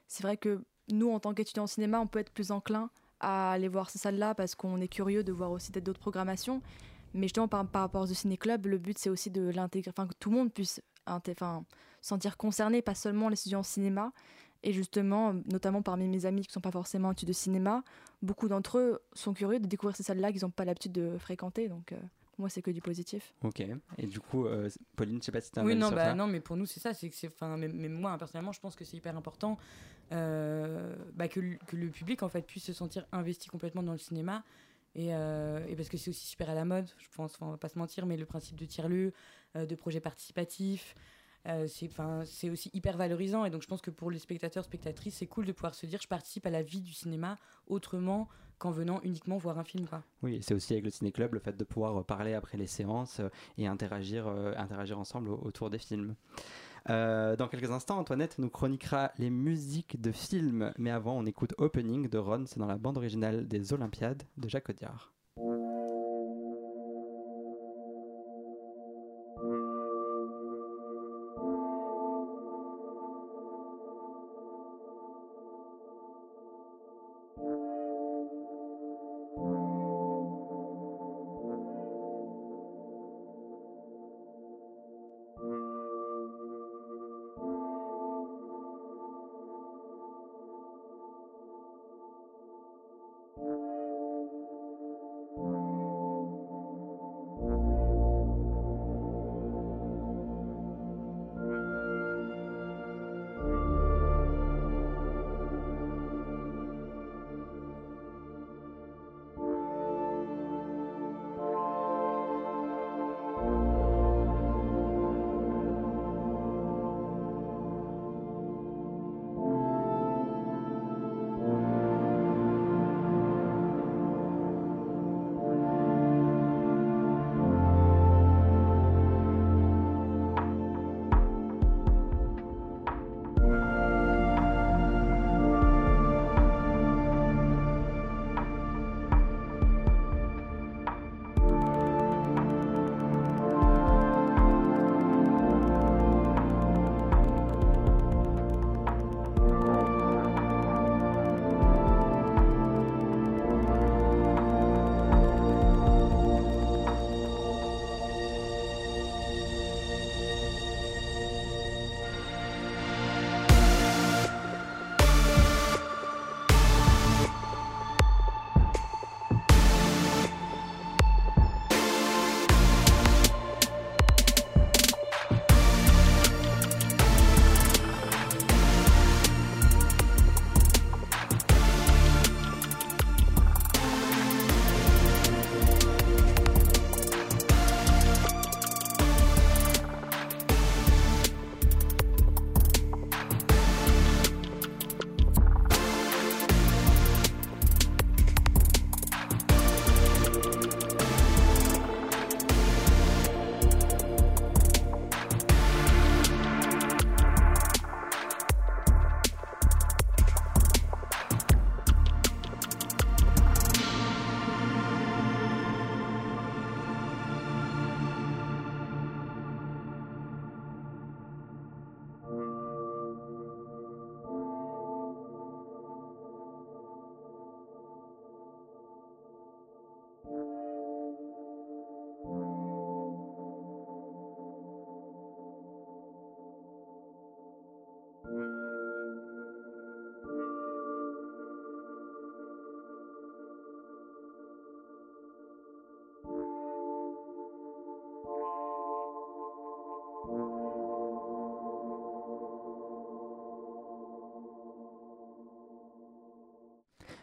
C'est 0.08 0.24
vrai 0.24 0.36
que 0.36 0.64
nous, 0.94 1.10
en 1.10 1.20
tant 1.20 1.34
qu'étudiants 1.34 1.64
en 1.64 1.68
cinéma, 1.68 2.00
on 2.00 2.06
peut 2.06 2.18
être 2.18 2.32
plus 2.32 2.50
enclin 2.50 2.90
à 3.20 3.52
aller 3.52 3.68
voir 3.68 3.90
ces 3.90 3.98
salles-là 3.98 4.34
parce 4.34 4.54
qu'on 4.54 4.80
est 4.80 4.88
curieux 4.88 5.22
de 5.22 5.32
voir 5.32 5.50
aussi 5.50 5.72
d'autres 5.72 6.00
programmations. 6.00 6.62
Mais 7.12 7.22
justement, 7.22 7.48
par, 7.48 7.66
par 7.66 7.82
rapport 7.82 8.02
au 8.02 8.06
Ciné 8.06 8.36
Club, 8.36 8.66
le 8.66 8.78
but, 8.78 8.98
c'est 8.98 9.10
aussi 9.10 9.30
de 9.30 9.50
l'intégrer, 9.50 9.90
enfin, 9.90 10.06
que 10.06 10.14
tout 10.18 10.30
le 10.30 10.36
monde 10.36 10.52
puisse 10.52 10.80
enfin, 11.06 11.64
sentir 12.00 12.36
concerné, 12.36 12.82
pas 12.82 12.94
seulement 12.94 13.28
les 13.28 13.38
étudiants 13.38 13.60
en 13.60 13.64
cinéma. 13.64 14.12
Et 14.62 14.72
justement, 14.72 15.32
notamment 15.50 15.82
parmi 15.82 16.06
mes 16.06 16.26
amis 16.26 16.42
qui 16.42 16.50
ne 16.50 16.52
sont 16.52 16.60
pas 16.60 16.70
forcément 16.70 17.12
étudiants 17.12 17.30
de 17.30 17.34
cinéma, 17.34 17.82
beaucoup 18.22 18.48
d'entre 18.48 18.78
eux 18.78 19.00
sont 19.14 19.32
curieux 19.32 19.58
de 19.58 19.66
découvrir 19.66 19.96
ces 19.96 20.02
salles-là 20.02 20.32
qu'ils 20.32 20.42
n'ont 20.42 20.50
pas 20.50 20.64
l'habitude 20.64 20.92
de 20.92 21.16
fréquenter. 21.18 21.68
Donc, 21.68 21.92
euh, 21.92 21.96
moi, 22.40 22.48
c'est 22.48 22.62
que 22.62 22.70
du 22.70 22.80
positif. 22.80 23.34
Ok. 23.42 23.62
Et 23.98 24.06
du 24.06 24.20
coup, 24.20 24.46
euh, 24.46 24.68
Pauline, 24.96 25.20
je 25.20 25.26
sais 25.26 25.32
pas 25.32 25.40
si 25.40 25.50
tu 25.50 25.58
as 25.58 25.64
Oui, 25.64 25.76
non, 25.76 25.90
bah, 25.90 26.14
non, 26.14 26.26
mais 26.26 26.40
pour 26.40 26.56
nous, 26.56 26.66
c'est 26.66 26.80
ça. 26.80 26.94
C'est 26.94 27.08
que 27.08 27.14
c'est, 27.14 27.28
enfin, 27.28 27.56
mais, 27.56 27.68
moi, 27.88 28.16
personnellement, 28.18 28.52
je 28.52 28.60
pense 28.60 28.76
que 28.76 28.84
c'est 28.84 28.96
hyper 28.96 29.16
important 29.16 29.58
bah, 30.10 31.28
que, 31.28 31.40
le 31.40 31.88
public, 31.90 32.22
en 32.22 32.28
fait, 32.28 32.42
puisse 32.42 32.64
se 32.64 32.72
sentir 32.72 33.06
investi 33.12 33.48
complètement 33.48 33.82
dans 33.82 33.92
le 33.92 33.98
cinéma. 33.98 34.44
Et, 34.94 35.14
euh, 35.14 35.60
parce 35.76 35.88
que 35.88 35.96
c'est 35.96 36.10
aussi 36.10 36.26
super 36.26 36.50
à 36.50 36.54
la 36.54 36.64
mode, 36.64 36.88
je 36.98 37.06
pense, 37.14 37.36
on 37.40 37.50
va 37.50 37.56
pas 37.56 37.68
se 37.68 37.78
mentir, 37.78 38.06
mais 38.06 38.16
le 38.16 38.26
principe 38.26 38.56
de 38.56 38.64
tiers-lieu, 38.64 39.12
de 39.54 39.74
projet 39.74 40.00
participatif, 40.00 40.94
euh, 41.46 41.66
c'est 42.24 42.50
aussi 42.50 42.70
hyper 42.72 42.96
valorisant. 42.96 43.44
Et 43.44 43.50
donc, 43.50 43.62
je 43.62 43.68
pense 43.68 43.80
que 43.80 43.90
pour 43.90 44.10
les 44.10 44.18
spectateurs, 44.18 44.64
spectatrices, 44.64 45.16
c'est 45.16 45.26
cool 45.26 45.46
de 45.46 45.52
pouvoir 45.52 45.74
se 45.74 45.86
dire 45.86 46.00
je 46.00 46.08
participe 46.08 46.46
à 46.46 46.50
la 46.50 46.62
vie 46.62 46.80
du 46.80 46.92
cinéma 46.92 47.36
autrement 47.66 48.28
qu'en 48.58 48.70
venant 48.70 49.00
uniquement 49.02 49.38
voir 49.38 49.58
un 49.58 49.64
film. 49.64 49.86
Quoi. 49.86 50.02
Oui, 50.22 50.40
c'est 50.42 50.54
aussi 50.54 50.74
avec 50.74 50.84
le 50.84 50.90
Ciné 50.90 51.12
Club 51.12 51.32
le 51.32 51.40
fait 51.40 51.56
de 51.56 51.64
pouvoir 51.64 52.04
parler 52.04 52.34
après 52.34 52.58
les 52.58 52.66
séances 52.66 53.20
euh, 53.20 53.28
et 53.56 53.66
interagir, 53.66 54.26
euh, 54.26 54.52
interagir 54.56 54.98
ensemble 54.98 55.30
autour 55.30 55.70
des 55.70 55.78
films. 55.78 56.14
Dans 56.86 57.48
quelques 57.50 57.70
instants, 57.70 57.98
Antoinette 57.98 58.38
nous 58.38 58.50
chroniquera 58.50 59.12
les 59.18 59.30
musiques 59.30 60.00
de 60.00 60.12
films, 60.12 60.72
mais 60.78 60.90
avant, 60.90 61.16
on 61.16 61.26
écoute 61.26 61.54
Opening 61.58 62.08
de 62.08 62.18
Ron, 62.18 62.44
c'est 62.46 62.58
dans 62.58 62.66
la 62.66 62.78
bande 62.78 62.96
originale 62.96 63.46
des 63.46 63.72
Olympiades 63.72 64.22
de 64.36 64.48
Jacques 64.48 64.70
Audiard. 64.70 65.12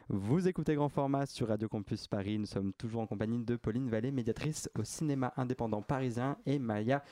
Vous 0.10 0.48
écoutez 0.48 0.76
Grand 0.76 0.88
Format 0.88 1.26
sur 1.26 1.50
Radio 1.50 1.67
Campus 1.67 2.08
Paris. 2.08 2.39
Nous 2.39 2.46
sommes 2.46 2.72
toujours 2.72 3.02
en 3.02 3.08
compagnie 3.08 3.43
de 3.43 3.58
Pauline 3.58 3.89
Vallée, 3.89 4.10
médiatrice 4.10 4.70
au 4.80 4.86
cinéma 4.86 5.34
indépendant 5.36 5.82
parisien, 5.82 6.38
et 6.46 6.60
Maya 6.60 7.04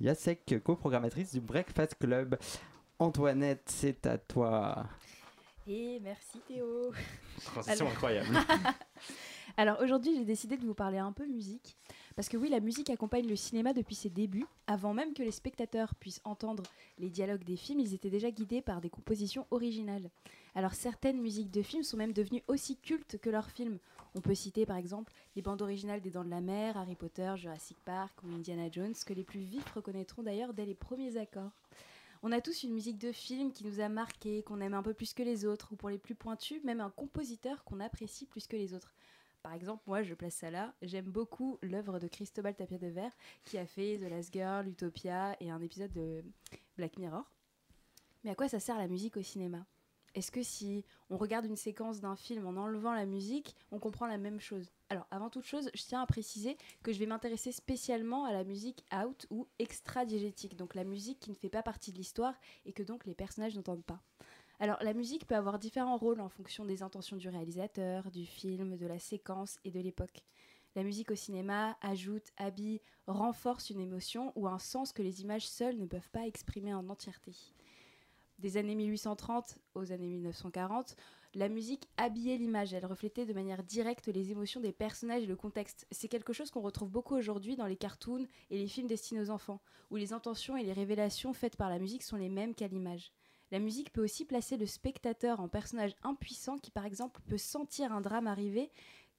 Yasek, 0.00 0.60
coprogrammatrice 0.64 1.32
du 1.32 1.40
Breakfast 1.40 1.94
Club. 2.00 2.36
Antoinette, 2.98 3.62
c'est 3.66 4.04
à 4.04 4.18
toi. 4.18 4.84
Et 5.68 6.00
merci 6.02 6.40
Théo. 6.48 6.90
Transition 7.44 7.86
incroyable. 7.86 8.36
Alors 9.56 9.80
aujourd'hui, 9.80 10.16
j'ai 10.16 10.24
décidé 10.24 10.56
de 10.56 10.66
vous 10.66 10.74
parler 10.74 10.98
un 10.98 11.12
peu 11.12 11.26
musique. 11.26 11.76
Parce 12.16 12.28
que 12.28 12.36
oui, 12.36 12.48
la 12.48 12.58
musique 12.58 12.90
accompagne 12.90 13.28
le 13.28 13.36
cinéma 13.36 13.72
depuis 13.72 13.94
ses 13.94 14.10
débuts. 14.10 14.46
Avant 14.66 14.92
même 14.92 15.14
que 15.14 15.22
les 15.22 15.30
spectateurs 15.30 15.94
puissent 15.94 16.20
entendre 16.24 16.64
les 16.98 17.10
dialogues 17.10 17.44
des 17.44 17.56
films, 17.56 17.78
ils 17.78 17.94
étaient 17.94 18.10
déjà 18.10 18.32
guidés 18.32 18.60
par 18.60 18.80
des 18.80 18.90
compositions 18.90 19.46
originales. 19.52 20.10
Alors 20.54 20.74
certaines 20.74 21.20
musiques 21.20 21.50
de 21.50 21.62
films 21.62 21.84
sont 21.84 21.96
même 21.96 22.12
devenues 22.12 22.42
aussi 22.48 22.76
cultes 22.76 23.18
que 23.18 23.30
leurs 23.30 23.50
films. 23.50 23.78
On 24.14 24.20
peut 24.20 24.34
citer 24.34 24.66
par 24.66 24.76
exemple 24.76 25.12
les 25.36 25.42
bandes 25.42 25.62
originales 25.62 26.00
des 26.00 26.10
Dents 26.10 26.24
de 26.24 26.30
la 26.30 26.40
Mer, 26.40 26.76
Harry 26.76 26.96
Potter, 26.96 27.32
Jurassic 27.36 27.78
Park 27.84 28.12
ou 28.24 28.34
Indiana 28.34 28.70
Jones, 28.70 28.94
que 29.06 29.14
les 29.14 29.24
plus 29.24 29.40
vifs 29.40 29.70
reconnaîtront 29.70 30.22
d'ailleurs 30.22 30.54
dès 30.54 30.66
les 30.66 30.74
premiers 30.74 31.16
accords. 31.16 31.52
On 32.22 32.32
a 32.32 32.40
tous 32.40 32.64
une 32.64 32.74
musique 32.74 32.98
de 32.98 33.12
film 33.12 33.50
qui 33.50 33.64
nous 33.64 33.80
a 33.80 33.88
marqué, 33.88 34.42
qu'on 34.42 34.60
aime 34.60 34.74
un 34.74 34.82
peu 34.82 34.92
plus 34.92 35.14
que 35.14 35.22
les 35.22 35.46
autres, 35.46 35.72
ou 35.72 35.76
pour 35.76 35.88
les 35.88 35.96
plus 35.96 36.14
pointus, 36.14 36.62
même 36.64 36.80
un 36.80 36.90
compositeur 36.90 37.64
qu'on 37.64 37.80
apprécie 37.80 38.26
plus 38.26 38.46
que 38.46 38.56
les 38.56 38.74
autres. 38.74 38.94
Par 39.42 39.54
exemple, 39.54 39.82
moi, 39.86 40.02
je 40.02 40.12
place 40.12 40.34
ça 40.34 40.50
là. 40.50 40.74
J'aime 40.82 41.06
beaucoup 41.06 41.58
l'œuvre 41.62 41.98
de 41.98 42.08
Cristobal 42.08 42.54
Tapia 42.54 42.76
de 42.76 42.88
Verre, 42.88 43.16
qui 43.44 43.56
a 43.56 43.64
fait 43.64 43.98
The 43.98 44.10
Last 44.10 44.34
Girl, 44.34 44.68
Utopia 44.68 45.34
et 45.40 45.50
un 45.50 45.62
épisode 45.62 45.92
de 45.92 46.22
Black 46.76 46.98
Mirror. 46.98 47.24
Mais 48.22 48.30
à 48.30 48.34
quoi 48.34 48.50
ça 48.50 48.60
sert 48.60 48.76
la 48.76 48.88
musique 48.88 49.16
au 49.16 49.22
cinéma? 49.22 49.64
Est-ce 50.14 50.32
que 50.32 50.42
si 50.42 50.84
on 51.08 51.16
regarde 51.16 51.46
une 51.46 51.56
séquence 51.56 52.00
d'un 52.00 52.16
film 52.16 52.44
en 52.46 52.56
enlevant 52.56 52.92
la 52.92 53.06
musique, 53.06 53.54
on 53.70 53.78
comprend 53.78 54.06
la 54.06 54.18
même 54.18 54.40
chose? 54.40 54.72
Alors, 54.88 55.06
avant 55.12 55.30
toute 55.30 55.44
chose, 55.44 55.70
je 55.72 55.82
tiens 55.84 56.02
à 56.02 56.06
préciser 56.06 56.56
que 56.82 56.92
je 56.92 56.98
vais 56.98 57.06
m'intéresser 57.06 57.52
spécialement 57.52 58.24
à 58.24 58.32
la 58.32 58.42
musique 58.42 58.84
out 58.92 59.26
ou 59.30 59.46
extra-diégétique, 59.60 60.56
donc 60.56 60.74
la 60.74 60.82
musique 60.82 61.20
qui 61.20 61.30
ne 61.30 61.36
fait 61.36 61.48
pas 61.48 61.62
partie 61.62 61.92
de 61.92 61.96
l'histoire 61.98 62.34
et 62.66 62.72
que 62.72 62.82
donc 62.82 63.06
les 63.06 63.14
personnages 63.14 63.54
n'entendent 63.54 63.84
pas. 63.84 64.02
Alors 64.58 64.78
la 64.82 64.92
musique 64.92 65.26
peut 65.26 65.36
avoir 65.36 65.60
différents 65.60 65.96
rôles 65.96 66.20
en 66.20 66.28
fonction 66.28 66.64
des 66.64 66.82
intentions 66.82 67.16
du 67.16 67.28
réalisateur, 67.28 68.10
du 68.10 68.26
film, 68.26 68.76
de 68.76 68.86
la 68.86 68.98
séquence 68.98 69.58
et 69.64 69.70
de 69.70 69.80
l'époque. 69.80 70.24
La 70.74 70.82
musique 70.82 71.10
au 71.10 71.16
cinéma 71.16 71.76
ajoute, 71.82 72.30
habille, 72.36 72.80
renforce 73.06 73.70
une 73.70 73.80
émotion 73.80 74.32
ou 74.34 74.48
un 74.48 74.58
sens 74.58 74.92
que 74.92 75.02
les 75.02 75.22
images 75.22 75.48
seules 75.48 75.78
ne 75.78 75.86
peuvent 75.86 76.10
pas 76.10 76.26
exprimer 76.26 76.74
en 76.74 76.88
entièreté. 76.88 77.32
Des 78.40 78.56
années 78.56 78.74
1830 78.74 79.58
aux 79.74 79.92
années 79.92 80.08
1940, 80.08 80.96
la 81.34 81.50
musique 81.50 81.86
habillait 81.98 82.38
l'image, 82.38 82.72
elle 82.72 82.86
reflétait 82.86 83.26
de 83.26 83.34
manière 83.34 83.62
directe 83.62 84.08
les 84.08 84.30
émotions 84.30 84.62
des 84.62 84.72
personnages 84.72 85.24
et 85.24 85.26
le 85.26 85.36
contexte. 85.36 85.86
C'est 85.90 86.08
quelque 86.08 86.32
chose 86.32 86.50
qu'on 86.50 86.62
retrouve 86.62 86.90
beaucoup 86.90 87.14
aujourd'hui 87.14 87.54
dans 87.56 87.66
les 87.66 87.76
cartoons 87.76 88.26
et 88.48 88.56
les 88.56 88.66
films 88.66 88.86
destinés 88.86 89.20
aux 89.20 89.28
enfants, 89.28 89.60
où 89.90 89.96
les 89.96 90.14
intentions 90.14 90.56
et 90.56 90.64
les 90.64 90.72
révélations 90.72 91.34
faites 91.34 91.56
par 91.56 91.68
la 91.68 91.78
musique 91.78 92.02
sont 92.02 92.16
les 92.16 92.30
mêmes 92.30 92.54
qu'à 92.54 92.66
l'image. 92.66 93.12
La 93.50 93.58
musique 93.58 93.92
peut 93.92 94.02
aussi 94.02 94.24
placer 94.24 94.56
le 94.56 94.64
spectateur 94.64 95.40
en 95.40 95.48
personnage 95.48 95.94
impuissant 96.02 96.56
qui, 96.56 96.70
par 96.70 96.86
exemple, 96.86 97.20
peut 97.26 97.36
sentir 97.36 97.92
un 97.92 98.00
drame 98.00 98.26
arriver, 98.26 98.70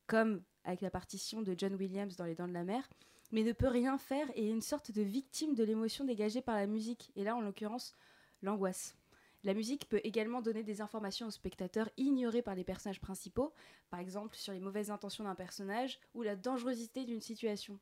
comme 0.07 0.41
avec 0.63 0.81
la 0.81 0.89
partition 0.89 1.43
de 1.43 1.53
John 1.55 1.75
Williams 1.75 2.15
dans 2.15 2.25
Les 2.25 2.33
Dents 2.33 2.47
de 2.47 2.53
la 2.53 2.63
Mer, 2.63 2.89
mais 3.31 3.43
ne 3.43 3.51
peut 3.51 3.67
rien 3.67 3.99
faire 3.99 4.27
et 4.33 4.47
est 4.47 4.51
une 4.51 4.61
sorte 4.61 4.91
de 4.91 5.03
victime 5.03 5.53
de 5.53 5.63
l'émotion 5.63 6.05
dégagée 6.05 6.41
par 6.41 6.55
la 6.55 6.65
musique, 6.65 7.11
et 7.15 7.23
là, 7.23 7.35
en 7.35 7.41
l'occurrence, 7.41 7.93
l'angoisse. 8.41 8.95
La 9.43 9.53
musique 9.53 9.89
peut 9.89 10.01
également 10.03 10.41
donner 10.41 10.63
des 10.63 10.81
informations 10.81 11.27
au 11.27 11.31
spectateur 11.31 11.89
ignorées 11.97 12.43
par 12.43 12.53
les 12.53 12.63
personnages 12.63 13.01
principaux, 13.01 13.53
par 13.89 13.99
exemple 13.99 14.35
sur 14.35 14.53
les 14.53 14.59
mauvaises 14.59 14.91
intentions 14.91 15.23
d'un 15.23 15.35
personnage 15.35 15.99
ou 16.13 16.21
la 16.21 16.35
dangerosité 16.35 17.05
d'une 17.05 17.21
situation. 17.21 17.79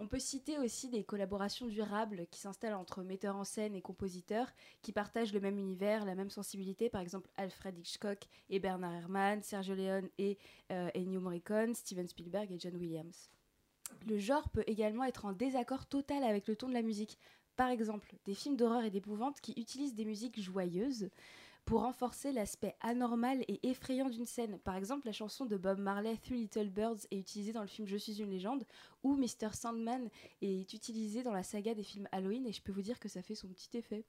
On 0.00 0.08
peut 0.08 0.18
citer 0.18 0.58
aussi 0.58 0.88
des 0.88 1.04
collaborations 1.04 1.68
durables 1.68 2.26
qui 2.32 2.40
s'installent 2.40 2.74
entre 2.74 3.04
metteurs 3.04 3.36
en 3.36 3.44
scène 3.44 3.76
et 3.76 3.80
compositeurs 3.80 4.50
qui 4.80 4.90
partagent 4.90 5.32
le 5.32 5.38
même 5.38 5.58
univers, 5.58 6.04
la 6.04 6.16
même 6.16 6.30
sensibilité, 6.30 6.90
par 6.90 7.00
exemple 7.00 7.30
Alfred 7.36 7.78
Hitchcock 7.78 8.26
et 8.50 8.58
Bernard 8.58 8.94
Herrmann, 8.94 9.42
Sergio 9.44 9.76
Leone 9.76 10.08
et 10.18 10.38
euh, 10.72 10.90
Ennio 10.96 11.20
Morricone, 11.20 11.76
Steven 11.76 12.08
Spielberg 12.08 12.50
et 12.50 12.58
John 12.58 12.74
Williams. 12.74 13.30
Le 14.06 14.18
genre 14.18 14.48
peut 14.48 14.64
également 14.66 15.04
être 15.04 15.24
en 15.24 15.32
désaccord 15.32 15.86
total 15.86 16.24
avec 16.24 16.48
le 16.48 16.56
ton 16.56 16.68
de 16.68 16.74
la 16.74 16.82
musique. 16.82 17.16
Par 17.62 17.70
exemple, 17.70 18.12
des 18.24 18.34
films 18.34 18.56
d'horreur 18.56 18.82
et 18.82 18.90
d'épouvante 18.90 19.40
qui 19.40 19.52
utilisent 19.52 19.94
des 19.94 20.04
musiques 20.04 20.42
joyeuses 20.42 21.10
pour 21.64 21.82
renforcer 21.82 22.32
l'aspect 22.32 22.74
anormal 22.80 23.44
et 23.46 23.60
effrayant 23.62 24.08
d'une 24.08 24.26
scène. 24.26 24.58
Par 24.58 24.74
exemple, 24.74 25.06
la 25.06 25.12
chanson 25.12 25.46
de 25.46 25.56
Bob 25.56 25.78
Marley, 25.78 26.16
Three 26.16 26.38
Little 26.38 26.70
Birds, 26.70 27.06
est 27.12 27.18
utilisée 27.18 27.52
dans 27.52 27.60
le 27.60 27.68
film 27.68 27.86
Je 27.86 27.96
suis 27.96 28.20
une 28.20 28.30
légende, 28.30 28.64
ou 29.04 29.14
Mr. 29.14 29.52
Sandman 29.52 30.08
est 30.40 30.72
utilisé 30.72 31.22
dans 31.22 31.30
la 31.30 31.44
saga 31.44 31.72
des 31.72 31.84
films 31.84 32.08
Halloween, 32.10 32.48
et 32.48 32.52
je 32.52 32.60
peux 32.60 32.72
vous 32.72 32.82
dire 32.82 32.98
que 32.98 33.08
ça 33.08 33.22
fait 33.22 33.36
son 33.36 33.46
petit 33.46 33.76
effet. 33.78 34.04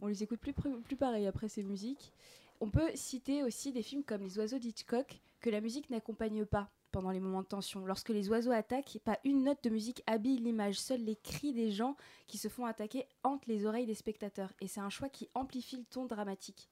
On 0.00 0.08
les 0.08 0.24
écoute 0.24 0.40
plus, 0.40 0.52
plus 0.52 0.96
pareil 0.96 1.28
après 1.28 1.48
ces 1.48 1.62
musiques. 1.62 2.12
On 2.60 2.68
peut 2.68 2.90
citer 2.96 3.44
aussi 3.44 3.70
des 3.70 3.82
films 3.84 4.02
comme 4.02 4.24
Les 4.24 4.40
oiseaux 4.40 4.58
d'Hitchcock, 4.58 5.20
que 5.40 5.50
la 5.50 5.60
musique 5.60 5.88
n'accompagne 5.88 6.44
pas 6.44 6.68
pendant 6.92 7.10
les 7.10 7.20
moments 7.20 7.42
de 7.42 7.46
tension. 7.46 7.84
Lorsque 7.84 8.08
les 8.08 8.28
oiseaux 8.28 8.52
attaquent, 8.52 8.98
pas 9.04 9.18
une 9.24 9.44
note 9.44 9.62
de 9.62 9.70
musique 9.70 10.02
habille 10.06 10.38
l'image. 10.38 10.78
Seuls 10.78 11.02
les 11.02 11.16
cris 11.16 11.52
des 11.52 11.70
gens 11.70 11.96
qui 12.26 12.38
se 12.38 12.48
font 12.48 12.66
attaquer 12.66 13.06
hantent 13.22 13.46
les 13.46 13.66
oreilles 13.66 13.86
des 13.86 13.94
spectateurs. 13.94 14.52
Et 14.60 14.68
c'est 14.68 14.80
un 14.80 14.90
choix 14.90 15.08
qui 15.08 15.28
amplifie 15.34 15.76
le 15.76 15.84
ton 15.84 16.06
dramatique. 16.06 16.68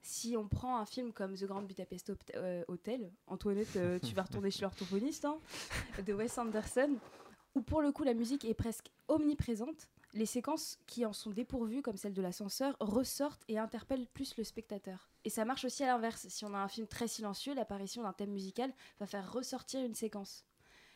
Si 0.00 0.36
on 0.36 0.48
prend 0.48 0.78
un 0.78 0.86
film 0.86 1.12
comme 1.12 1.34
The 1.34 1.44
Grand 1.44 1.62
Budapest 1.62 2.12
euh, 2.36 2.64
Hotel, 2.68 3.10
Antoinette, 3.26 3.76
euh, 3.76 3.98
tu 3.98 4.14
vas 4.14 4.22
retourner 4.22 4.50
chez 4.50 4.62
l'orthophoniste, 4.62 5.24
hein, 5.24 5.38
de 6.06 6.14
Wes 6.14 6.38
Anderson, 6.38 6.96
où 7.54 7.62
pour 7.62 7.82
le 7.82 7.92
coup 7.92 8.04
la 8.04 8.14
musique 8.14 8.44
est 8.44 8.54
presque 8.54 8.90
omniprésente, 9.08 9.88
les 10.18 10.26
séquences 10.26 10.78
qui 10.86 11.06
en 11.06 11.12
sont 11.12 11.30
dépourvues, 11.30 11.80
comme 11.80 11.96
celle 11.96 12.12
de 12.12 12.22
l'ascenseur, 12.22 12.76
ressortent 12.80 13.44
et 13.48 13.58
interpellent 13.58 14.08
plus 14.08 14.36
le 14.36 14.42
spectateur. 14.42 15.08
Et 15.24 15.30
ça 15.30 15.44
marche 15.44 15.64
aussi 15.64 15.84
à 15.84 15.86
l'inverse. 15.86 16.26
Si 16.28 16.44
on 16.44 16.54
a 16.54 16.58
un 16.58 16.68
film 16.68 16.88
très 16.88 17.06
silencieux, 17.06 17.54
l'apparition 17.54 18.02
d'un 18.02 18.12
thème 18.12 18.32
musical 18.32 18.74
va 18.98 19.06
faire 19.06 19.32
ressortir 19.32 19.84
une 19.84 19.94
séquence. 19.94 20.44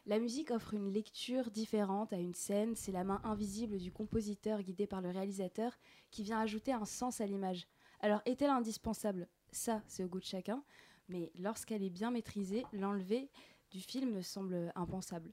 La 0.06 0.18
musique 0.18 0.50
offre 0.50 0.74
une 0.74 0.92
lecture 0.92 1.52
différente 1.52 2.12
à 2.12 2.16
une 2.16 2.34
scène, 2.34 2.74
c'est 2.74 2.90
la 2.90 3.04
main 3.04 3.20
invisible 3.22 3.78
du 3.78 3.92
compositeur 3.92 4.60
guidé 4.60 4.88
par 4.88 5.00
le 5.00 5.10
réalisateur 5.10 5.78
qui 6.10 6.24
vient 6.24 6.40
ajouter 6.40 6.72
un 6.72 6.84
sens 6.84 7.20
à 7.20 7.26
l'image. 7.26 7.68
Alors 8.00 8.20
est-elle 8.26 8.50
indispensable? 8.50 9.28
Ça, 9.52 9.82
c'est 9.86 10.02
au 10.02 10.08
goût 10.08 10.18
de 10.18 10.24
chacun, 10.24 10.64
mais 11.08 11.30
lorsqu'elle 11.38 11.84
est 11.84 11.90
bien 11.90 12.10
maîtrisée, 12.10 12.64
l'enlever 12.72 13.30
du 13.70 13.80
film 13.80 14.20
semble 14.22 14.72
impensable. 14.74 15.30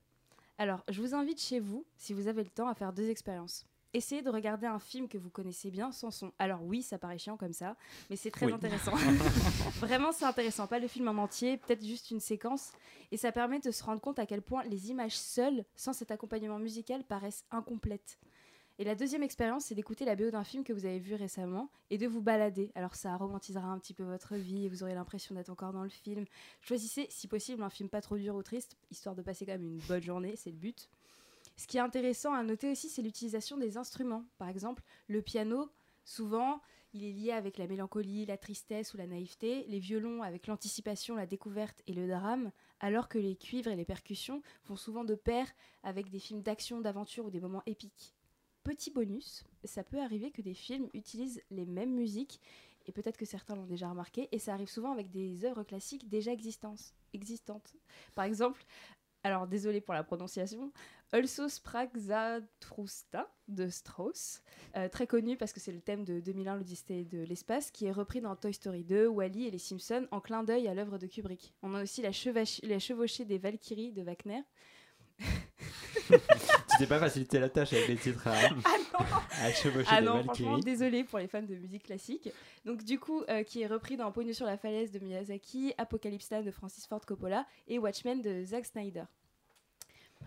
Alors, 0.59 0.83
je 0.89 1.01
vous 1.01 1.15
invite 1.15 1.41
chez 1.41 1.59
vous, 1.59 1.85
si 1.95 2.13
vous 2.13 2.27
avez 2.27 2.43
le 2.43 2.49
temps, 2.49 2.67
à 2.67 2.75
faire 2.75 2.93
deux 2.93 3.09
expériences. 3.09 3.65
Essayez 3.93 4.21
de 4.21 4.29
regarder 4.29 4.67
un 4.67 4.79
film 4.79 5.07
que 5.07 5.17
vous 5.17 5.29
connaissez 5.29 5.71
bien 5.71 5.91
sans 5.91 6.11
son. 6.11 6.31
Alors 6.37 6.63
oui, 6.63 6.83
ça 6.83 6.99
paraît 6.99 7.17
chiant 7.17 7.37
comme 7.37 7.53
ça, 7.53 7.75
mais 8.09 8.15
c'est 8.15 8.31
très 8.31 8.51
intéressant. 8.51 8.91
Vraiment, 9.79 10.11
c'est 10.11 10.25
intéressant. 10.25 10.67
Pas 10.67 10.79
le 10.79 10.87
film 10.87 11.07
en 11.07 11.21
entier, 11.23 11.57
peut-être 11.57 11.83
juste 11.83 12.11
une 12.11 12.19
séquence. 12.19 12.71
Et 13.11 13.17
ça 13.17 13.31
permet 13.31 13.59
de 13.59 13.71
se 13.71 13.83
rendre 13.83 14.01
compte 14.01 14.19
à 14.19 14.25
quel 14.25 14.41
point 14.41 14.63
les 14.65 14.91
images 14.91 15.17
seules, 15.17 15.65
sans 15.75 15.93
cet 15.93 16.11
accompagnement 16.11 16.59
musical, 16.59 17.03
paraissent 17.03 17.45
incomplètes. 17.49 18.19
Et 18.79 18.85
la 18.85 18.95
deuxième 18.95 19.23
expérience, 19.23 19.65
c'est 19.65 19.75
d'écouter 19.75 20.05
la 20.05 20.15
BO 20.15 20.31
d'un 20.31 20.45
film 20.45 20.63
que 20.63 20.71
vous 20.71 20.85
avez 20.85 20.99
vu 20.99 21.13
récemment 21.13 21.69
et 21.89 21.97
de 21.97 22.07
vous 22.07 22.21
balader. 22.21 22.71
Alors 22.75 22.95
ça 22.95 23.17
romantisera 23.17 23.67
un 23.67 23.77
petit 23.77 23.93
peu 23.93 24.03
votre 24.03 24.35
vie 24.35 24.65
et 24.65 24.69
vous 24.69 24.83
aurez 24.83 24.93
l'impression 24.93 25.35
d'être 25.35 25.49
encore 25.49 25.73
dans 25.73 25.83
le 25.83 25.89
film. 25.89 26.23
Choisissez, 26.61 27.05
si 27.09 27.27
possible, 27.27 27.61
un 27.61 27.69
film 27.69 27.89
pas 27.89 27.99
trop 27.99 28.17
dur 28.17 28.35
ou 28.35 28.41
triste, 28.41 28.77
histoire 28.89 29.15
de 29.15 29.21
passer 29.21 29.45
quand 29.45 29.51
même 29.51 29.65
une 29.65 29.81
bonne 29.89 30.01
journée, 30.01 30.37
c'est 30.37 30.51
le 30.51 30.55
but. 30.55 30.89
Ce 31.59 31.67
qui 31.67 31.75
est 31.75 31.81
intéressant 31.81 32.33
à 32.33 32.41
noter 32.41 32.71
aussi, 32.71 32.87
c'est 32.87 33.01
l'utilisation 33.01 33.57
des 33.57 33.75
instruments. 33.75 34.23
Par 34.37 34.47
exemple, 34.47 34.81
le 35.09 35.21
piano, 35.21 35.69
souvent, 36.05 36.61
il 36.93 37.03
est 37.03 37.11
lié 37.11 37.31
avec 37.33 37.57
la 37.57 37.67
mélancolie, 37.67 38.25
la 38.25 38.37
tristesse 38.37 38.93
ou 38.93 38.97
la 38.97 39.07
naïveté, 39.07 39.65
les 39.67 39.79
violons 39.79 40.23
avec 40.23 40.47
l'anticipation, 40.47 41.17
la 41.17 41.25
découverte 41.25 41.83
et 41.85 41.91
le 41.91 42.07
drame, 42.07 42.53
alors 42.79 43.09
que 43.09 43.17
les 43.17 43.35
cuivres 43.35 43.71
et 43.71 43.75
les 43.75 43.83
percussions 43.83 44.41
vont 44.67 44.77
souvent 44.77 45.03
de 45.03 45.15
pair 45.15 45.47
avec 45.83 46.09
des 46.09 46.19
films 46.19 46.43
d'action, 46.43 46.79
d'aventure 46.79 47.25
ou 47.25 47.29
des 47.29 47.41
moments 47.41 47.63
épiques. 47.65 48.15
Petit 48.63 48.89
bonus, 48.89 49.43
ça 49.65 49.83
peut 49.83 49.99
arriver 49.99 50.31
que 50.31 50.41
des 50.41 50.53
films 50.53 50.87
utilisent 50.93 51.43
les 51.51 51.65
mêmes 51.65 51.93
musiques, 51.93 52.39
et 52.85 52.93
peut-être 52.93 53.17
que 53.17 53.25
certains 53.25 53.57
l'ont 53.57 53.65
déjà 53.65 53.89
remarqué, 53.89 54.29
et 54.31 54.39
ça 54.39 54.53
arrive 54.53 54.69
souvent 54.69 54.93
avec 54.93 55.11
des 55.11 55.43
œuvres 55.43 55.63
classiques 55.63 56.07
déjà 56.07 56.31
existantes. 56.31 57.75
Par 58.15 58.23
exemple, 58.23 58.65
alors 59.23 59.47
désolé 59.47 59.81
pour 59.81 59.93
la 59.93 60.03
prononciation, 60.03 60.71
Also 61.11 61.47
sprach 61.49 61.89
Zarathustra 61.97 63.27
de 63.47 63.67
Strauss, 63.69 64.43
euh, 64.75 64.87
très 64.89 65.07
connu 65.07 65.37
parce 65.37 65.53
que 65.53 65.59
c'est 65.59 65.71
le 65.71 65.81
thème 65.81 66.03
de 66.05 66.19
2001 66.19 66.57
l'Odyssée 66.57 67.03
de 67.03 67.23
l'espace, 67.23 67.71
qui 67.71 67.87
est 67.87 67.91
repris 67.91 68.21
dans 68.21 68.35
Toy 68.35 68.53
Story 68.53 68.83
2, 68.83 69.07
Wally 69.07 69.47
et 69.47 69.51
les 69.51 69.57
Simpsons 69.57 70.07
en 70.11 70.19
clin 70.21 70.43
d'œil 70.43 70.67
à 70.67 70.75
l'œuvre 70.75 70.99
de 70.99 71.07
Kubrick. 71.07 71.53
On 71.63 71.73
a 71.73 71.81
aussi 71.81 72.03
la, 72.03 72.11
la 72.63 72.79
chevauchée 72.79 73.25
des 73.25 73.39
Valkyries 73.39 73.91
de 73.91 74.03
Wagner. 74.03 74.43
tu 76.09 76.77
t'es 76.77 76.87
pas 76.87 76.99
facilité 76.99 77.39
la 77.39 77.49
tâche 77.49 77.73
avec 77.73 77.87
les 77.87 77.97
titres 77.97 78.27
à, 78.27 78.33
Ah 78.65 78.77
non 78.93 79.05
à 79.41 79.51
chevaucher 79.51 79.87
Ah 79.89 79.99
des 80.01 80.05
non, 80.07 80.23
franchement, 80.23 80.51
Valkyries. 80.51 80.63
désolé 80.63 81.03
pour 81.03 81.17
les 81.19 81.27
fans 81.27 81.41
de 81.41 81.55
musique 81.55 81.83
classique. 81.83 82.29
Donc 82.65 82.83
du 82.83 82.99
coup, 82.99 83.23
euh, 83.29 83.43
qui 83.43 83.61
est 83.63 83.67
repris 83.67 83.97
dans 83.97 84.11
Pogno 84.11 84.31
sur 84.33 84.45
la 84.45 84.57
falaise 84.57 84.91
de 84.91 84.99
Miyazaki, 84.99 85.73
Apocalypse 85.79 86.29
Now 86.31 86.43
de 86.43 86.51
Francis 86.51 86.85
Ford 86.85 87.01
Coppola 87.05 87.47
et 87.67 87.79
Watchmen 87.79 88.21
de 88.21 88.43
Zack 88.45 88.65
Snyder. 88.67 89.05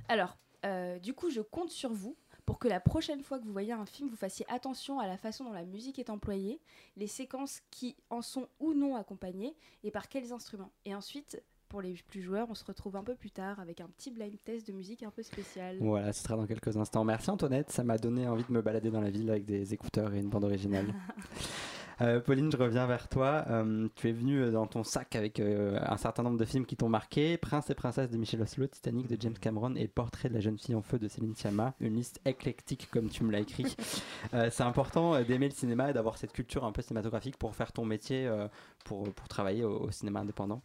Alors, 0.08 0.36
euh, 0.64 0.98
du 0.98 1.14
coup, 1.14 1.30
je 1.30 1.40
compte 1.40 1.70
sur 1.70 1.92
vous 1.92 2.16
pour 2.46 2.58
que 2.58 2.68
la 2.68 2.80
prochaine 2.80 3.22
fois 3.22 3.38
que 3.38 3.44
vous 3.44 3.52
voyez 3.52 3.72
un 3.72 3.86
film, 3.86 4.08
vous 4.08 4.16
fassiez 4.16 4.44
attention 4.48 4.98
à 4.98 5.06
la 5.06 5.16
façon 5.16 5.44
dont 5.44 5.52
la 5.52 5.64
musique 5.64 5.98
est 5.98 6.10
employée, 6.10 6.60
les 6.96 7.06
séquences 7.06 7.60
qui 7.70 7.96
en 8.10 8.20
sont 8.20 8.48
ou 8.58 8.74
non 8.74 8.96
accompagnées 8.96 9.54
et 9.84 9.90
par 9.90 10.08
quels 10.08 10.32
instruments. 10.32 10.72
Et 10.84 10.94
ensuite, 10.94 11.40
pour 11.68 11.80
les 11.80 11.94
plus 11.94 12.20
joueurs, 12.20 12.48
on 12.50 12.54
se 12.54 12.64
retrouve 12.64 12.96
un 12.96 13.04
peu 13.04 13.14
plus 13.14 13.30
tard 13.30 13.58
avec 13.60 13.80
un 13.80 13.86
petit 13.86 14.10
blind 14.10 14.36
test 14.44 14.66
de 14.66 14.72
musique 14.72 15.02
un 15.04 15.10
peu 15.10 15.22
spécial. 15.22 15.78
Voilà, 15.80 16.12
ce 16.12 16.22
sera 16.22 16.36
dans 16.36 16.46
quelques 16.46 16.76
instants. 16.76 17.04
Merci 17.04 17.30
Antoinette, 17.30 17.70
ça 17.70 17.84
m'a 17.84 17.96
donné 17.96 18.28
envie 18.28 18.44
de 18.44 18.52
me 18.52 18.60
balader 18.60 18.90
dans 18.90 19.00
la 19.00 19.10
ville 19.10 19.30
avec 19.30 19.46
des 19.46 19.72
écouteurs 19.72 20.12
et 20.12 20.18
une 20.18 20.28
bande 20.28 20.44
originale. 20.44 20.92
Euh, 22.02 22.18
Pauline, 22.20 22.50
je 22.50 22.56
reviens 22.56 22.86
vers 22.86 23.08
toi. 23.08 23.44
Euh, 23.48 23.86
tu 23.94 24.08
es 24.08 24.12
venue 24.12 24.50
dans 24.50 24.66
ton 24.66 24.82
sac 24.82 25.14
avec 25.14 25.38
euh, 25.38 25.78
un 25.82 25.96
certain 25.96 26.24
nombre 26.24 26.38
de 26.38 26.44
films 26.44 26.66
qui 26.66 26.74
t'ont 26.76 26.88
marqué 26.88 27.36
Prince 27.36 27.70
et 27.70 27.74
Princesse 27.76 28.10
de 28.10 28.16
Michel 28.16 28.42
Oslo, 28.42 28.66
Titanic 28.66 29.06
de 29.06 29.16
James 29.20 29.38
Cameron 29.38 29.76
et 29.76 29.86
Portrait 29.86 30.28
de 30.28 30.34
la 30.34 30.40
jeune 30.40 30.58
fille 30.58 30.74
en 30.74 30.82
feu 30.82 30.98
de 30.98 31.06
Céline 31.06 31.36
Sciamma. 31.36 31.74
Une 31.80 31.94
liste 31.94 32.20
éclectique 32.24 32.88
comme 32.90 33.08
tu 33.08 33.22
me 33.24 33.30
l'as 33.30 33.40
écrit. 33.40 33.76
Euh, 34.34 34.48
c'est 34.50 34.62
important 34.62 35.14
euh, 35.14 35.24
d'aimer 35.24 35.48
le 35.48 35.54
cinéma 35.54 35.90
et 35.90 35.92
d'avoir 35.92 36.16
cette 36.16 36.32
culture 36.32 36.64
un 36.64 36.72
peu 36.72 36.80
cinématographique 36.80 37.36
pour 37.36 37.54
faire 37.54 37.72
ton 37.72 37.84
métier, 37.84 38.26
euh, 38.26 38.48
pour, 38.84 39.12
pour 39.12 39.28
travailler 39.28 39.62
au, 39.64 39.78
au 39.80 39.90
cinéma 39.90 40.20
indépendant. 40.20 40.62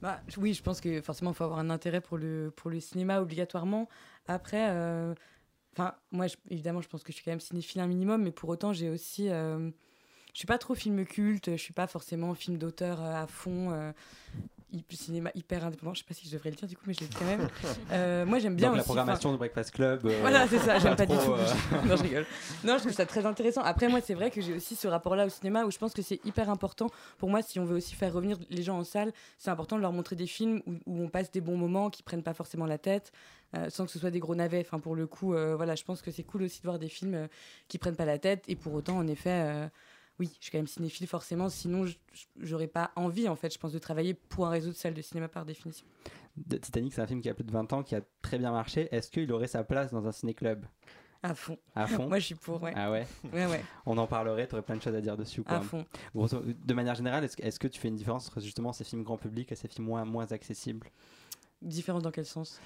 Bah, 0.00 0.20
oui, 0.36 0.54
je 0.54 0.62
pense 0.62 0.80
que 0.80 1.00
forcément, 1.00 1.30
il 1.32 1.34
faut 1.34 1.44
avoir 1.44 1.58
un 1.58 1.70
intérêt 1.70 2.00
pour 2.00 2.18
le, 2.18 2.52
pour 2.54 2.70
le 2.70 2.78
cinéma 2.78 3.20
obligatoirement. 3.20 3.88
Après, 4.28 4.68
euh, 4.70 5.14
enfin, 5.72 5.94
moi, 6.12 6.26
je- 6.28 6.36
évidemment, 6.50 6.82
je 6.82 6.88
pense 6.88 7.02
que 7.02 7.10
je 7.10 7.16
suis 7.16 7.24
quand 7.24 7.32
même 7.32 7.40
cinéphile 7.40 7.80
un 7.80 7.86
minimum, 7.88 8.22
mais 8.22 8.30
pour 8.32 8.48
autant, 8.50 8.72
j'ai 8.72 8.90
aussi. 8.90 9.28
Je 10.34 10.38
suis 10.38 10.46
pas 10.46 10.58
trop 10.58 10.74
film 10.74 11.06
culte, 11.06 11.52
je 11.52 11.56
suis 11.56 11.72
pas 11.72 11.86
forcément 11.86 12.34
film 12.34 12.58
d'auteur 12.58 13.02
euh, 13.02 13.22
à 13.22 13.26
fond, 13.26 13.70
euh, 13.70 13.92
cinéma 14.90 15.30
hyper 15.34 15.64
indépendant. 15.64 15.94
Je 15.94 16.00
sais 16.00 16.04
pas 16.06 16.14
si 16.14 16.26
je 16.26 16.32
devrais 16.32 16.50
le 16.50 16.56
dire 16.56 16.68
du 16.68 16.76
coup, 16.76 16.84
mais 16.86 16.94
je 16.94 17.00
le 17.00 17.06
dis 17.06 17.16
quand 17.16 17.24
même. 17.24 17.48
Euh, 17.92 18.24
moi, 18.26 18.38
j'aime 18.38 18.56
bien 18.56 18.68
Donc 18.68 18.76
la 18.76 18.82
aussi, 18.82 18.90
enfin, 18.90 19.00
programmation 19.00 19.32
du 19.32 19.38
Breakfast 19.38 19.70
Club. 19.72 20.04
euh, 20.06 20.18
voilà, 20.20 20.48
c'est 20.48 20.58
ça, 20.58 20.78
j'aime 20.78 20.96
pas, 20.96 21.06
du 21.06 21.14
trop, 21.14 21.34
tout. 21.34 21.40
euh, 21.40 21.82
non, 21.86 21.96
je 21.96 22.02
rigole. 22.02 22.26
Non, 22.64 22.74
je 22.74 22.80
trouve 22.82 22.92
ça 22.92 23.06
très 23.06 23.24
intéressant. 23.26 23.62
Après, 23.62 23.88
moi, 23.88 24.00
c'est 24.00 24.14
vrai 24.14 24.30
que 24.30 24.40
j'ai 24.40 24.54
aussi 24.54 24.74
ce 24.74 24.88
rapport-là 24.88 25.26
au 25.26 25.28
cinéma 25.28 25.64
où 25.64 25.70
je 25.70 25.78
pense 25.78 25.92
que 25.92 26.02
c'est 26.02 26.24
hyper 26.24 26.50
important. 26.50 26.88
Pour 27.18 27.30
moi, 27.30 27.42
si 27.42 27.58
on 27.60 27.64
veut 27.64 27.76
aussi 27.76 27.94
faire 27.94 28.12
revenir 28.12 28.38
les 28.50 28.62
gens 28.62 28.78
en 28.78 28.84
salle, 28.84 29.12
c'est 29.38 29.50
important 29.50 29.76
de 29.76 29.82
leur 29.82 29.92
montrer 29.92 30.16
des 30.16 30.26
films 30.26 30.62
où, 30.66 30.72
où 30.86 31.02
on 31.04 31.08
passe 31.08 31.30
des 31.30 31.40
bons 31.40 31.56
moments, 31.56 31.90
qui 31.90 32.02
prennent 32.02 32.22
pas 32.22 32.34
forcément 32.34 32.66
la 32.66 32.78
tête, 32.78 33.12
sans 33.68 33.84
que 33.84 33.92
ce 33.92 33.98
soit 33.98 34.10
des 34.10 34.20
gros 34.20 34.34
navets. 34.34 34.60
Enfin, 34.66 34.80
pour 34.80 34.96
le 34.96 35.06
coup, 35.06 35.28
voilà, 35.32 35.74
je 35.74 35.84
pense 35.84 36.02
que 36.02 36.10
c'est 36.10 36.24
cool 36.24 36.42
aussi 36.42 36.60
de 36.60 36.66
voir 36.66 36.78
des 36.78 36.88
films 36.88 37.28
qui 37.68 37.78
prennent 37.78 37.96
pas 37.96 38.06
la 38.06 38.18
tête. 38.18 38.44
Et 38.48 38.56
pour 38.56 38.72
autant, 38.74 38.96
en 38.96 39.06
effet. 39.06 39.68
Oui, 40.18 40.30
je 40.38 40.44
suis 40.44 40.52
quand 40.52 40.58
même 40.58 40.66
cinéphile 40.66 41.06
forcément, 41.06 41.48
sinon 41.48 41.86
j'aurais 42.38 42.68
pas 42.68 42.92
envie 42.96 43.28
en 43.28 43.36
fait, 43.36 43.52
je 43.52 43.58
pense, 43.58 43.72
de 43.72 43.78
travailler 43.78 44.14
pour 44.14 44.46
un 44.46 44.50
réseau 44.50 44.70
de 44.70 44.76
salles 44.76 44.94
de 44.94 45.02
cinéma 45.02 45.28
par 45.28 45.44
définition. 45.44 45.86
de 46.36 46.56
Titanic, 46.56 46.92
c'est 46.92 47.00
un 47.00 47.06
film 47.06 47.20
qui 47.20 47.28
a 47.28 47.34
plus 47.34 47.44
de 47.44 47.50
20 47.50 47.72
ans, 47.72 47.82
qui 47.82 47.94
a 47.94 48.00
très 48.22 48.38
bien 48.38 48.52
marché. 48.52 48.88
Est-ce 48.92 49.10
qu'il 49.10 49.30
aurait 49.32 49.48
sa 49.48 49.64
place 49.64 49.90
dans 49.92 50.06
un 50.06 50.12
ciné-club? 50.12 50.66
À 51.22 51.34
fond. 51.34 51.58
À 51.74 51.86
fond 51.86 52.06
Moi 52.08 52.18
je 52.18 52.26
suis 52.26 52.34
pour, 52.34 52.62
ouais. 52.62 52.72
Ah 52.76 52.90
ouais? 52.92 53.06
Ouais, 53.32 53.46
ouais, 53.46 53.64
On 53.86 53.96
en 53.98 54.06
parlerait, 54.06 54.46
tu 54.46 54.54
aurais 54.54 54.62
plein 54.62 54.76
de 54.76 54.82
choses 54.82 54.94
à 54.94 55.00
dire 55.00 55.16
dessus. 55.16 55.42
Quoi. 55.42 55.56
à 55.56 55.60
fond. 55.62 55.84
De 56.14 56.74
manière 56.74 56.94
générale, 56.94 57.24
est-ce 57.24 57.58
que, 57.58 57.66
tu 57.66 57.80
fais 57.80 57.88
une 57.88 57.96
différence 57.96 58.28
entre 58.28 58.40
justement 58.40 58.72
ces 58.72 58.84
films 58.84 59.02
grand 59.02 59.16
public 59.16 59.50
et 59.50 59.56
ces 59.56 59.66
films 59.66 59.86
moins, 59.86 60.04
moins 60.04 60.30
accessibles? 60.32 60.90
Différence 61.62 62.02
dans 62.02 62.10
quel 62.10 62.26
sens? 62.26 62.60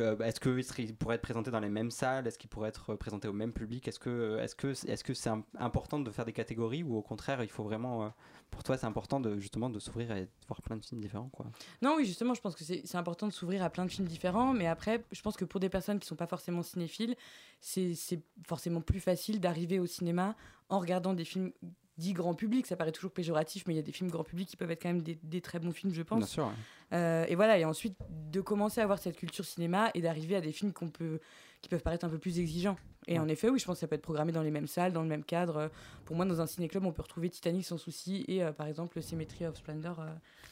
Est-ce 0.00 0.40
qu'ils 0.40 0.94
pourraient 0.96 1.16
être 1.16 1.22
présentés 1.22 1.50
dans 1.50 1.60
les 1.60 1.68
mêmes 1.68 1.90
salles? 1.90 2.26
Est-ce 2.26 2.38
qu'ils 2.38 2.50
pourraient 2.50 2.68
être 2.68 2.94
présentés 2.96 3.28
au 3.28 3.32
même 3.32 3.52
public? 3.52 3.86
Est-ce 3.86 3.98
que 3.98 4.38
est-ce 4.38 4.54
que 4.54 4.68
est-ce 4.88 5.04
que 5.04 5.14
c'est 5.14 5.30
im- 5.30 5.44
important 5.58 6.00
de 6.00 6.10
faire 6.10 6.24
des 6.24 6.32
catégories 6.32 6.82
ou 6.82 6.96
au 6.96 7.02
contraire 7.02 7.42
il 7.42 7.48
faut 7.50 7.64
vraiment 7.64 8.04
euh, 8.04 8.08
pour 8.50 8.62
toi 8.62 8.76
c'est 8.76 8.86
important 8.86 9.20
de 9.20 9.38
justement 9.38 9.70
de 9.70 9.78
s'ouvrir 9.78 10.10
et 10.16 10.22
de 10.22 10.30
voir 10.48 10.62
plein 10.62 10.76
de 10.76 10.84
films 10.84 11.00
différents 11.00 11.28
quoi? 11.28 11.46
Non, 11.82 11.94
oui, 11.96 12.04
justement, 12.06 12.34
je 12.34 12.40
pense 12.40 12.54
que 12.54 12.64
c'est 12.64 12.82
c'est 12.84 12.96
important 12.98 13.26
de 13.26 13.32
s'ouvrir 13.32 13.62
à 13.62 13.70
plein 13.70 13.84
de 13.84 13.90
films 13.90 14.08
différents, 14.08 14.52
mais 14.52 14.66
après, 14.66 15.04
je 15.12 15.20
pense 15.22 15.36
que 15.36 15.44
pour 15.44 15.60
des 15.60 15.68
personnes 15.68 15.98
qui 15.98 16.06
sont 16.06 16.16
pas 16.16 16.26
forcément 16.26 16.62
cinéphiles, 16.62 17.16
c'est 17.60 17.94
c'est 17.94 18.20
forcément 18.46 18.80
plus 18.80 19.00
facile 19.00 19.40
d'arriver 19.40 19.78
au 19.78 19.86
cinéma 19.86 20.36
en 20.68 20.78
regardant 20.80 21.14
des 21.14 21.24
films 21.24 21.52
dits 21.98 22.12
grand 22.12 22.34
public. 22.34 22.66
Ça 22.66 22.76
paraît 22.76 22.92
toujours 22.92 23.12
péjoratif, 23.12 23.64
mais 23.66 23.74
il 23.74 23.76
y 23.76 23.80
a 23.80 23.82
des 23.82 23.92
films 23.92 24.10
grand 24.10 24.24
public 24.24 24.48
qui 24.48 24.56
peuvent 24.56 24.70
être 24.70 24.82
quand 24.82 24.88
même 24.88 25.02
des, 25.02 25.18
des 25.22 25.40
très 25.40 25.58
bons 25.58 25.72
films, 25.72 25.92
je 25.92 26.02
pense. 26.02 26.18
Bien 26.18 26.26
sûr. 26.26 26.52
Euh, 26.92 27.24
et 27.28 27.34
voilà, 27.34 27.58
et 27.58 27.64
ensuite 27.64 27.96
de 28.10 28.40
commencer 28.40 28.80
à 28.80 28.84
avoir 28.84 28.98
cette 28.98 29.16
culture 29.16 29.44
cinéma 29.44 29.90
et 29.94 30.00
d'arriver 30.00 30.36
à 30.36 30.40
des 30.40 30.52
films 30.52 30.72
qu'on 30.72 30.90
peut, 30.90 31.20
qui 31.64 31.70
peuvent 31.70 31.82
paraître 31.82 32.04
un 32.04 32.10
peu 32.10 32.18
plus 32.18 32.38
exigeants. 32.38 32.76
Et 33.06 33.18
en 33.18 33.28
effet, 33.28 33.50
oui, 33.50 33.58
je 33.58 33.66
pense 33.66 33.76
que 33.76 33.80
ça 33.80 33.86
peut 33.86 33.96
être 33.96 34.02
programmé 34.02 34.32
dans 34.32 34.42
les 34.42 34.50
mêmes 34.50 34.66
salles, 34.66 34.92
dans 34.94 35.02
le 35.02 35.08
même 35.08 35.24
cadre. 35.24 35.56
Euh, 35.58 35.68
Pour 36.06 36.16
moi, 36.16 36.24
dans 36.24 36.40
un 36.40 36.46
ciné-club, 36.46 36.86
on 36.86 36.92
peut 36.92 37.02
retrouver 37.02 37.28
Titanic 37.28 37.64
sans 37.66 37.76
souci 37.76 38.24
et 38.28 38.42
euh, 38.42 38.52
par 38.52 38.66
exemple 38.66 39.00
Symmetry 39.02 39.44
of 39.46 39.56
Splendor. 39.56 40.00
euh, 40.00 40.06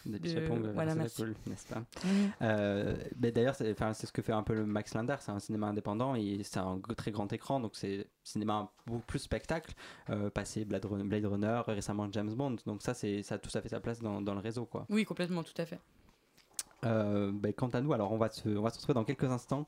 de- 0.05 0.19
euh, 0.39 0.73
voilà, 0.75 0.93
c'est 0.93 0.99
merci. 0.99 1.17
cool, 1.23 1.35
n'est-ce 1.47 1.67
pas 1.67 1.83
Euh, 2.43 2.95
mais 3.21 3.31
d'ailleurs, 3.33 3.55
c'est 3.55 3.75
ce 4.07 4.13
que 4.13 4.21
fait 4.21 4.33
un 4.33 4.43
peu 4.43 4.55
le 4.55 4.67
Max 4.67 4.93
Linder, 4.95 5.17
c'est 5.21 5.31
un 5.31 5.39
cinéma 5.39 5.69
indépendant 5.69 6.15
et 6.15 6.41
c'est 6.45 6.59
un 6.59 6.79
très 6.97 7.11
grand 7.11 7.33
écran, 7.33 7.61
donc 7.61 7.73
c'est 7.75 8.07
cinéma 8.25 8.71
beaucoup 8.87 9.03
plus 9.07 9.19
spectacle, 9.21 9.73
euh, 10.11 10.29
passé 10.29 10.65
Blade 10.65 10.85
Runner, 10.85 11.05
Blade 11.05 11.25
Runner, 11.27 11.63
récemment 11.69 12.09
James 12.13 12.35
Bond, 12.35 12.57
donc 12.67 12.83
ça, 12.83 12.93
c'est 12.95 13.23
ça 13.23 13.37
a 13.37 13.39
tout 13.39 13.57
à 13.57 13.61
fait 13.63 13.69
sa 13.71 13.81
place 13.81 14.01
dans, 14.01 14.21
dans 14.21 14.35
le 14.35 14.41
réseau. 14.41 14.67
quoi. 14.67 14.87
Oui, 14.91 15.05
complètement, 15.05 15.43
tout 15.43 15.55
à 15.57 15.65
fait. 15.65 15.79
Euh, 16.85 17.31
ben, 17.33 17.53
quant 17.53 17.69
à 17.69 17.81
nous, 17.81 17.93
alors 17.93 18.13
on 18.13 18.19
va, 18.19 18.31
se, 18.31 18.49
on 18.49 18.63
va 18.63 18.71
se 18.71 18.77
retrouver 18.77 18.95
dans 18.95 19.05
quelques 19.05 19.31
instants 19.31 19.67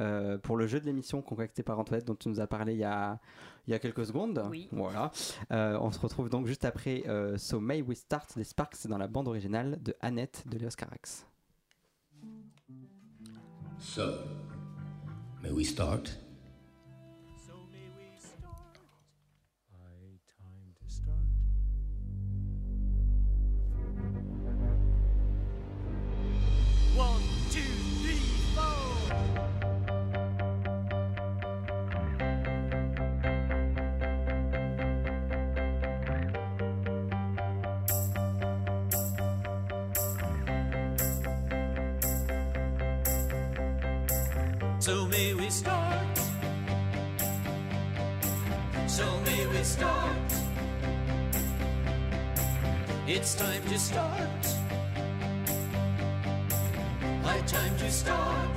euh, 0.00 0.38
pour 0.38 0.56
le 0.56 0.66
jeu 0.66 0.80
de 0.80 0.86
l'émission 0.86 1.22
concocté 1.22 1.62
par 1.62 1.78
Antoinette 1.78 2.04
dont 2.04 2.14
tu 2.14 2.28
nous 2.28 2.40
as 2.40 2.46
parlé 2.46 2.74
il 2.74 2.80
y 2.80 2.84
a, 2.84 3.18
il 3.66 3.70
y 3.70 3.74
a 3.74 3.78
quelques 3.78 4.06
secondes. 4.06 4.42
Oui. 4.50 4.68
Voilà. 4.72 5.10
Euh, 5.52 5.78
on 5.80 5.90
se 5.90 5.98
retrouve 5.98 6.28
donc 6.28 6.46
juste 6.46 6.64
après 6.64 7.04
euh, 7.06 7.38
So 7.38 7.60
May 7.60 7.82
We 7.82 7.98
Start 7.98 8.36
des 8.36 8.44
Sparks 8.44 8.86
dans 8.88 8.98
la 8.98 9.08
bande 9.08 9.28
originale 9.28 9.78
de 9.82 9.94
Annette 10.00 10.44
de 10.48 10.58
Léos 10.58 10.76
Carax. 10.76 11.26
So, 13.78 14.02
may 15.42 15.50
we 15.50 15.64
start? 15.64 16.25
One, 26.96 27.20
two, 27.50 27.60
three, 28.00 28.16
four. 28.54 29.12
So 44.78 45.06
may 45.08 45.34
we 45.34 45.50
start. 45.50 46.18
So 48.86 49.20
may 49.20 49.46
we 49.48 49.62
start. 49.64 50.16
It's 53.06 53.34
time 53.34 53.62
to 53.64 53.78
start. 53.78 54.55
To 57.86 57.92
start. 57.92 58.56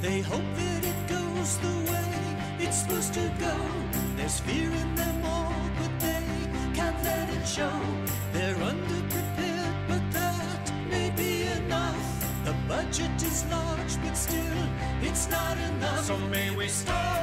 They 0.00 0.20
hope 0.20 0.48
that 0.60 0.82
it 0.92 1.00
goes 1.08 1.58
the 1.58 1.76
way 1.90 2.10
it's 2.60 2.82
supposed 2.82 3.14
to 3.14 3.26
go. 3.40 3.56
There's 4.16 4.38
fear 4.40 4.70
in 4.70 4.94
them 4.94 5.24
all, 5.24 5.52
but 5.78 5.92
they 5.98 6.24
can't 6.72 7.02
let 7.02 7.28
it 7.36 7.44
show. 7.46 7.80
They're 8.32 8.60
underprepared, 8.70 9.74
but 9.88 10.04
that 10.12 10.72
may 10.88 11.10
be 11.10 11.42
enough. 11.58 12.06
The 12.44 12.54
budget 12.68 13.20
is 13.20 13.44
large, 13.50 13.94
but 14.04 14.16
still, 14.16 14.62
it's 15.02 15.28
not 15.28 15.58
enough. 15.58 16.04
So 16.04 16.16
may 16.28 16.54
we 16.54 16.68
start. 16.68 17.17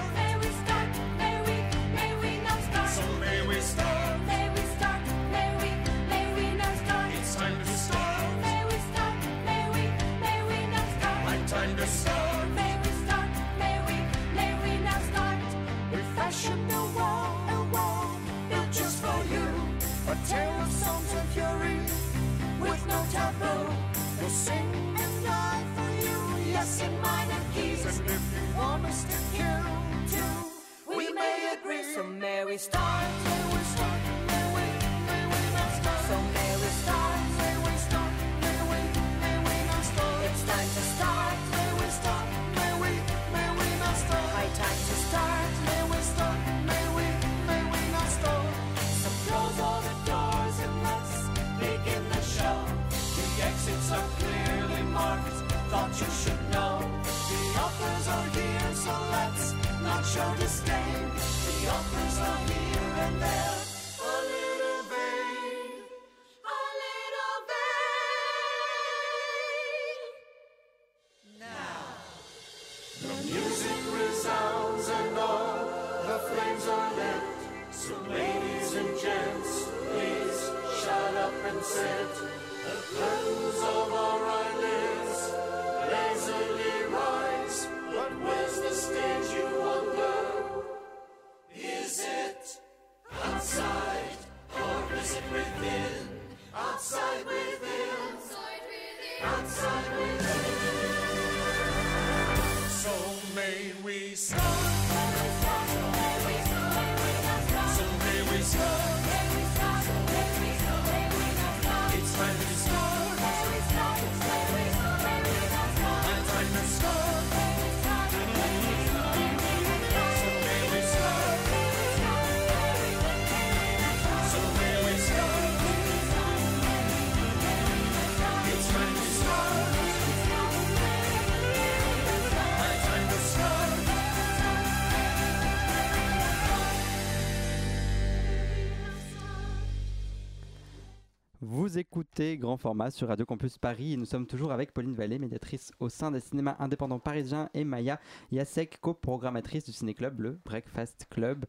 Grand 142.18 142.56
Format 142.56 142.92
sur 142.92 143.10
Radio 143.10 143.26
Campus 143.26 143.58
Paris 143.58 143.94
et 143.94 143.98
nous 143.98 144.06
sommes 144.06 144.26
toujours 144.26 144.54
avec 144.54 144.72
Pauline 144.72 144.96
Vallée, 144.96 145.20
médiatrice 145.20 145.74
au 145.82 145.90
sein 145.90 146.12
des 146.12 146.22
cinémas 146.22 146.56
indépendants 146.60 147.00
parisiens 147.00 147.50
et 147.54 147.66
Maya 147.66 148.00
Yasek, 148.32 148.80
coprogrammatrice 148.80 149.66
du 149.66 149.74
ciné-club, 149.74 150.22
le 150.22 150.40
Breakfast 150.46 151.08
Club. 151.10 151.46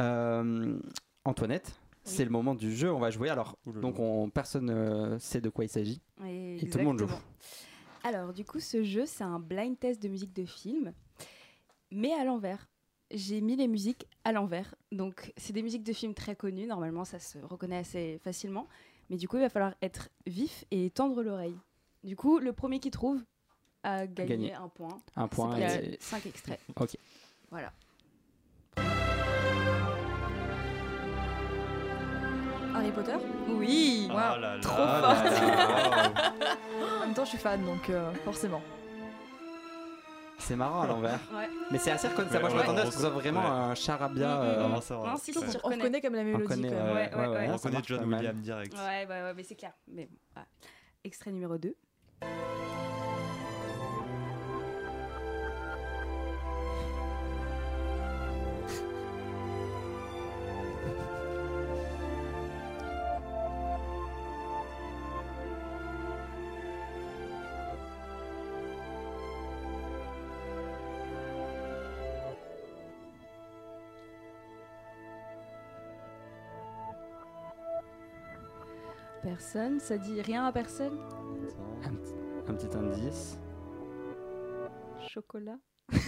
Euh, 0.00 0.76
Antoinette, 1.24 1.80
c'est 2.02 2.24
le 2.24 2.30
moment 2.30 2.56
du 2.56 2.74
jeu, 2.74 2.92
on 2.92 2.98
va 2.98 3.10
jouer. 3.10 3.28
Alors, 3.28 3.56
donc 3.64 4.00
on, 4.00 4.28
personne 4.28 4.66
ne 4.66 5.18
sait 5.18 5.40
de 5.40 5.48
quoi 5.50 5.64
il 5.64 5.68
s'agit 5.68 6.02
et 6.26 6.68
tout 6.68 6.78
le 6.78 6.84
monde 6.84 6.98
joue. 6.98 7.08
Alors, 8.02 8.32
du 8.32 8.44
coup, 8.44 8.58
ce 8.58 8.82
jeu, 8.82 9.06
c'est 9.06 9.24
un 9.24 9.38
blind 9.38 9.78
test 9.78 10.02
de 10.02 10.08
musique 10.08 10.32
de 10.32 10.44
film, 10.44 10.92
mais 11.92 12.12
à 12.12 12.24
l'envers. 12.24 12.68
J'ai 13.14 13.40
mis 13.40 13.56
les 13.56 13.68
musiques 13.68 14.06
à 14.24 14.32
l'envers. 14.32 14.74
Donc, 14.90 15.32
c'est 15.36 15.52
des 15.52 15.62
musiques 15.62 15.84
de 15.84 15.92
films 15.92 16.14
très 16.14 16.34
connues. 16.34 16.66
Normalement, 16.66 17.04
ça 17.04 17.18
se 17.18 17.38
reconnaît 17.38 17.76
assez 17.76 18.18
facilement. 18.24 18.66
Mais 19.12 19.18
du 19.18 19.28
coup, 19.28 19.36
il 19.36 19.42
va 19.42 19.50
falloir 19.50 19.74
être 19.82 20.08
vif 20.26 20.64
et 20.70 20.88
tendre 20.88 21.22
l'oreille. 21.22 21.54
Du 22.02 22.16
coup, 22.16 22.38
le 22.38 22.54
premier 22.54 22.80
qui 22.80 22.90
trouve 22.90 23.22
a 23.82 24.06
gagné, 24.06 24.30
Gagné. 24.30 24.54
un 24.54 24.68
point. 24.68 24.96
Un 25.16 25.28
point 25.28 25.54
C'est 25.54 25.80
qu'il 25.80 25.90
y 25.90 25.94
a 25.94 25.96
cinq 26.00 26.24
extraits. 26.24 26.58
Ok. 26.76 26.96
Voilà. 27.50 27.70
Harry 32.74 32.90
Potter 32.90 33.16
Oui 33.50 34.08
Oh 34.10 34.14
là 34.14 34.38
là. 34.38 34.58
Trop 34.62 34.78
là. 34.78 36.12
En 37.02 37.04
même 37.04 37.14
temps, 37.14 37.24
je 37.26 37.30
suis 37.30 37.38
fan, 37.38 37.62
donc 37.66 37.90
euh, 37.90 38.14
forcément. 38.24 38.62
C'est 40.44 40.56
marrant 40.56 40.82
à 40.82 40.86
l'envers. 40.86 41.18
Ouais. 41.34 41.48
Mais 41.70 41.78
c'est 41.78 41.90
assez 41.92 42.08
reconnaissable. 42.08 42.40
Moi, 42.42 42.50
je 42.50 42.54
Ouais, 42.54 42.60
m'attendais 42.60 42.80
à 42.82 42.84
on 42.84 42.86
ce 42.86 42.90
que 42.90 42.94
ce 42.96 43.00
soit 43.00 43.10
vraiment 43.10 43.40
ouais. 43.40 43.46
un 43.46 43.74
charabia. 43.74 44.28
Mm, 44.28 44.40
mm, 44.40 44.44
euh, 44.44 44.68
Non, 44.68 44.80
ça 44.80 44.96
va. 44.98 45.08
Non, 45.10 45.16
si, 45.16 45.32
si, 45.32 45.38
Ouais. 45.38 45.46
tu 45.50 45.56
On 45.64 45.68
reconnaît 45.68 46.00
comme 46.00 46.14
la 46.14 46.24
mélodie. 46.24 46.44
connaît, 46.44 46.68
quand 46.68 46.74
même. 46.74 46.86
ouais, 46.94 47.14
Ouais, 47.14 47.26
ouais, 47.26 47.28
ouais. 47.28 47.48
On 47.50 47.56
ça 47.56 47.62
connaît 47.62 47.74
marche 47.76 47.88
John. 47.88 48.12
Williams 48.14 48.42
direct. 48.42 48.74
Ouais, 48.74 49.06
ouais, 49.08 49.22
ouais, 49.22 49.34
mais 49.34 49.42
c'est 49.44 49.54
clair. 49.54 49.72
Mais 49.88 50.06
bon, 50.06 50.16
ouais. 50.40 50.46
Extrait 51.04 51.30
numéro 51.32 51.56
2. 51.58 51.74
Personne, 79.42 79.80
ça 79.80 79.98
dit 79.98 80.22
rien 80.22 80.44
à 80.46 80.52
personne? 80.52 80.96
Un, 81.84 81.90
petit- 81.94 82.14
un 82.46 82.54
petit 82.54 82.76
indice. 82.76 83.40
Chocolat 85.08 85.56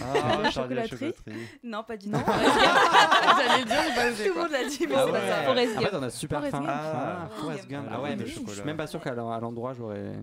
Ah, 0.01 0.37
La 0.41 0.49
chocolaterie 0.51 1.11
chocolaterie. 1.11 1.45
Non, 1.61 1.83
pas 1.83 1.97
du. 1.97 2.09
J'allais 2.11 3.59
le 3.59 3.65
dire, 3.65 4.25
Tout 4.25 4.33
le 4.35 4.41
monde 4.41 4.51
l'a 4.51 4.63
dit, 4.63 4.87
mais 4.87 4.95
Ah 4.95 5.03
c'est 5.05 5.11
ouais. 5.11 5.19
pas 5.19 5.27
ça. 5.27 5.43
Forrest 5.43 5.77
En 5.77 5.81
Gump. 5.81 5.89
fait, 5.91 5.97
on 5.97 6.03
a 6.03 6.09
super 6.09 6.37
Forrest 6.39 6.55
faim. 6.55 6.61
Gump. 6.63 6.71
Ah, 6.73 7.17
Ah, 7.25 7.29
Forrest 7.35 7.67
Gump. 7.67 7.85
la 7.89 7.95
Ah 7.97 8.01
ouais, 8.01 8.15
mais 8.15 8.21
je 8.21 8.25
je 8.25 8.31
suis 8.37 8.45
chocolat. 8.45 8.63
même 8.63 8.77
pas 8.77 8.87
sûr 8.87 9.01
qu'à 9.01 9.13
l'endroit 9.13 9.73
j'aurais. 9.73 10.13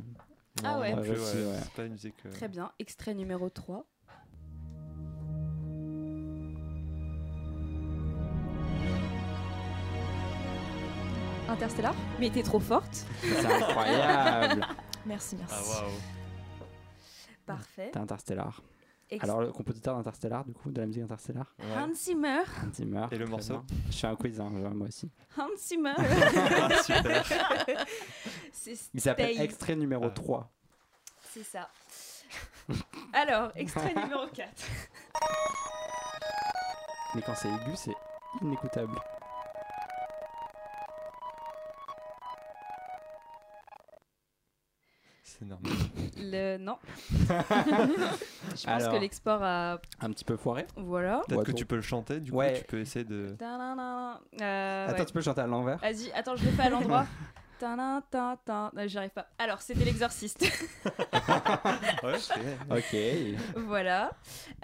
Ah 0.65 0.79
ouais. 0.79 0.95
Ouais. 0.95 1.11
ouais. 1.11 1.17
C'est 1.17 1.73
pas 1.77 1.85
une 1.85 1.93
musique. 1.93 2.15
euh, 2.25 2.31
Très 2.33 2.49
bien. 2.49 2.73
Extrait 2.79 3.13
numéro 3.13 3.51
3. 3.51 3.85
Interstellar 11.53 11.95
Mais 12.19 12.31
t'es 12.31 12.43
trop 12.43 12.61
forte. 12.61 13.05
C'est 13.23 13.45
incroyable. 13.47 14.67
Merci, 15.07 15.37
merci. 15.37 15.55
Ah. 15.81 15.85
Parfait. 17.45 17.91
T'es 17.93 17.99
Interstellar. 17.99 18.63
Ex- 19.11 19.25
Alors, 19.25 19.41
le 19.43 19.51
compositeur 19.53 19.97
d'Interstellar, 19.97 20.45
du 20.45 20.53
coup, 20.55 20.71
de 20.71 20.81
la 20.81 20.87
musique 20.87 21.03
Interstellar, 21.03 21.45
Ouais. 21.59 21.65
Hans 21.77 21.93
Zimmer. 21.95 22.43
Hans 22.65 22.73
Zimmer. 22.73 23.07
Et 23.11 23.19
le 23.19 23.27
morceau 23.27 23.59
bien. 23.59 23.77
Je 23.91 23.97
fais 23.99 24.07
un 24.07 24.15
quiz, 24.17 24.41
hein, 24.41 24.49
moi 24.51 24.87
aussi. 24.89 25.11
Hans 25.37 25.49
Zimmer. 25.59 25.93
Ah, 25.99 26.69
Il 28.95 29.01
s'appelle 29.01 29.41
extrait 29.41 29.75
numéro 29.77 30.05
Ah. 30.07 30.11
3. 30.11 30.51
C'est 31.33 31.43
ça. 31.43 31.69
Alors, 33.13 33.51
extrait 33.57 33.93
numéro 33.95 34.27
4. 34.33 34.51
Mais 37.15 37.23
quand 37.23 37.35
c'est 37.35 37.49
aigu, 37.49 37.73
c'est 37.75 37.95
inécoutable. 38.41 38.99
C'est 45.39 45.47
normal. 45.47 45.73
Le... 46.19 46.59
Non. 46.59 46.77
Je 47.21 47.27
pense 48.55 48.67
Alors. 48.67 48.93
que 48.93 48.99
l'export 48.99 49.43
a... 49.43 49.79
Un 50.01 50.11
petit 50.11 50.25
peu 50.25 50.37
foiré. 50.37 50.67
Voilà. 50.77 51.23
Peut-être 51.27 51.39
Ouais, 51.41 51.45
que 51.47 51.53
tu 51.53 51.65
peux 51.65 51.77
le 51.77 51.83
chanter, 51.83 52.21
du 52.21 52.31
Ouais. 52.33 52.53
coup, 52.53 52.59
tu 52.59 52.65
peux 52.65 52.81
essayer 52.81 53.05
de. 53.05 53.35
Euh, 53.41 54.87
Attends, 54.89 54.99
ouais. 54.99 55.05
tu 55.07 55.13
peux 55.13 55.19
le 55.21 55.25
chanter 55.25 55.41
à 55.41 55.47
l'envers 55.47 55.79
Vas-y, 55.79 56.13
attends, 56.13 56.37
je 56.37 56.45
le 56.45 56.51
fais 56.51 56.63
à 56.63 56.71
l'endroit. 56.71 57.07
J'y 58.87 58.99
arrive 58.99 59.11
pas. 59.11 59.29
Alors, 59.39 59.63
c'était 59.63 59.85
l'exorciste. 59.85 60.45
Ok. 62.71 62.97
voilà. 63.57 64.11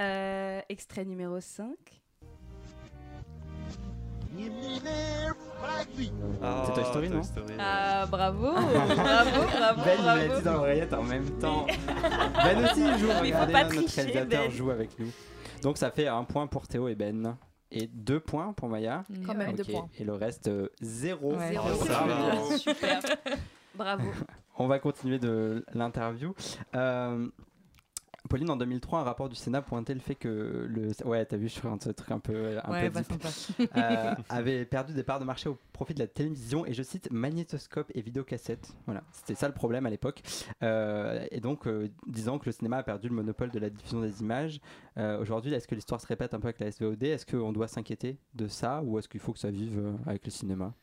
Euh, 0.01 0.61
extrait 0.69 1.05
numéro 1.05 1.41
5. 1.41 1.69
Ah, 6.43 6.63
C'est 6.67 6.73
Toy 6.75 6.85
Story, 6.85 7.09
non 7.11 7.23
Story, 7.23 7.47
ouais. 7.49 7.57
Ah, 7.59 8.07
bravo, 8.11 8.53
bravo, 8.53 8.67
bravo, 8.95 9.83
Ben, 9.85 9.97
il 9.99 10.05
m'a 10.05 10.19
dit 10.21 10.27
bravo. 10.29 10.41
dans 10.45 10.53
l'oreillette 10.55 10.93
en 10.95 11.03
même 11.03 11.31
temps. 11.39 11.67
Ben 12.45 12.65
aussi, 12.65 12.81
il 12.87 12.99
joue. 12.99 13.07
Mais 13.09 13.33
faut 13.33 13.39
Regardez, 13.41 13.53
pas 13.53 13.65
notre 13.65 13.75
tricher, 13.85 14.03
réalisateur 14.03 14.43
Ben. 14.45 14.51
joue 14.51 14.71
avec 14.71 14.99
nous. 14.99 15.09
Donc, 15.63 15.77
ça 15.79 15.91
fait 15.91 16.07
un 16.07 16.25
point 16.25 16.47
pour 16.47 16.69
Théo 16.69 16.89
et 16.89 16.95
Ben. 16.95 17.37
Et 17.71 17.87
deux 17.87 18.21
points 18.21 18.53
pour 18.55 18.69
Maya. 18.69 19.03
Quand 19.27 19.35
même, 19.35 19.53
deux 19.55 19.63
Ok. 19.65 19.71
points. 19.73 19.89
Et 19.99 20.05
le 20.05 20.15
reste, 20.15 20.49
euh, 20.49 20.69
zéro. 20.81 21.35
Ouais, 21.35 21.49
Zéro, 21.51 21.69
Oh, 21.71 21.77
c'est 21.83 21.89
ça 21.93 22.05
bien. 22.05 22.15
va. 22.17 22.57
Super. 22.59 23.01
Bravo. 23.75 24.09
On 24.57 24.67
va 24.67 24.79
continuer 24.79 25.19
de 25.19 25.65
l'interview. 25.75 26.35
Euh, 26.75 27.29
Pauline, 28.29 28.51
en 28.51 28.57
2003, 28.57 29.01
un 29.01 29.03
rapport 29.03 29.29
du 29.29 29.35
Sénat 29.35 29.63
pointait 29.63 29.95
le 29.95 30.01
fait 30.01 30.15
que 30.15 30.67
le. 30.69 30.89
Ouais, 31.05 31.25
t'as 31.25 31.37
vu, 31.37 31.49
je 31.49 31.55
suis 31.55 31.67
un 31.67 31.77
truc 31.79 32.11
un 32.11 32.19
peu. 32.21 32.59
Un 32.65 32.71
Ouais, 32.71 32.91
peu 32.91 33.01
deep. 33.01 33.11
sympa. 33.23 33.29
Euh, 33.79 34.15
avait 34.29 34.65
perdu 34.65 34.93
des 34.95 35.03
parts 35.03 35.19
de 35.21 35.25
marché 35.25 35.49
au 35.49 35.59
profit 35.73 35.95
de 35.95 35.99
la 36.01 36.07
télévision 36.07 36.65
et 36.67 36.73
je 36.73 36.83
cite 36.83 37.11
magnétoscope 37.11 37.91
et 37.95 38.01
vidéocassette. 38.03 38.73
Voilà, 38.87 39.03
c'était 39.13 39.35
ça 39.35 39.49
le 39.49 39.55
problème 39.55 39.87
à 39.87 39.91
l'époque. 39.91 40.23
Euh, 40.63 41.27
et 41.31 41.41
donc, 41.41 41.67
euh, 41.67 41.89
disant 42.07 42.39
que 42.39 42.47
le 42.47 42.53
cinéma 42.53 42.79
a 42.79 42.83
perdu 42.83 43.09
le 43.09 43.15
monopole 43.15 43.51
de 43.51 43.59
la 43.59 43.71
diffusion 43.71 44.01
des 44.01 44.21
images. 44.21 44.61
Euh, 44.97 45.21
Aujourd'hui, 45.21 45.53
est-ce 45.55 45.67
que 45.69 45.75
l'histoire 45.75 46.01
se 46.01 46.07
répète 46.07 46.35
un 46.35 46.41
peu 46.41 46.49
avec 46.49 46.61
la 46.61 46.71
SVOD 46.71 47.03
Est-ce 47.03 47.27
qu'on 47.27 47.53
doit 47.53 47.69
s'inquiéter 47.69 48.19
de 48.35 48.49
ça 48.49 48.83
ou 48.85 48.99
est-ce 48.99 49.09
qu'il 49.09 49.21
faut 49.21 49.33
que 49.33 49.39
ça 49.39 49.51
vive 49.51 49.79
euh, 49.79 49.93
avec 50.07 50.25
le 50.25 50.31
cinéma? 50.31 50.75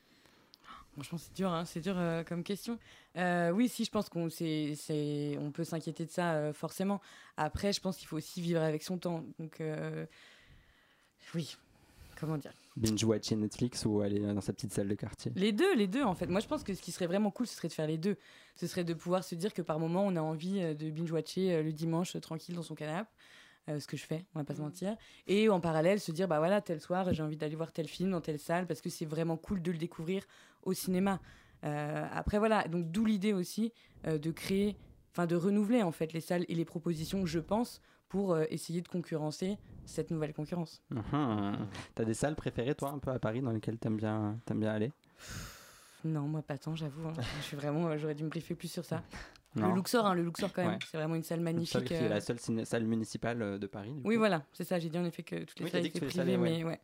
Franchement, 0.96 1.18
c'est 1.18 1.36
dur, 1.36 1.52
hein, 1.52 1.66
c'est 1.66 1.82
dur 1.82 1.96
euh, 1.98 2.24
comme 2.24 2.42
question. 2.44 2.80
Euh, 3.18 3.52
oui, 3.52 3.68
si, 3.70 3.84
je 3.86 3.92
pense 3.92 4.10
qu'on 4.10 4.30
c'est, 4.30 4.76
c'est, 4.76 5.38
on 5.40 5.52
peut 5.52 5.66
s'inquiéter 5.66 6.06
de 6.06 6.12
ça 6.12 6.34
euh, 6.36 6.54
forcément. 6.54 7.02
Après, 7.36 7.74
je 7.74 7.82
pense 7.82 7.98
qu'il 7.98 8.08
faut 8.08 8.16
aussi 8.18 8.42
vivre 8.42 8.62
avec 8.62 8.82
son 8.82 8.98
temps. 8.98 9.26
Donc, 9.38 9.60
euh, 9.60 10.06
oui, 11.34 11.58
comment 12.18 12.38
dire? 12.38 12.54
Binge-watcher 12.78 13.36
Netflix 13.36 13.86
ou 13.86 14.02
aller 14.02 14.20
dans 14.20 14.42
sa 14.42 14.54
petite 14.54 14.74
salle 14.74 14.88
de 14.88 14.96
quartier? 14.96 15.32
Les 15.36 15.52
deux, 15.54 15.76
les 15.76 15.88
deux 15.88 16.04
en 16.04 16.14
fait. 16.14 16.28
Moi 16.28 16.42
je 16.42 16.48
pense 16.48 16.64
que 16.64 16.74
ce 16.74 16.82
qui 16.82 16.92
serait 16.92 17.08
vraiment 17.08 17.32
cool, 17.32 17.48
ce 17.48 17.56
serait 17.56 17.70
de 17.70 17.74
faire 17.74 17.88
les 17.88 17.98
deux. 17.98 18.18
Ce 18.56 18.68
serait 18.68 18.84
de 18.84 18.94
pouvoir 18.94 19.24
se 19.24 19.36
dire 19.36 19.54
que 19.54 19.62
par 19.62 19.80
moment 19.80 20.06
on 20.06 20.16
a 20.18 20.22
envie 20.22 20.60
de 20.76 20.90
binge-watcher 20.90 21.64
le 21.64 21.72
dimanche 21.72 22.18
euh, 22.18 22.20
tranquille 22.20 22.54
dans 22.56 22.64
son 22.64 22.76
canapé. 22.76 23.10
euh, 23.70 23.80
ce 23.80 23.88
que 23.88 23.98
je 23.98 24.06
fais, 24.06 24.26
on 24.34 24.40
va 24.40 24.46
pas 24.46 24.56
se 24.56 24.62
mentir. 24.62 24.96
Et 25.28 25.50
en 25.50 25.60
parallèle, 25.60 26.00
se 26.00 26.12
dire, 26.12 26.28
bah 26.28 26.40
voilà, 26.40 26.62
tel 26.62 26.80
soir, 26.80 27.14
j'ai 27.14 27.24
envie 27.24 27.38
d'aller 27.38 27.56
voir 27.56 27.72
tel 27.72 27.88
film 27.88 28.12
dans 28.12 28.22
telle 28.22 28.40
salle 28.40 28.68
parce 28.68 28.82
que 28.82 28.90
c'est 28.90 29.06
vraiment 29.06 29.38
cool 29.38 29.62
de 29.62 29.72
le 29.72 29.78
découvrir 29.78 30.24
au 30.66 30.74
cinéma. 30.74 31.20
Euh, 31.64 32.06
après, 32.12 32.38
voilà, 32.38 32.68
donc 32.68 32.92
d'où 32.92 33.06
l'idée 33.06 33.34
aussi 33.34 33.72
euh, 34.06 34.18
de 34.20 34.32
créer, 34.32 34.76
enfin 35.12 35.26
de 35.26 35.36
renouveler 35.36 35.82
en 35.84 35.92
fait 35.92 36.14
les 36.14 36.22
salles 36.22 36.46
et 36.48 36.56
les 36.56 36.66
propositions, 36.66 37.26
je 37.26 37.40
pense, 37.40 37.82
pour 38.10 38.34
euh, 38.34 38.46
essayer 38.50 38.82
de 38.82 38.88
concurrencer 38.88 39.58
cette 39.86 40.12
nouvelle 40.12 40.34
concurrence. 40.34 40.84
T'as 41.96 42.06
des 42.06 42.14
salles 42.14 42.36
préférées, 42.36 42.76
toi, 42.76 42.90
un 42.92 43.00
peu 43.00 43.12
à 43.12 43.20
Paris, 43.20 43.42
dans 43.42 43.52
lesquelles 43.52 43.78
t'aimes 43.78 43.98
bien, 43.98 44.40
t'aimes 44.46 44.60
bien 44.60 44.72
aller? 44.74 44.92
Non, 46.04 46.22
moi 46.28 46.44
pas 46.44 46.58
tant, 46.58 46.76
j'avoue. 46.76 47.08
hein. 47.08 47.14
je 47.38 47.42
suis 47.44 47.56
vraiment, 47.58 47.98
j'aurais 47.98 48.14
dû 48.16 48.24
me 48.24 48.30
briefer 48.30 48.54
plus 48.54 48.68
sur 48.72 48.86
ça. 48.86 49.02
Non. 49.56 49.70
Le 49.70 49.76
Luxor, 49.76 50.06
hein, 50.06 50.14
le 50.16 50.24
Luxor 50.24 50.52
quand 50.54 50.64
même, 50.64 50.72
Ouais. 50.74 50.80
c'est 50.92 50.98
vraiment 50.98 51.16
une 51.16 51.24
salle 51.24 51.40
Le 51.40 51.44
magnifique. 51.46 51.72
seul 51.74 51.84
qui 51.86 51.94
est 51.94 52.04
euh, 52.04 52.10
la 52.10 52.20
seule 52.22 52.38
ciné- 52.40 52.66
salle 52.66 52.84
municipale 52.84 53.42
euh, 53.42 53.58
de 53.58 53.68
Paris. 53.68 53.94
du 53.94 54.02
Oui, 54.04 54.18
voilà, 54.18 54.44
c'est 54.54 54.64
ça. 54.66 54.80
J'ai 54.80 54.90
dit 54.90 54.98
en 55.00 55.06
effet 55.06 55.24
que 55.24 55.44
toutes 55.46 55.60
les 55.60 55.66
Oui, 55.66 55.72
salles 55.72 55.86
étaient 55.86 56.00
privées, 56.00 56.14
salles, 56.14 56.38
mais 56.40 56.64
ouais. 56.64 56.80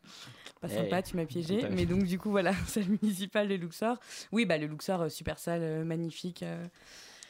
Pas 0.62 0.68
Eh, 0.72 0.76
sympa, 0.76 1.02
tu 1.02 1.16
m'as 1.18 1.26
piégé. 1.26 1.68
Mais 1.72 1.86
donc, 1.86 2.04
du 2.04 2.18
coup, 2.18 2.30
voilà, 2.32 2.54
salle 2.68 2.86
municipale 3.02 3.48
de 3.50 3.56
Luxor. 3.56 3.98
Oui, 4.32 4.46
bah, 4.46 4.58
le 4.58 4.68
Luxor, 4.68 5.02
euh, 5.02 5.10
super 5.10 5.38
salle, 5.38 5.62
euh, 5.64 5.84
magnifique. 5.84 6.44
euh, 6.44 6.66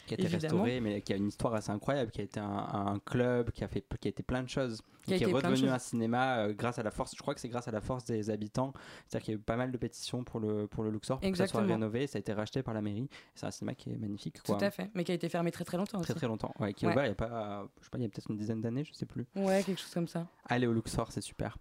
qui 0.08 0.14
a 0.14 0.18
été 0.18 0.24
évidemment. 0.24 0.64
restauré, 0.64 0.80
mais 0.82 1.02
qui 1.02 1.14
a 1.14 1.16
une 1.16 1.28
histoire 1.28 1.54
assez 1.54 1.72
incroyable, 1.72 2.12
qui 2.12 2.22
a 2.22 2.24
été 2.24 2.40
un, 2.40 2.46
un 2.48 3.00
club, 3.00 3.52
qui 3.52 3.64
a 3.64 3.68
fait, 3.68 3.86
qui 4.00 4.08
a 4.08 4.10
été 4.10 4.24
plein 4.24 4.44
de 4.44 4.50
choses, 4.50 4.82
Qui 5.06 5.14
et 5.14 5.18
qui 5.18 5.24
est 5.24 5.32
redevenu 5.32 5.70
un 5.70 5.80
cinéma 5.80 6.38
euh, 6.40 6.54
grâce 6.54 6.80
à 6.80 6.84
la 6.84 6.92
force. 6.92 7.14
Je 7.16 7.22
crois 7.22 7.34
que 7.34 7.40
c'est 7.40 7.50
grâce 7.50 7.68
à 7.68 7.72
la 7.72 7.82
force 7.82 8.04
des 8.06 8.30
habitants. 8.30 8.74
C'est-à-dire 9.08 9.26
qu'il 9.26 9.34
y 9.34 9.38
a 9.38 9.40
eu 9.40 9.42
pas 9.44 9.56
mal 9.56 9.72
de 9.72 9.78
pétitions 9.78 10.24
pour 10.24 10.40
le 10.40 10.68
pour 10.68 10.84
le 10.84 10.90
Luxor 10.92 11.20
pour 11.20 11.32
que 11.32 11.38
ça 11.38 11.48
soit 11.48 11.62
Exactement. 11.62 11.74
rénové. 11.76 12.08
Ça 12.08 12.18
a 12.18 12.20
été 12.20 12.34
racheté 12.34 12.62
par 12.64 12.74
la 12.74 12.82
mairie. 12.82 13.10
C'est 13.36 13.46
un 13.46 13.52
cinéma 13.52 13.74
qui 13.76 13.92
est 13.92 13.98
magnifique. 13.98 14.42
Tout 14.44 14.54
Quoi. 14.54 14.64
à 14.64 14.72
fait. 14.72 14.90
Mais 14.94 15.04
qui 15.04 15.12
a 15.12 15.16
été 15.16 15.30
fermé 15.30 15.52
très 15.52 15.64
très 15.66 15.78
longtemps 15.78 16.00
Très 16.02 16.12
aussi. 16.14 16.20
très 16.20 16.28
longtemps. 16.28 16.54
Ouais, 16.60 16.74
qui 16.74 16.86
est 16.86 16.88
Ouais. 16.88 16.94
ouvert 16.94 17.06
il 17.06 17.10
y 17.10 17.12
a 17.12 17.16
pas, 17.16 17.68
je 17.80 17.84
sais 17.86 17.90
pas, 17.90 17.98
il 17.98 18.04
y 18.04 18.06
a 18.06 18.10
peut-être 18.10 18.30
une 18.32 18.38
dizaine 18.38 18.62
d'années, 18.62 18.84
je 18.84 18.94
sais 18.94 19.06
plus. 19.06 19.26
Ouais, 19.36 19.64
quelque 19.64 19.80
chose 19.80 19.94
comme 19.94 20.08
ça. 20.08 20.28
Allez 20.46 20.68
au 20.68 20.74
Luxor, 20.74 21.12
c'est 21.12 21.22
super. 21.22 21.58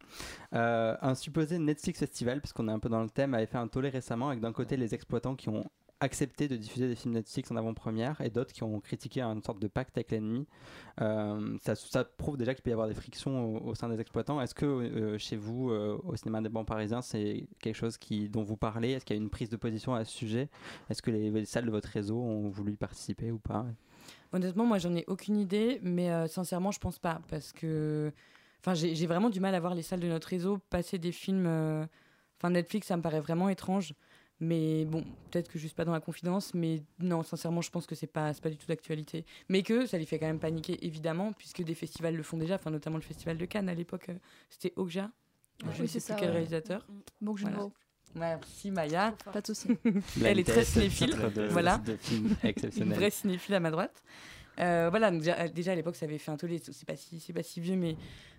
Euh, 0.55 0.97
un 1.01 1.15
supposé 1.15 1.59
Netflix 1.59 2.01
Festival, 2.01 2.41
puisqu'on 2.41 2.69
est 2.69 2.73
un 2.73 2.79
peu 2.79 2.89
dans 2.89 3.03
le 3.03 3.11
thème, 3.11 3.35
avait 3.35 3.47
fait 3.47 3.59
un 3.59 3.69
tollé 3.69 3.89
récemment 3.89 4.29
avec 4.29 4.41
d'un 4.41 4.53
côté 4.53 4.77
les 4.77 4.95
exploitants 4.95 5.37
qui 5.37 5.49
ont 5.49 5.71
accepté 6.01 6.49
de 6.49 6.57
diffuser 6.57 6.89
des 6.89 6.95
films 6.95 7.15
Netflix 7.15 7.51
en 7.51 7.57
avant-première 7.57 8.21
et 8.23 8.31
d'autres 8.31 8.53
qui 8.53 8.63
ont 8.63 8.81
critiqué 8.81 9.21
une 9.21 9.43
sorte 9.43 9.61
de 9.61 9.69
pacte 9.69 9.97
avec 9.97 10.11
l'ennemi. 10.11 10.47
Euh, 11.01 11.57
ça, 11.63 12.05
prouve 12.05 12.39
déjà 12.39 12.55
qu'il 12.55 12.63
peut 12.63 12.71
y 12.71 12.73
avoir 12.73 12.89
des 12.89 12.95
frictions 12.95 13.65
au, 13.65 13.75
sein 13.75 13.89
des 13.89 14.01
exploitants. 14.01 14.41
Est-ce 14.41 14.55
que 14.55 14.65
euh, 14.65 15.19
chez 15.19 15.37
vous, 15.37 15.71
euh, 15.71 15.99
au 16.05 16.17
cinéma 16.17 16.39
indépendant 16.39 16.65
parisien, 16.65 17.03
c'est 17.03 17.47
quelque 17.61 17.77
chose 17.77 17.99
dont 18.31 18.43
vous 18.43 18.57
parlez? 18.57 18.93
Est-ce 18.93 19.05
qu'il 19.05 19.17
y 19.17 19.19
a 19.19 19.23
une 19.23 19.31
prise 19.31 19.51
de 19.51 19.57
position 19.57 19.95
à 19.95 20.05
ce 20.05 20.13
sujet? 20.13 20.49
Est-ce 20.89 21.03
que 21.03 21.11
les, 21.11 21.31
les 21.31 21.45
salles 21.45 21.67
de 21.67 21.71
votre 21.71 21.89
réseau 21.89 22.19
ont 22.19 22.49
voulu 22.49 22.73
y 22.73 22.77
participer 22.77 23.31
ou 23.31 23.39
pas? 23.39 23.67
Honnêtement, 24.33 24.65
moi, 24.65 24.79
j'en 24.79 24.95
ai 24.95 25.05
aucune 25.07 25.37
idée, 25.37 25.81
mais 25.83 26.29
sincèrement, 26.29 26.71
je 26.71 26.79
pense 26.79 26.99
pas. 26.99 27.21
Parce 27.29 27.53
que. 27.53 28.13
Enfin, 28.61 28.75
j'ai 28.75 29.07
vraiment 29.07 29.31
du 29.31 29.41
mal 29.41 29.55
à 29.55 29.61
voir 29.61 29.75
les 29.75 29.83
salles 29.83 30.01
de 30.01 30.09
notre 30.09 30.29
réseau 30.29 30.59
passer 30.71 30.99
des 30.99 31.13
films. 31.13 31.49
Netflix, 32.49 32.87
ça 32.87 32.97
me 32.97 33.03
paraît 33.03 33.21
vraiment 33.21 33.49
étrange. 33.49 33.95
Mais 34.41 34.87
bon, 34.87 35.05
peut-être 35.31 35.49
que 35.51 35.59
je 35.59 35.67
suis 35.67 35.75
pas 35.75 35.85
dans 35.85 35.93
la 35.93 36.01
confidence, 36.01 36.55
mais 36.55 36.83
non, 36.99 37.23
sincèrement, 37.23 37.61
je 37.61 37.71
pense 37.71 37.87
que 37.87 37.95
c'est 37.95 38.07
pas, 38.07 38.33
c'est 38.33 38.43
pas 38.43 38.49
du 38.51 38.57
tout 38.57 38.67
d'actualité. 38.67 39.27
Mais 39.51 39.63
que 39.63 39.85
ça 39.87 39.99
les 39.99 40.07
fait 40.07 40.19
quand 40.19 40.27
même 40.27 40.39
paniquer, 40.39 40.85
évidemment, 40.87 41.33
puisque 41.35 41.63
des 41.63 41.75
festivals 41.75 42.17
le 42.17 42.23
font 42.23 42.39
déjà, 42.39 42.55
enfin, 42.55 42.71
notamment 42.71 42.97
le 42.97 43.03
festival 43.03 43.37
de 43.37 43.45
Cannes 43.45 43.69
à 43.69 43.75
l'époque, 43.75 44.09
euh, 44.09 44.15
c'était 44.49 44.73
Okja. 44.77 45.11
je 45.63 45.67
Oui, 45.69 45.83
ne 45.83 45.87
sais 45.87 46.01
ça, 46.01 46.15
plus 46.15 46.21
quel 46.21 46.31
ouais. 46.31 46.37
réalisateur. 46.37 46.87
Bon, 47.21 47.37
je 47.37 47.43
Voilà. 47.43 47.69
Merci 48.17 48.71
Maya. 48.73 49.15
Pas 49.33 49.41
de 49.41 49.47
souci. 49.47 49.69
Elle 50.25 50.41
est 50.41 50.45
très 50.45 50.65
cinéphile. 50.65 51.11
de- 51.35 51.47
voilà. 51.49 51.79
de. 51.79 51.97
Une 52.81 52.93
vraie 52.93 53.11
cinéphile 53.11 53.55
à 53.55 53.61
ma 53.61 53.71
droite. 53.71 54.03
Euh, 54.59 54.89
voilà, 54.91 55.11
donc 55.11 55.21
déjà, 55.21 55.49
déjà, 55.49 55.73
à 55.73 55.75
l'époque, 55.75 55.95
ça 55.97 56.07
avait 56.07 56.19
fait 56.19 56.31
un 56.33 56.37
tollé. 56.37 56.59
C'est 56.63 56.87
pas 56.87 56.97
si, 56.97 57.21
c'est 57.21 57.33
pas 57.33 57.43
si 57.45 57.61
vieux, 57.61 57.77
mais 57.77 57.97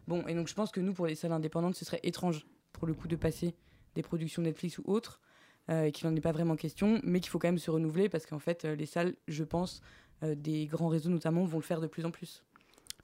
bon. 0.07 0.27
Et 0.27 0.33
donc 0.35 0.47
je 0.49 0.53
pense 0.55 0.71
que 0.71 0.81
nous, 0.81 0.93
pour 0.93 1.07
les 1.07 1.15
salles 1.15 1.31
indépendantes, 1.31 1.75
ce 1.75 1.85
serait 1.85 2.01
étrange 2.03 2.45
pour 2.73 2.85
le 2.85 2.93
coup 2.93 3.07
de 3.07 3.15
passer 3.15 3.55
des 3.95 4.01
productions 4.01 4.41
Netflix 4.41 4.77
ou 4.79 4.83
autres, 4.85 5.21
euh, 5.21 5.30
et 5.71 5.91
qu'il 5.91 6.09
n'en 6.09 6.15
est 6.15 6.21
pas 6.21 6.31
vraiment 6.31 6.55
question, 6.55 6.99
mais 7.03 7.19
qu'il 7.19 7.29
faut 7.29 7.39
quand 7.39 7.47
même 7.47 7.57
se 7.57 7.71
renouveler 7.71 8.09
parce 8.09 8.25
qu'en 8.25 8.39
fait, 8.39 8.65
euh, 8.65 8.75
les 8.75 8.85
salles, 8.85 9.15
je 9.27 9.43
pense, 9.43 9.81
euh, 10.23 10.35
des 10.35 10.65
grands 10.65 10.89
réseaux 10.89 11.09
notamment, 11.09 11.45
vont 11.45 11.57
le 11.57 11.63
faire 11.63 11.81
de 11.81 11.87
plus 11.87 12.05
en 12.05 12.11
plus. 12.11 12.43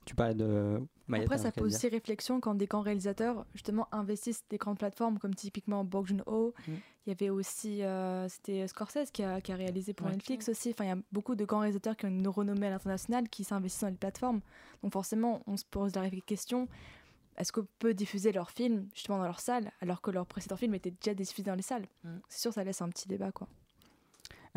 Tu 0.06 0.16
parlais 0.16 0.36
de. 0.36 0.80
Maya, 1.08 1.24
Après, 1.26 1.38
ça 1.38 1.52
pose 1.52 1.76
aussi 1.76 1.90
réflexion 1.90 2.40
quand 2.40 2.56
des 2.56 2.66
grands 2.66 2.82
réalisateurs, 2.82 3.46
justement, 3.54 3.88
investissent 3.92 4.44
des 4.50 4.58
grandes 4.58 4.78
plateformes 4.78 5.20
comme 5.20 5.36
typiquement 5.36 5.84
Bong 5.84 6.06
Joon-ho. 6.06 6.54
Mhm. 6.68 6.78
Il 7.06 7.10
y 7.10 7.12
avait 7.12 7.30
aussi, 7.30 7.84
euh, 7.84 8.28
c'était 8.30 8.68
Scorsese 8.68 9.12
qui 9.12 9.24
a, 9.24 9.42
qui 9.42 9.52
a 9.52 9.56
réalisé 9.56 9.94
pour 9.94 10.08
Ouais. 10.08 10.14
Netflix 10.14 10.48
aussi. 10.50 10.70
Enfin, 10.70 10.86
il 10.86 10.88
y 10.90 10.92
a 10.92 10.98
beaucoup 11.12 11.36
de 11.36 11.46
grands 11.46 11.60
réalisateurs 11.60 11.96
qui 11.96 12.06
ont 12.06 12.10
une 12.10 12.28
renommée 12.28 12.68
à 12.68 12.70
l'international 12.72 13.28
qui 13.30 13.44
s'investissent 13.44 13.82
dans 13.82 13.90
les 13.90 13.96
plateformes. 13.96 14.42
Donc 14.82 14.94
forcément, 14.94 15.42
on 15.46 15.58
se 15.58 15.66
pose 15.66 15.94
la 15.96 16.10
question 16.10 16.68
est-ce 17.38 17.52
qu'on 17.52 17.68
peut 17.80 17.94
diffuser 17.94 18.32
leurs 18.32 18.52
films 18.52 18.88
justement 18.94 19.18
dans 19.20 19.26
leurs 19.26 19.40
salles 19.40 19.72
alors 19.82 20.02
que 20.02 20.12
leurs 20.12 20.26
précédents 20.26 20.58
films 20.58 20.76
étaient 20.76 20.92
déjà 20.92 21.14
diffusés 21.14 21.44
dans 21.44 21.56
les 21.56 21.62
salles 21.62 21.88
Mhm. 22.04 22.22
C'est 22.30 22.42
sûr, 22.42 22.54
ça 22.54 22.64
laisse 22.64 22.82
un 22.82 22.90
petit 22.90 23.08
débat, 23.08 23.32
quoi. 23.32 23.48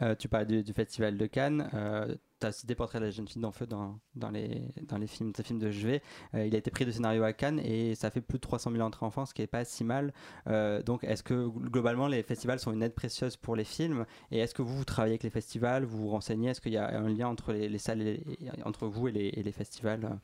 Euh, 0.03 0.14
tu 0.14 0.28
parlais 0.28 0.47
du, 0.47 0.62
du 0.62 0.72
festival 0.72 1.18
de 1.18 1.26
Cannes. 1.26 1.68
Euh, 1.74 2.14
tu 2.41 2.47
as 2.47 2.53
cité 2.53 2.74
Portrait 2.74 3.01
de 3.01 3.05
la 3.05 3.11
jeune 3.11 3.28
fille 3.28 3.43
d'en 3.43 3.53
feu 3.53 3.66
dans, 3.66 3.99
dans, 4.14 4.31
les, 4.31 4.62
dans 4.89 4.97
les 4.97 5.07
films, 5.07 5.33
tes 5.33 5.43
films 5.43 5.59
de 5.59 5.70
Jeuvet. 5.70 6.01
Euh, 6.35 6.47
il 6.47 6.55
a 6.55 6.59
été 6.59 6.70
pris 6.70 6.87
de 6.87 6.91
scénario 6.91 7.22
à 7.22 7.35
Cannes 7.35 7.61
et 7.61 7.95
ça 7.95 8.11
fait 8.11 8.22
plus 8.22 8.39
de 8.39 8.41
300 8.41 8.70
000 8.72 8.83
entrées 8.83 9.05
en 9.05 9.11
France, 9.11 9.31
ce 9.31 9.35
qui 9.35 9.43
est 9.43 9.47
pas 9.47 9.64
si 9.64 9.85
mal. 9.85 10.14
Euh, 10.47 10.83
donc, 10.83 11.05
est-ce 11.05 11.22
que 11.22 11.49
globalement 11.49 12.07
les 12.07 12.22
festivals 12.22 12.59
sont 12.59 12.72
une 12.72 12.83
aide 12.83 12.95
précieuse 12.95 13.37
pour 13.37 13.57
les 13.57 13.64
films? 13.64 14.07
Et 14.31 14.39
est-ce 14.39 14.55
que 14.55 14.62
vous, 14.62 14.74
vous 14.74 14.85
travaillez 14.85 15.12
avec 15.12 15.22
les 15.22 15.31
festivals? 15.31 15.85
Vous 15.85 15.99
vous 15.99 16.09
renseignez? 16.09 16.51
Est-ce 16.51 16.62
qu'il 16.62 16.72
y 16.72 16.78
a 16.78 16.99
un 16.99 17.09
lien 17.09 17.28
entre 17.28 17.53
les, 17.53 17.68
les 17.68 17.78
salles, 17.78 18.01
et 18.01 18.22
entre 18.64 18.87
vous 18.87 19.09
et 19.09 19.12
les, 19.12 19.26
et 19.28 19.43
les 19.43 19.53
festivals? 19.53 20.18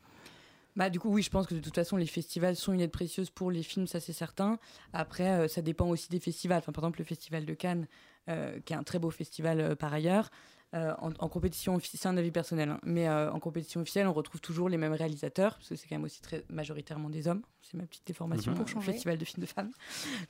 Bah, 0.77 0.91
du 0.91 0.99
coup, 0.99 1.09
oui, 1.09 1.23
je 1.23 1.31
pense 1.31 1.47
que 1.47 1.55
de 1.55 1.59
toute 1.59 1.73
façon, 1.73 1.97
les 1.97 2.05
festivals 2.05 2.55
sont 2.55 2.71
une 2.71 2.81
aide 2.81 2.91
précieuse 2.91 3.31
pour 3.31 3.49
les 3.49 3.63
films, 3.63 3.87
ça 3.87 3.99
c'est 3.99 4.13
certain. 4.13 4.59
Après, 4.93 5.27
euh, 5.27 5.47
ça 5.47 5.63
dépend 5.63 5.87
aussi 5.87 6.07
des 6.09 6.19
festivals. 6.19 6.61
Par 6.61 6.75
exemple, 6.75 6.99
le 6.99 7.05
festival 7.05 7.45
de 7.45 7.53
Cannes, 7.55 7.87
euh, 8.29 8.59
qui 8.63 8.73
est 8.73 8.75
un 8.75 8.83
très 8.83 8.99
beau 8.99 9.09
festival 9.09 9.59
euh, 9.59 9.75
par 9.75 9.91
ailleurs, 9.91 10.29
euh, 10.73 10.93
en, 10.99 11.11
en 11.19 11.29
compétition 11.29 11.75
officielle, 11.75 11.99
c'est 12.01 12.07
un 12.09 12.17
avis 12.17 12.31
personnel, 12.31 12.69
hein, 12.69 12.79
mais 12.83 13.07
euh, 13.07 13.31
en 13.31 13.39
compétition 13.39 13.79
officielle, 13.81 14.05
on 14.07 14.13
retrouve 14.13 14.41
toujours 14.41 14.67
les 14.67 14.77
mêmes 14.77 14.91
réalisateurs, 14.93 15.53
parce 15.55 15.69
que 15.69 15.75
c'est 15.75 15.87
quand 15.87 15.95
même 15.95 16.03
aussi 16.03 16.21
très 16.21 16.43
majoritairement 16.49 17.09
des 17.09 17.27
hommes. 17.29 17.41
C'est 17.61 17.77
ma 17.77 17.83
petite 17.85 18.05
déformation 18.07 18.51
Mhm. 18.51 18.57
pour 18.57 18.67
changer. 18.67 18.91
festival 18.91 19.17
de 19.17 19.25
films 19.25 19.41
de 19.43 19.49
femmes. 19.49 19.71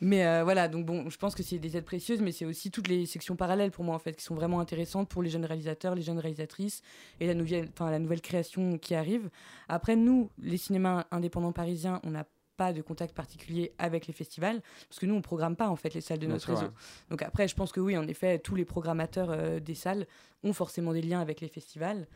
Mais 0.02 0.26
euh, 0.26 0.44
voilà, 0.44 0.68
donc 0.68 0.86
bon, 0.86 1.10
je 1.10 1.18
pense 1.18 1.34
que 1.36 1.44
c'est 1.44 1.58
des 1.60 1.76
aides 1.78 1.86
précieuses, 1.86 2.22
mais 2.22 2.32
c'est 2.32 2.46
aussi 2.46 2.70
toutes 2.72 2.88
les 2.88 3.06
sections 3.06 3.36
parallèles 3.36 3.72
pour 3.72 3.84
moi, 3.84 3.96
en 3.96 4.00
fait, 4.00 4.14
qui 4.16 4.24
sont 4.24 4.36
vraiment 4.36 4.60
intéressantes 4.60 5.10
pour 5.10 5.24
les 5.24 5.30
jeunes 5.30 5.46
réalisateurs, 5.46 5.96
les 5.96 6.02
jeunes 6.04 6.20
réalisatrices 6.20 6.82
et 7.20 7.28
la 7.28 7.34
nouvelle, 7.34 7.70
enfin, 7.74 7.90
la 7.92 8.00
nouvelle 8.00 8.22
création 8.22 8.78
qui 8.78 8.94
arrive. 8.96 9.30
Après, 9.70 9.96
nous, 9.96 10.30
les 10.40 10.58
cinémas 10.58 11.06
indépendants 11.12 11.52
parisiens, 11.52 12.00
on 12.04 12.12
n'a 12.12 12.26
pas 12.58 12.74
de 12.74 12.82
contact 12.82 13.16
particulier 13.16 13.74
avec 13.78 14.08
les 14.08 14.14
festivals, 14.14 14.62
parce 14.90 15.00
que 15.00 15.06
nous, 15.06 15.16
on 15.16 15.22
programme 15.22 15.56
pas 15.56 15.70
en 15.70 15.76
fait 15.76 15.94
les 15.94 16.02
salles 16.02 16.20
de 16.20 16.28
notre 16.28 16.54
réseau. 16.54 16.72
Donc 17.10 17.22
après, 17.22 17.48
je 17.48 17.56
pense 17.56 17.72
que 17.72 17.80
oui, 17.80 17.96
en 17.96 18.08
effet, 18.08 18.40
tous 18.40 18.56
les 18.56 18.66
programmateurs 18.66 19.30
euh, 19.32 19.60
des 19.60 19.76
salles 19.76 20.08
ont 20.44 20.54
forcément 20.54 20.92
des 20.92 21.02
liens 21.02 21.22
avec 21.22 21.40
les 21.40 21.48
festivals 21.48 22.08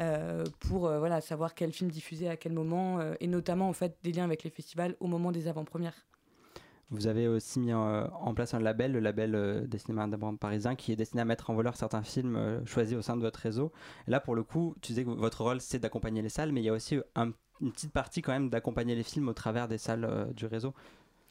euh, 0.00 0.44
pour 0.58 0.88
euh, 0.88 0.98
voilà 0.98 1.20
savoir 1.20 1.54
quel 1.54 1.72
film 1.72 1.88
diffuser 1.88 2.28
à 2.28 2.36
quel 2.36 2.52
moment, 2.52 2.98
euh, 2.98 3.14
et 3.20 3.28
notamment 3.28 3.68
en 3.68 3.72
fait 3.72 3.96
des 4.02 4.12
liens 4.12 4.24
avec 4.24 4.42
les 4.42 4.50
festivals 4.50 4.96
au 4.98 5.06
moment 5.06 5.30
des 5.30 5.46
avant-premières. 5.46 5.94
Vous 6.90 7.06
avez 7.06 7.26
aussi 7.28 7.58
mis 7.60 7.72
en, 7.72 8.04
en 8.12 8.34
place 8.34 8.54
un 8.54 8.60
label, 8.60 8.92
le 8.92 9.00
label 9.00 9.34
euh, 9.34 9.66
des 9.66 9.78
cinémas 9.78 10.02
indépendants 10.04 10.36
parisiens, 10.36 10.74
qui 10.76 10.92
est 10.92 10.96
destiné 10.96 11.22
à 11.22 11.24
mettre 11.24 11.50
en 11.50 11.54
valeur 11.54 11.76
certains 11.76 12.02
films 12.02 12.36
euh, 12.36 12.64
choisis 12.66 12.96
au 12.96 13.02
sein 13.02 13.16
de 13.16 13.22
votre 13.22 13.40
réseau. 13.40 13.72
Et 14.06 14.10
là, 14.10 14.20
pour 14.20 14.34
le 14.34 14.42
coup, 14.42 14.74
tu 14.80 14.92
disais 14.92 15.04
que 15.04 15.10
votre 15.10 15.42
rôle, 15.42 15.60
c'est 15.60 15.78
d'accompagner 15.78 16.22
les 16.22 16.28
salles, 16.28 16.52
mais 16.52 16.60
il 16.60 16.64
y 16.64 16.68
a 16.68 16.72
aussi 16.72 16.98
un- 17.16 17.32
une 17.60 17.72
petite 17.72 17.92
partie 17.92 18.20
quand 18.22 18.32
même 18.32 18.50
d'accompagner 18.50 18.94
les 18.94 19.02
films 19.02 19.28
au 19.28 19.32
travers 19.32 19.66
des 19.68 19.78
salles 19.78 20.04
euh, 20.04 20.24
du 20.32 20.46
réseau. 20.46 20.74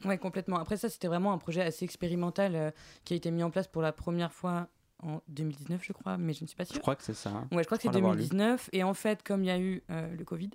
Ouais, 0.04 0.18
complètement. 0.18 0.56
Après 0.58 0.76
ça, 0.76 0.88
c'était 0.88 1.08
vraiment 1.08 1.32
un 1.32 1.38
projet 1.38 1.62
assez 1.62 1.84
expérimental 1.84 2.54
euh, 2.56 2.70
qui 3.04 3.14
a 3.14 3.16
été 3.16 3.30
mis 3.30 3.42
en 3.42 3.50
place 3.50 3.68
pour 3.68 3.80
la 3.80 3.92
première 3.92 4.32
fois 4.32 4.68
en 5.02 5.20
2019, 5.28 5.82
je 5.84 5.92
crois, 5.92 6.16
mais 6.18 6.32
je 6.32 6.42
ne 6.42 6.46
suis 6.48 6.56
pas 6.56 6.64
sûre. 6.64 6.74
Je 6.76 6.80
crois 6.80 6.96
que 6.96 7.02
c'est 7.02 7.14
ça. 7.14 7.30
hein. 7.30 7.48
Ouais, 7.52 7.62
je 7.62 7.66
crois 7.66 7.76
que 7.78 7.82
c'est 7.82 7.88
crois 7.88 8.00
l'avoir 8.00 8.14
lu. 8.14 8.22
2019. 8.22 8.70
Et 8.72 8.82
en 8.82 8.94
fait, 8.94 9.22
comme 9.22 9.42
il 9.42 9.46
y 9.46 9.50
a 9.50 9.58
eu 9.58 9.82
euh, 9.90 10.14
le 10.16 10.24
Covid, 10.24 10.50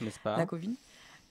N'est-ce 0.00 0.18
pas 0.20 0.36
la 0.36 0.46
Covid, 0.46 0.76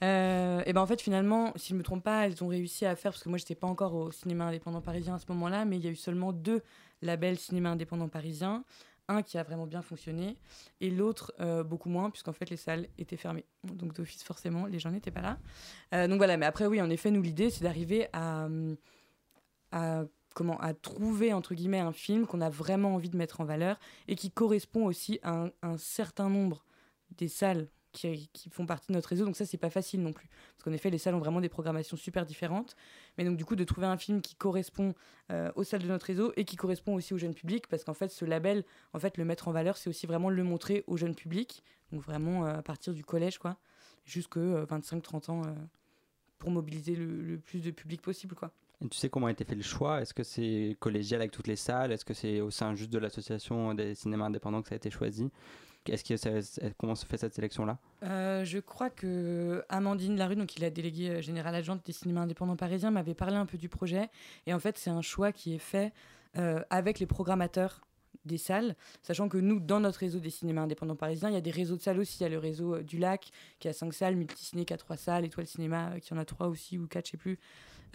euh, 0.04 0.62
et 0.66 0.74
ben 0.74 0.82
en 0.82 0.86
fait, 0.86 1.02
finalement, 1.02 1.54
si 1.56 1.70
je 1.70 1.76
me 1.76 1.84
trompe 1.84 2.04
pas, 2.04 2.26
elles 2.26 2.44
ont 2.44 2.48
réussi 2.48 2.86
à 2.86 2.96
faire, 2.96 3.12
parce 3.12 3.24
que 3.24 3.30
moi, 3.30 3.38
j'étais 3.38 3.56
pas 3.56 3.68
encore 3.68 3.94
au 3.94 4.12
cinéma 4.12 4.46
indépendant 4.46 4.82
parisien 4.82 5.16
à 5.16 5.20
ce 5.20 5.26
moment-là, 5.30 5.66
mais 5.66 5.78
il 5.78 5.84
y 5.84 5.88
a 5.88 5.91
eu 5.91 5.96
seulement 5.96 6.34
deux 6.34 6.62
labels 7.02 7.38
cinéma 7.38 7.70
indépendant 7.70 8.10
parisien. 8.10 8.64
Un 9.10 9.22
qui 9.22 9.38
a 9.38 9.44
vraiment 9.44 9.68
bien 9.68 9.82
fonctionné 9.82 10.38
et 10.80 10.89
l'autre 10.89 11.34
euh, 11.41 11.62
beaucoup 11.62 11.89
moins, 11.89 12.10
puisqu'en 12.10 12.32
fait 12.32 12.50
les 12.50 12.56
salles 12.56 12.88
étaient 12.98 13.18
fermées. 13.18 13.44
Donc 13.66 13.94
d'office, 13.94 14.24
forcément, 14.24 14.66
les 14.66 14.80
gens 14.80 14.91
n'étaient 14.91 15.12
pas 15.12 15.22
là. 15.22 15.39
Euh, 15.94 16.08
donc 16.08 16.18
voilà, 16.18 16.38
mais 16.38 16.46
après, 16.46 16.68
oui, 16.68 16.82
en 16.82 16.89
effet, 16.89 17.12
nous, 17.12 17.22
l'idée, 17.22 17.50
c'est 17.50 17.66
d'arriver 17.66 18.08
à, 18.14 18.48
comment 20.34 20.58
à 20.62 20.74
trouver 20.74 21.34
entre 21.34 21.54
guillemets 21.54 21.80
un 21.80 21.91
film 21.91 22.26
qu'on 22.26 22.39
a 22.39 22.50
vraiment 22.50 22.96
envie 22.96 23.10
de 23.10 23.18
mettre 23.18 23.41
en 23.41 23.44
valeur 23.44 23.78
et 24.08 24.16
qui 24.16 24.32
correspond 24.32 24.86
aussi 24.86 25.20
à 25.22 25.48
un 25.62 25.78
certain 25.78 26.30
nombre 26.30 26.64
des 27.18 27.28
salles 27.28 27.68
qui, 27.94 28.50
font 28.50 28.66
partie 28.66 28.88
de 28.88 28.94
notre 28.94 29.10
réseau. 29.10 29.26
Donc 29.26 29.38
ça, 29.38 29.46
c'est 29.46 29.58
pas 29.58 29.70
facile 29.70 30.02
non 30.02 30.12
plus. 30.12 30.28
Parce 30.28 30.64
qu'en 30.64 30.74
effet, 30.74 30.89
les 30.89 30.98
salles 30.98 31.16
ont 31.16 31.20
vraiment 31.20 31.39
des 31.39 31.50
programmations 31.50 31.96
super 31.96 32.26
différentes. 32.26 32.76
Mais 33.18 33.24
donc 33.24 33.38
du 33.38 33.46
coup, 33.46 33.56
de 33.56 33.64
trouver 33.64 33.88
un 33.88 33.98
film 33.98 34.22
qui 34.22 34.36
correspond 34.36 34.94
euh, 35.32 35.52
aux 35.56 35.64
salles 35.64 35.84
de 35.84 35.88
notre 35.88 36.08
réseau 36.08 36.34
et 36.36 36.44
qui 36.44 36.56
correspond 36.56 36.96
aussi 36.96 37.14
au 37.14 37.18
jeune 37.18 37.34
public, 37.34 37.68
parce 37.68 37.84
qu'en 37.84 37.94
fait, 37.94 38.10
ce 38.10 38.26
label, 38.26 38.66
en 38.94 39.00
fait, 39.00 39.18
le 39.18 39.26
mettre 39.26 39.48
en 39.48 39.52
valeur, 39.52 39.78
c'est 39.78 39.89
aussi 39.89 40.08
vraiment 40.08 40.30
le 40.30 40.44
montrer 40.44 40.84
au 40.88 40.98
jeune 40.98 41.16
public. 41.16 41.64
Donc 41.91 42.02
vraiment 42.02 42.46
euh, 42.46 42.58
à 42.58 42.62
partir 42.64 42.94
du 42.94 43.06
collège, 43.06 43.38
quoi, 43.38 43.58
jusque 44.04 44.38
25-30 44.38 45.32
ans, 45.32 45.41
euh, 45.46 45.54
pour 46.39 46.50
mobiliser 46.52 46.96
le, 46.96 47.22
le 47.22 47.38
plus 47.38 47.62
de 47.62 47.72
public 47.72 48.02
possible, 48.02 48.36
quoi. 48.36 48.52
Et 48.84 48.89
tu 48.89 48.98
sais 48.98 49.10
comment 49.10 49.28
a 49.28 49.32
été 49.32 49.46
fait 49.46 49.56
le 49.56 49.62
choix? 49.62 50.02
Est-ce 50.02 50.14
que 50.14 50.24
c'est 50.24 50.76
collégial 50.80 51.22
avec 51.22 51.32
toutes 51.32 51.48
les 51.48 51.56
salles? 51.56 51.91
Est-ce 51.94 52.04
que 52.04 52.14
c'est 52.14 52.41
au 52.41 52.52
sein 52.52 52.76
juste 52.76 52.91
de 52.91 52.98
l'association 52.98 53.74
des 53.74 53.96
cinémas 53.96 54.26
indépendants 54.26 54.62
que 54.62 54.70
ça 54.70 54.76
a 54.76 54.78
été 54.78 54.89
choisi? 54.89 55.30
Est-ce 55.88 56.04
que 56.04 56.72
comment 56.78 56.96
se 56.96 57.06
fait 57.06 57.18
cette 57.18 57.34
sélection-là 57.34 57.78
Euh, 58.04 58.46
je 58.46 58.60
crois 58.60 58.90
que 58.90 59.64
Amandine 59.70 60.18
Larue, 60.18 60.36
donc 60.36 60.56
il 60.56 60.64
a 60.64 60.70
délégué 60.70 61.10
euh, 61.10 61.22
générale 61.22 61.56
adjointe 61.56 61.86
des 61.86 61.92
cinémas 61.92 62.22
indépendants 62.22 62.56
parisiens, 62.56 62.92
m'avait 62.92 63.14
parlé 63.14 63.36
un 63.36 63.46
peu 63.46 63.58
du 63.58 63.70
projet. 63.70 64.10
Et 64.46 64.54
en 64.54 64.60
fait, 64.60 64.78
c'est 64.78 64.90
un 64.90 65.02
choix 65.02 65.32
qui 65.32 65.56
est 65.56 65.60
fait 65.60 65.92
euh, 66.38 66.62
avec 66.70 67.00
les 67.00 67.06
programmateurs 67.06 67.82
des 68.26 68.38
salles, 68.38 68.76
sachant 69.02 69.28
que 69.28 69.38
nous, 69.38 69.60
dans 69.60 69.82
notre 69.82 70.00
réseau 70.00 70.20
des 70.20 70.30
cinémas 70.30 70.62
indépendants 70.62 70.96
parisiens, 70.96 71.30
il 71.30 71.34
y 71.34 71.38
a 71.38 71.42
des 71.42 71.52
réseaux 71.52 71.76
de 71.76 71.82
salles 71.82 72.00
aussi. 72.00 72.20
Il 72.20 72.24
y 72.24 72.26
a 72.26 72.30
le 72.30 72.38
réseau 72.38 72.80
du 72.80 72.98
Lac 72.98 73.32
qui 73.60 73.68
a 73.68 73.74
cinq 73.74 73.94
salles, 73.94 74.16
Multiciné 74.16 74.64
qui 74.64 74.74
a 74.74 74.78
trois 74.78 74.96
salles, 74.96 75.26
Étoile 75.26 75.48
Cinéma 75.48 76.00
qui 76.00 76.14
en 76.14 76.18
a 76.18 76.24
trois 76.24 76.48
aussi 76.48 76.78
ou 76.78 76.88
quatre, 76.88 77.08
je 77.08 77.12
sais 77.12 77.18
plus. 77.18 77.38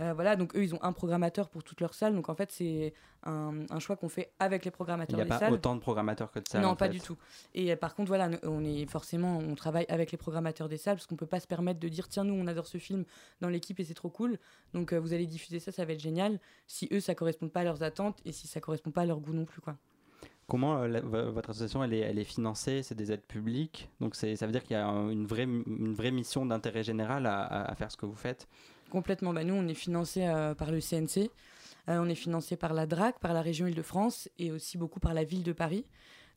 Euh, 0.01 0.12
voilà, 0.14 0.36
donc 0.36 0.55
eux, 0.55 0.62
ils 0.62 0.74
ont 0.76 0.82
un 0.82 0.92
programmateur 0.92 1.49
pour 1.49 1.64
toutes 1.64 1.80
leurs 1.80 1.94
salles. 1.94 2.14
Donc 2.14 2.28
en 2.28 2.34
fait, 2.36 2.53
c'est 2.53 2.94
un, 3.24 3.64
un 3.68 3.78
choix 3.80 3.96
qu'on 3.96 4.09
fait 4.09 4.30
avec 4.38 4.64
les 4.64 4.68
Il 4.68 4.72
programmateurs 4.72 5.16
n'y 5.16 5.22
a 5.22 5.26
pas 5.26 5.38
salles. 5.40 5.53
autant 5.53 5.74
de 5.74 5.80
programmateurs 5.80 6.30
que 6.30 6.38
de 6.38 6.46
salles 6.46 6.62
Non, 6.62 6.68
en 6.68 6.76
pas 6.76 6.86
fait. 6.86 6.92
du 6.92 7.01
tout. 7.01 7.16
Et 7.55 7.72
euh, 7.72 7.76
par 7.76 7.94
contre, 7.96 8.07
voilà, 8.09 8.30
on 8.44 8.64
est 8.64 8.86
forcément, 8.86 9.38
on 9.38 9.55
travaille 9.57 9.86
avec 9.88 10.12
les 10.12 10.18
programmateurs 10.18 10.68
des 10.68 10.76
salles 10.76 10.94
parce 10.96 11.07
qu'on 11.09 11.16
peut 11.16 11.26
pas 11.26 11.40
se 11.40 11.49
permettre 11.49 11.80
de 11.80 11.88
dire 11.88 12.09
tiens 12.09 12.22
nous 12.22 12.34
on 12.34 12.46
adore 12.46 12.66
ce 12.68 12.78
film 12.78 13.05
dans 13.40 13.49
l'équipe 13.49 13.80
et 13.80 13.84
c'est 13.84 13.94
trop 13.94 14.09
cool. 14.11 14.38
Donc 14.72 14.92
euh, 14.92 15.01
vous 15.01 15.12
allez 15.14 15.26
diffuser 15.26 15.59
ça, 15.59 15.72
ça 15.72 15.84
va 15.84 15.92
être 15.94 16.01
génial. 16.01 16.38
Si 16.68 16.88
eux 16.92 17.01
ça 17.01 17.16
correspond 17.16 17.49
pas 17.49 17.61
à 17.61 17.64
leurs 17.64 17.82
attentes 17.82 18.20
et 18.24 18.30
si 18.32 18.46
ça 18.46 18.61
correspond 18.61 18.92
pas 18.92 19.03
à 19.03 19.07
leur 19.07 19.18
goût 19.18 19.32
non 19.32 19.46
plus 19.46 19.61
quoi. 19.61 19.76
Comment 20.46 20.86
la- 20.86 21.01
votre 21.03 21.51
association 21.51 21.84
elle 21.84 21.92
est, 21.92 21.99
elle 21.99 22.18
est 22.18 22.24
financée? 22.24 22.82
C'est 22.82 22.94
des 22.94 23.12
aides 23.12 23.26
publiques? 23.26 23.90
Donc 24.01 24.14
ça 24.14 24.26
veut 24.28 24.53
dire 24.53 24.62
qu'il 24.62 24.72
y 24.72 24.76
a 24.76 24.86
un- 24.86 25.11
une 25.11 25.26
vraie, 25.26 25.42
une 25.42 25.92
vraie 25.92 26.11
mission 26.11 26.46
d'intérêt 26.46 26.82
général 26.84 27.26
à, 27.26 27.42
à- 27.42 27.70
à 27.70 27.74
faire 27.74 27.90
ce 27.90 27.96
que 27.99 28.07
vous 28.07 28.14
faites? 28.16 28.49
Complètement. 28.91 29.32
Bah, 29.32 29.45
nous 29.45 29.55
on 29.55 29.68
est 29.68 29.74
financé 29.74 30.26
euh, 30.26 30.55
par 30.55 30.70
le 30.70 30.80
CNC, 30.80 31.30
Euh, 31.89 31.99
on 32.03 32.09
est 32.09 32.14
financé 32.14 32.57
par 32.57 32.74
la 32.74 32.86
DRAC, 32.86 33.18
par 33.18 33.32
la 33.32 33.41
région 33.41 33.66
Île-de-France 33.66 34.28
et 34.39 34.51
aussi 34.53 34.76
beaucoup 34.76 35.01
par 35.01 35.14
la 35.14 35.24
ville 35.24 35.43
de 35.43 35.53
Paris. 35.55 35.86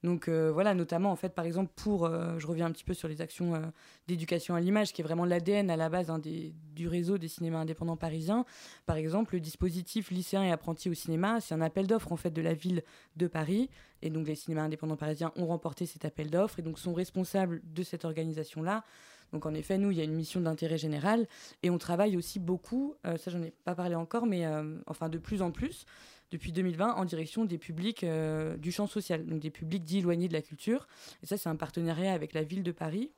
Donc 0.02 0.30
euh, 0.30 0.50
voilà, 0.52 0.74
notamment 0.74 1.12
en 1.12 1.18
fait 1.18 1.36
par 1.36 1.44
exemple 1.46 1.72
pour, 1.76 2.10
je 2.40 2.48
reviens 2.48 2.66
un 2.68 2.72
petit 2.72 2.86
peu 2.86 2.94
sur 2.94 3.10
les 3.10 3.20
actions 3.22 3.62
d'éducation 4.08 4.56
à 4.56 4.62
l'image, 4.62 4.94
qui 4.94 5.02
est 5.02 5.04
vraiment 5.04 5.26
l'ADN 5.26 5.70
à 5.70 5.76
la 5.76 5.90
base 5.90 6.10
hein, 6.10 6.20
des- 6.20 6.54
du 6.74 6.88
réseau 6.88 7.18
des 7.18 7.28
cinémas 7.28 7.60
indépendants 7.60 7.98
parisiens. 7.98 8.46
Par 8.86 8.96
exemple, 8.96 9.36
le 9.36 9.42
dispositif 9.42 10.10
lycéen 10.10 10.44
et 10.44 10.52
apprenti 10.52 10.90
au 10.90 10.94
cinéma, 10.94 11.40
c'est 11.42 11.54
un 11.54 11.62
appel 11.62 11.86
d'offres 11.86 12.14
en 12.14 12.18
fait 12.18 12.32
de 12.32 12.42
la 12.42 12.54
ville 12.54 12.82
de 13.18 13.28
Paris, 13.28 13.70
et 14.02 14.10
donc 14.10 14.28
les 14.28 14.36
cinémas 14.36 14.64
indépendants 14.64 14.96
parisiens 14.98 15.34
ont 15.36 15.48
remporté 15.48 15.86
cet 15.86 16.06
appel 16.06 16.30
d'offres 16.32 16.60
et 16.60 16.64
donc 16.64 16.80
sont 16.80 16.94
responsables 16.94 17.62
de 17.66 17.84
cette 17.84 18.06
organisation-là. 18.06 18.84
Donc 19.32 19.46
en 19.46 19.54
effet, 19.54 19.78
nous, 19.78 19.92
il 19.92 19.98
y 19.98 20.02
a 20.02 20.04
une 20.04 20.14
mission 20.14 20.42
d'intérêt 20.42 20.78
général 20.78 21.28
et 21.64 21.70
on 21.70 21.78
travaille 21.78 22.18
aussi 22.18 22.40
beaucoup, 22.40 22.96
euh, 23.06 23.18
ça 23.18 23.32
j'en 23.32 23.42
ai 23.42 23.52
pas 23.64 23.76
parlé 23.76 23.96
encore, 23.96 24.26
mais 24.26 24.46
euh, 24.46 24.78
enfin 24.88 25.10
de 25.10 25.18
plus 25.18 25.42
en 25.42 25.52
plus, 25.52 25.86
depuis 26.32 26.52
2020, 26.52 26.96
en 26.96 27.06
direction 27.06 27.46
des 27.46 27.58
publics 27.58 28.04
euh, 28.04 28.58
du 28.58 28.72
champ 28.72 28.88
social, 28.88 29.26
donc 29.26 29.40
des 29.40 29.50
publics 29.50 29.84
dits 29.84 30.00
éloignés 30.00 30.28
de 30.28 30.34
la 30.34 30.42
culture. 30.42 30.88
Et 31.24 31.26
ça, 31.26 31.38
c'est 31.38 31.50
un 31.50 31.56
partenariat 31.56 32.14
avec 32.14 32.34
la 32.34 32.44
ville 32.44 32.64
de 32.64 32.72
Paris 32.72 33.12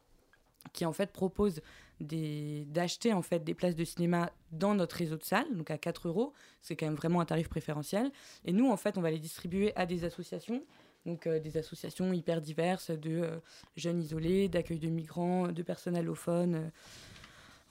qui 0.71 0.85
en 0.85 0.93
fait 0.93 1.11
propose 1.11 1.61
d'acheter 1.99 3.13
en 3.13 3.21
fait 3.21 3.43
des 3.43 3.53
places 3.53 3.75
de 3.75 3.83
cinéma 3.83 4.31
dans 4.51 4.75
notre 4.75 4.95
réseau 4.95 5.17
de 5.17 5.23
salles, 5.23 5.53
donc 5.55 5.69
à 5.71 5.77
4 5.77 6.07
euros. 6.07 6.33
C'est 6.61 6.75
quand 6.75 6.85
même 6.85 6.95
vraiment 6.95 7.21
un 7.21 7.25
tarif 7.25 7.49
préférentiel. 7.49 8.11
Et 8.45 8.53
nous, 8.53 8.69
en 8.69 8.77
fait, 8.77 8.97
on 8.97 9.01
va 9.01 9.11
les 9.11 9.19
distribuer 9.19 9.75
à 9.75 9.85
des 9.85 10.05
associations. 10.05 10.63
Donc 11.05 11.27
euh, 11.27 11.39
des 11.39 11.57
associations 11.57 12.13
hyper 12.13 12.41
diverses 12.41 12.91
de 12.91 13.21
euh, 13.21 13.37
jeunes 13.75 14.01
isolés, 14.01 14.47
d'accueil 14.47 14.79
de 14.79 14.89
migrants, 14.89 15.47
de 15.49 15.63
personnes 15.63 15.95
allophones, 15.95 16.55
euh, 16.55 16.69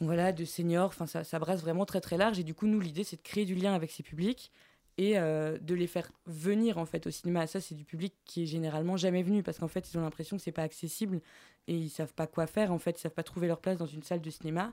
voilà, 0.01 0.33
de 0.33 0.45
seniors. 0.45 0.89
Enfin, 0.89 1.07
ça, 1.07 1.25
ça 1.25 1.39
brasse 1.39 1.63
vraiment 1.63 1.87
très 1.87 2.01
très 2.01 2.17
large. 2.17 2.39
Et 2.39 2.45
du 2.45 2.55
coup, 2.55 2.67
nous, 2.67 2.81
l'idée, 2.81 3.05
c'est 3.05 3.17
de 3.17 3.23
créer 3.23 3.45
du 3.45 3.55
lien 3.55 3.75
avec 3.75 3.91
ces 3.91 4.03
publics 4.03 4.51
et 4.99 5.15
de 5.15 5.75
les 5.75 5.87
faire 5.87 6.13
venir 6.27 6.77
en 6.77 6.85
fait 6.85 7.07
au 7.07 7.11
cinéma. 7.11 7.47
Ça, 7.47 7.63
c'est 7.63 7.75
du 7.75 7.85
public 7.85 8.13
qui 8.27 8.43
est 8.43 8.47
généralement 8.47 8.99
jamais 8.99 9.23
venu 9.23 9.43
parce 9.43 9.59
qu'en 9.59 9.69
fait, 9.69 9.91
ils 9.91 9.97
ont 9.97 10.03
l'impression 10.03 10.37
que 10.37 10.43
c'est 10.43 10.53
pas 10.53 10.65
accessible 10.65 11.23
et 11.67 11.75
ils 11.75 11.89
savent 11.89 12.13
pas 12.13 12.27
quoi 12.27 12.47
faire. 12.47 12.73
En 12.73 12.79
fait, 12.79 12.99
ils 12.99 13.01
savent 13.01 13.15
pas 13.15 13.23
trouver 13.23 13.47
leur 13.47 13.61
place 13.61 13.79
dans 13.79 13.87
une 13.87 14.03
salle 14.03 14.21
de 14.21 14.29
cinéma. 14.29 14.73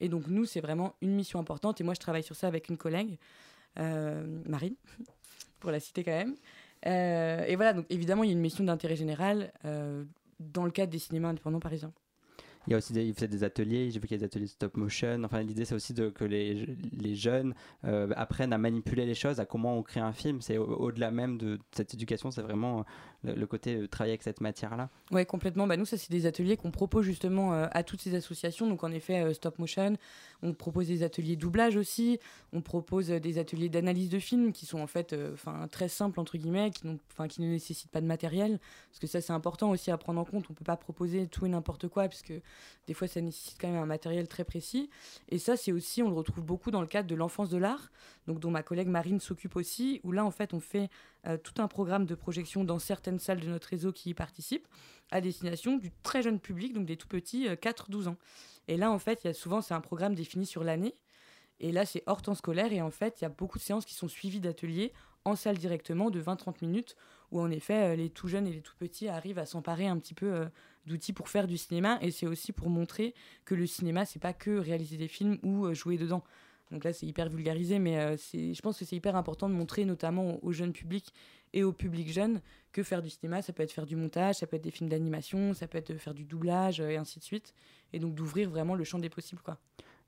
Et 0.00 0.08
donc, 0.08 0.26
nous, 0.26 0.44
c'est 0.44 0.60
vraiment 0.60 0.96
une 1.02 1.14
mission 1.14 1.38
importante. 1.38 1.80
Et 1.80 1.84
moi, 1.84 1.94
je 1.94 2.00
travaille 2.00 2.24
sur 2.24 2.34
ça 2.34 2.48
avec 2.48 2.68
une 2.68 2.78
collègue, 2.78 3.18
Marine, 3.76 4.74
pour 5.60 5.70
la 5.70 5.78
citer 5.78 6.02
quand 6.02 6.10
même. 6.10 6.34
Euh, 6.86 7.44
et 7.46 7.56
voilà, 7.56 7.72
donc 7.72 7.86
évidemment, 7.90 8.24
il 8.24 8.28
y 8.28 8.30
a 8.30 8.32
une 8.34 8.40
mission 8.40 8.64
d'intérêt 8.64 8.96
général 8.96 9.52
euh, 9.64 10.04
dans 10.38 10.64
le 10.64 10.70
cadre 10.70 10.90
des 10.90 10.98
cinémas 10.98 11.28
indépendants 11.28 11.60
parisiens. 11.60 11.92
Il 12.66 12.72
y 12.72 12.74
a 12.74 12.76
aussi 12.76 12.92
des, 12.92 13.06
il 13.06 13.14
des 13.14 13.42
ateliers, 13.42 13.90
j'ai 13.90 13.98
vu 13.98 14.06
qu'il 14.06 14.14
y 14.14 14.14
a 14.16 14.18
des 14.18 14.24
ateliers 14.26 14.44
de 14.44 14.50
stop 14.50 14.76
motion. 14.76 15.22
Enfin, 15.24 15.42
l'idée, 15.42 15.64
c'est 15.64 15.74
aussi 15.74 15.94
que 15.94 16.24
les, 16.24 16.66
les 16.92 17.14
jeunes 17.14 17.54
euh, 17.84 18.08
apprennent 18.16 18.52
à 18.52 18.58
manipuler 18.58 19.06
les 19.06 19.14
choses, 19.14 19.40
à 19.40 19.46
comment 19.46 19.78
on 19.78 19.82
crée 19.82 20.00
un 20.00 20.12
film. 20.12 20.42
C'est 20.42 20.58
au- 20.58 20.76
au-delà 20.76 21.10
même 21.10 21.38
de 21.38 21.58
cette 21.72 21.94
éducation, 21.94 22.30
c'est 22.30 22.42
vraiment 22.42 22.84
le, 23.22 23.46
côté 23.46 23.76
euh, 23.76 23.88
travailler 23.88 24.12
avec 24.12 24.22
cette 24.22 24.40
matière-là. 24.40 24.88
Oui, 25.10 25.26
complètement. 25.26 25.66
Bah, 25.66 25.76
nous, 25.76 25.84
ça, 25.84 25.98
c'est 25.98 26.10
des 26.10 26.26
ateliers 26.26 26.56
qu'on 26.56 26.70
propose 26.70 27.04
justement 27.04 27.52
euh, 27.52 27.66
à 27.72 27.82
toutes 27.82 28.00
ces 28.00 28.14
associations. 28.14 28.66
Donc, 28.66 28.82
en 28.82 28.90
effet, 28.90 29.20
euh, 29.20 29.34
stop 29.34 29.58
motion. 29.58 29.96
On 30.42 30.54
propose 30.54 30.88
des 30.88 31.02
ateliers 31.02 31.36
doublage 31.36 31.76
aussi. 31.76 32.18
On 32.52 32.62
propose 32.62 33.08
des 33.08 33.38
ateliers 33.38 33.68
d'analyse 33.68 34.08
de 34.08 34.18
films 34.18 34.52
qui 34.52 34.64
sont 34.64 34.80
en 34.80 34.86
fait 34.86 35.14
très 35.70 35.88
simples, 35.88 36.18
entre 36.18 36.38
guillemets, 36.38 36.70
qui, 36.70 36.88
qui 37.28 37.42
ne 37.42 37.48
nécessitent 37.48 37.90
pas 37.90 38.00
de 38.00 38.06
matériel. 38.06 38.58
Parce 38.88 39.00
que 39.00 39.06
ça, 39.06 39.20
c'est 39.20 39.34
important 39.34 39.70
aussi 39.70 39.90
à 39.90 39.98
prendre 39.98 40.18
en 40.18 40.24
compte. 40.24 40.46
On 40.48 40.54
ne 40.54 40.56
peut 40.56 40.64
pas 40.64 40.78
proposer 40.78 41.26
tout 41.26 41.44
et 41.44 41.50
n'importe 41.50 41.88
quoi, 41.88 42.08
puisque 42.08 42.32
des 42.86 42.94
fois, 42.94 43.06
ça 43.06 43.20
nécessite 43.20 43.58
quand 43.60 43.68
même 43.68 43.82
un 43.82 43.86
matériel 43.86 44.28
très 44.28 44.44
précis. 44.44 44.88
Et 45.28 45.38
ça, 45.38 45.58
c'est 45.58 45.72
aussi, 45.72 46.02
on 46.02 46.08
le 46.08 46.14
retrouve 46.14 46.42
beaucoup 46.42 46.70
dans 46.70 46.80
le 46.80 46.86
cadre 46.86 47.08
de 47.08 47.14
l'enfance 47.14 47.50
de 47.50 47.58
l'art, 47.58 47.90
donc 48.26 48.40
dont 48.40 48.50
ma 48.50 48.62
collègue 48.62 48.88
Marine 48.88 49.20
s'occupe 49.20 49.56
aussi, 49.56 50.00
où 50.04 50.12
là, 50.12 50.24
en 50.24 50.30
fait, 50.30 50.54
on 50.54 50.60
fait 50.60 50.88
euh, 51.26 51.36
tout 51.36 51.60
un 51.62 51.68
programme 51.68 52.06
de 52.06 52.14
projection 52.14 52.64
dans 52.64 52.78
certaines 52.78 53.18
salles 53.18 53.40
de 53.40 53.48
notre 53.48 53.68
réseau 53.68 53.92
qui 53.92 54.10
y 54.10 54.14
participent, 54.14 54.66
à 55.10 55.20
destination 55.20 55.76
du 55.76 55.90
très 56.02 56.22
jeune 56.22 56.40
public, 56.40 56.72
donc 56.72 56.86
des 56.86 56.96
tout 56.96 57.08
petits, 57.08 57.48
euh, 57.48 57.56
4-12 57.56 58.08
ans. 58.08 58.16
Et 58.68 58.76
là, 58.76 58.90
en 58.90 58.98
fait, 58.98 59.24
il 59.24 59.26
y 59.28 59.30
a 59.30 59.34
souvent, 59.34 59.60
c'est 59.60 59.74
un 59.74 59.80
programme 59.80 60.14
défini 60.14 60.46
sur 60.46 60.64
l'année. 60.64 60.94
Et 61.58 61.72
là, 61.72 61.84
c'est 61.84 62.02
hors 62.06 62.22
temps 62.22 62.34
scolaire. 62.34 62.72
Et 62.72 62.80
en 62.80 62.90
fait, 62.90 63.20
il 63.20 63.24
y 63.24 63.26
a 63.26 63.30
beaucoup 63.30 63.58
de 63.58 63.62
séances 63.62 63.84
qui 63.84 63.94
sont 63.94 64.08
suivies 64.08 64.40
d'ateliers 64.40 64.92
en 65.24 65.36
salle 65.36 65.58
directement 65.58 66.10
de 66.10 66.20
20-30 66.22 66.56
minutes, 66.62 66.96
où 67.30 67.40
en 67.40 67.50
effet, 67.50 67.92
euh, 67.92 67.96
les 67.96 68.08
tout 68.08 68.28
jeunes 68.28 68.46
et 68.46 68.52
les 68.52 68.62
tout 68.62 68.76
petits 68.78 69.08
arrivent 69.08 69.38
à 69.38 69.46
s'emparer 69.46 69.86
un 69.86 69.98
petit 69.98 70.14
peu 70.14 70.32
euh, 70.32 70.46
d'outils 70.86 71.12
pour 71.12 71.28
faire 71.28 71.46
du 71.46 71.58
cinéma. 71.58 71.98
Et 72.00 72.10
c'est 72.10 72.26
aussi 72.26 72.52
pour 72.52 72.70
montrer 72.70 73.14
que 73.44 73.54
le 73.54 73.66
cinéma, 73.66 74.06
c'est 74.06 74.18
pas 74.18 74.32
que 74.32 74.56
réaliser 74.56 74.96
des 74.96 75.08
films 75.08 75.38
ou 75.42 75.72
jouer 75.74 75.98
dedans. 75.98 76.24
Donc 76.70 76.84
là, 76.84 76.92
c'est 76.92 77.06
hyper 77.06 77.28
vulgarisé, 77.28 77.78
mais 77.78 77.98
euh, 77.98 78.16
je 78.16 78.60
pense 78.60 78.78
que 78.78 78.84
c'est 78.84 78.96
hyper 78.96 79.16
important 79.16 79.48
de 79.48 79.54
montrer, 79.54 79.84
notamment 79.84 80.38
aux 80.44 80.52
jeunes 80.52 80.72
publics 80.72 81.12
et 81.52 81.64
au 81.64 81.72
public 81.72 82.12
jeune, 82.12 82.40
que 82.72 82.82
faire 82.82 83.02
du 83.02 83.10
cinéma, 83.10 83.42
ça 83.42 83.52
peut 83.52 83.62
être 83.62 83.72
faire 83.72 83.86
du 83.86 83.96
montage, 83.96 84.36
ça 84.36 84.46
peut 84.46 84.56
être 84.56 84.62
des 84.62 84.70
films 84.70 84.88
d'animation, 84.88 85.52
ça 85.52 85.66
peut 85.66 85.78
être 85.78 85.94
faire 85.96 86.14
du 86.14 86.24
doublage, 86.24 86.80
euh, 86.80 86.90
et 86.90 86.96
ainsi 86.96 87.18
de 87.18 87.24
suite. 87.24 87.54
Et 87.92 87.98
donc 87.98 88.14
d'ouvrir 88.14 88.48
vraiment 88.50 88.76
le 88.76 88.84
champ 88.84 88.98
des 88.98 89.10
possibles, 89.10 89.42
quoi. 89.42 89.58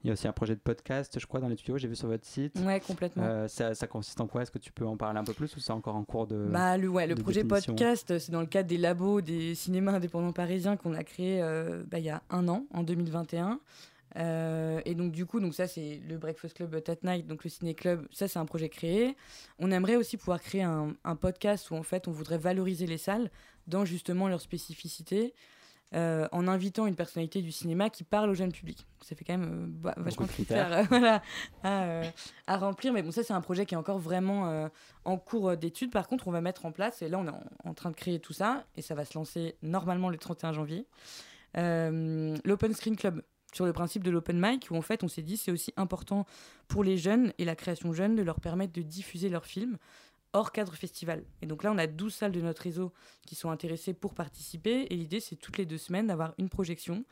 Il 0.04 0.08
y 0.08 0.10
a 0.10 0.14
aussi 0.14 0.26
un 0.26 0.32
projet 0.32 0.56
de 0.56 0.60
podcast, 0.60 1.16
je 1.20 1.26
crois, 1.26 1.38
dans 1.38 1.46
les 1.46 1.54
tuyaux, 1.54 1.78
j'ai 1.78 1.86
vu 1.86 1.94
sur 1.94 2.08
votre 2.08 2.26
site. 2.26 2.58
Ouais, 2.64 2.80
complètement. 2.80 3.22
Euh, 3.22 3.46
ça, 3.46 3.72
ça 3.74 3.86
consiste 3.86 4.20
en 4.20 4.26
quoi? 4.26 4.42
Est-ce 4.42 4.50
que 4.50 4.58
tu 4.58 4.72
peux 4.72 4.84
en 4.84 4.96
parler 4.96 5.20
un 5.20 5.24
peu 5.24 5.32
plus 5.32 5.54
ou 5.56 5.60
c'est 5.60 5.72
encore 5.72 5.94
en 5.94 6.02
cours 6.02 6.26
de. 6.26 6.48
Bah, 6.50 6.76
le, 6.76 6.88
ouais, 6.88 7.06
le 7.06 7.14
projet 7.14 7.44
définition? 7.44 7.74
podcast, 7.74 8.10
euh, 8.10 8.18
c'est 8.18 8.32
dans 8.32 8.40
le 8.40 8.48
cadre 8.48 8.68
des 8.68 8.78
labos 8.78 9.20
des 9.20 9.54
cinémas 9.54 9.92
indépendants 9.92 10.32
parisiens 10.32 10.76
qu'on 10.76 10.94
a 10.94 11.04
créé 11.04 11.40
euh, 11.40 11.84
bah, 11.88 12.00
il 12.00 12.04
y 12.04 12.10
a 12.10 12.20
un 12.30 12.48
an, 12.48 12.66
en 12.74 12.82
2021. 12.82 13.60
Euh, 14.16 14.80
et 14.84 14.94
donc 14.94 15.12
du 15.12 15.24
coup, 15.26 15.40
donc 15.40 15.54
ça 15.54 15.66
c'est 15.66 16.00
le 16.06 16.18
Breakfast 16.18 16.54
Club 16.56 16.74
at 16.74 16.94
Night, 17.02 17.26
donc 17.26 17.44
le 17.44 17.50
ciné 17.50 17.74
club. 17.74 18.06
Ça 18.10 18.28
c'est 18.28 18.38
un 18.38 18.44
projet 18.46 18.68
créé. 18.68 19.16
On 19.58 19.70
aimerait 19.70 19.96
aussi 19.96 20.16
pouvoir 20.16 20.40
créer 20.40 20.62
un, 20.62 20.94
un 21.04 21.16
podcast 21.16 21.70
où 21.70 21.76
en 21.76 21.82
fait 21.82 22.08
on 22.08 22.12
voudrait 22.12 22.38
valoriser 22.38 22.86
les 22.86 22.98
salles 22.98 23.30
dans 23.66 23.84
justement 23.84 24.28
leur 24.28 24.40
spécificité, 24.40 25.32
euh, 25.94 26.26
en 26.32 26.48
invitant 26.48 26.86
une 26.86 26.94
personnalité 26.96 27.42
du 27.42 27.52
cinéma 27.52 27.90
qui 27.90 28.02
parle 28.02 28.30
au 28.30 28.34
jeune 28.34 28.50
public. 28.52 28.86
Ça 29.02 29.14
fait 29.14 29.24
quand 29.24 29.36
même 29.38 29.50
euh, 29.50 29.66
bah, 29.68 29.94
vachement 29.96 30.26
de 30.26 30.30
critères. 30.32 30.72
euh, 30.72 30.82
voilà, 30.88 31.22
à, 31.62 32.02
à 32.46 32.56
remplir. 32.56 32.92
Mais 32.92 33.02
bon, 33.02 33.12
ça 33.12 33.22
c'est 33.22 33.32
un 33.34 33.40
projet 33.40 33.66
qui 33.66 33.74
est 33.74 33.78
encore 33.78 33.98
vraiment 33.98 34.48
euh, 34.48 34.68
en 35.04 35.16
cours 35.16 35.56
d'étude. 35.56 35.90
Par 35.90 36.08
contre, 36.08 36.28
on 36.28 36.32
va 36.32 36.40
mettre 36.40 36.66
en 36.66 36.72
place, 36.72 37.02
et 37.02 37.08
là 37.08 37.18
on 37.18 37.26
est 37.26 37.30
en, 37.30 37.44
en 37.64 37.74
train 37.74 37.90
de 37.90 37.96
créer 37.96 38.20
tout 38.20 38.32
ça, 38.32 38.64
et 38.76 38.82
ça 38.82 38.94
va 38.94 39.04
se 39.04 39.16
lancer 39.16 39.56
normalement 39.62 40.10
le 40.10 40.18
31 40.18 40.52
janvier, 40.52 40.86
l'Open 41.54 42.74
Screen 42.74 42.96
Club 42.96 43.22
sur 43.52 43.66
le 43.66 43.72
principe 43.72 44.04
de 44.04 44.10
l'open 44.10 44.38
mic, 44.40 44.68
où 44.70 44.76
en 44.76 44.82
fait 44.82 45.04
on 45.04 45.08
s'est 45.08 45.22
dit 45.22 45.36
c'est 45.36 45.52
aussi 45.52 45.72
important 45.76 46.26
pour 46.68 46.84
les 46.84 46.96
jeunes 46.96 47.32
et 47.38 47.44
la 47.44 47.54
création 47.54 47.92
jeune 47.92 48.16
de 48.16 48.22
leur 48.22 48.40
permettre 48.40 48.72
de 48.72 48.82
diffuser 48.82 49.28
leurs 49.28 49.46
films 49.46 49.78
hors 50.32 50.52
cadre 50.52 50.74
festival. 50.74 51.24
Et 51.42 51.46
donc 51.46 51.62
là, 51.62 51.72
on 51.72 51.78
a 51.78 51.86
12 51.86 52.14
salles 52.14 52.32
de 52.32 52.40
notre 52.40 52.62
réseau 52.62 52.92
qui 53.26 53.34
sont 53.34 53.50
intéressées 53.50 53.94
pour 53.94 54.14
participer. 54.14 54.86
Et 54.90 54.96
l'idée, 54.96 55.20
c'est 55.20 55.36
toutes 55.36 55.58
les 55.58 55.66
deux 55.66 55.78
semaines 55.78 56.06
d'avoir 56.06 56.34
une 56.38 56.48
projection 56.48 57.04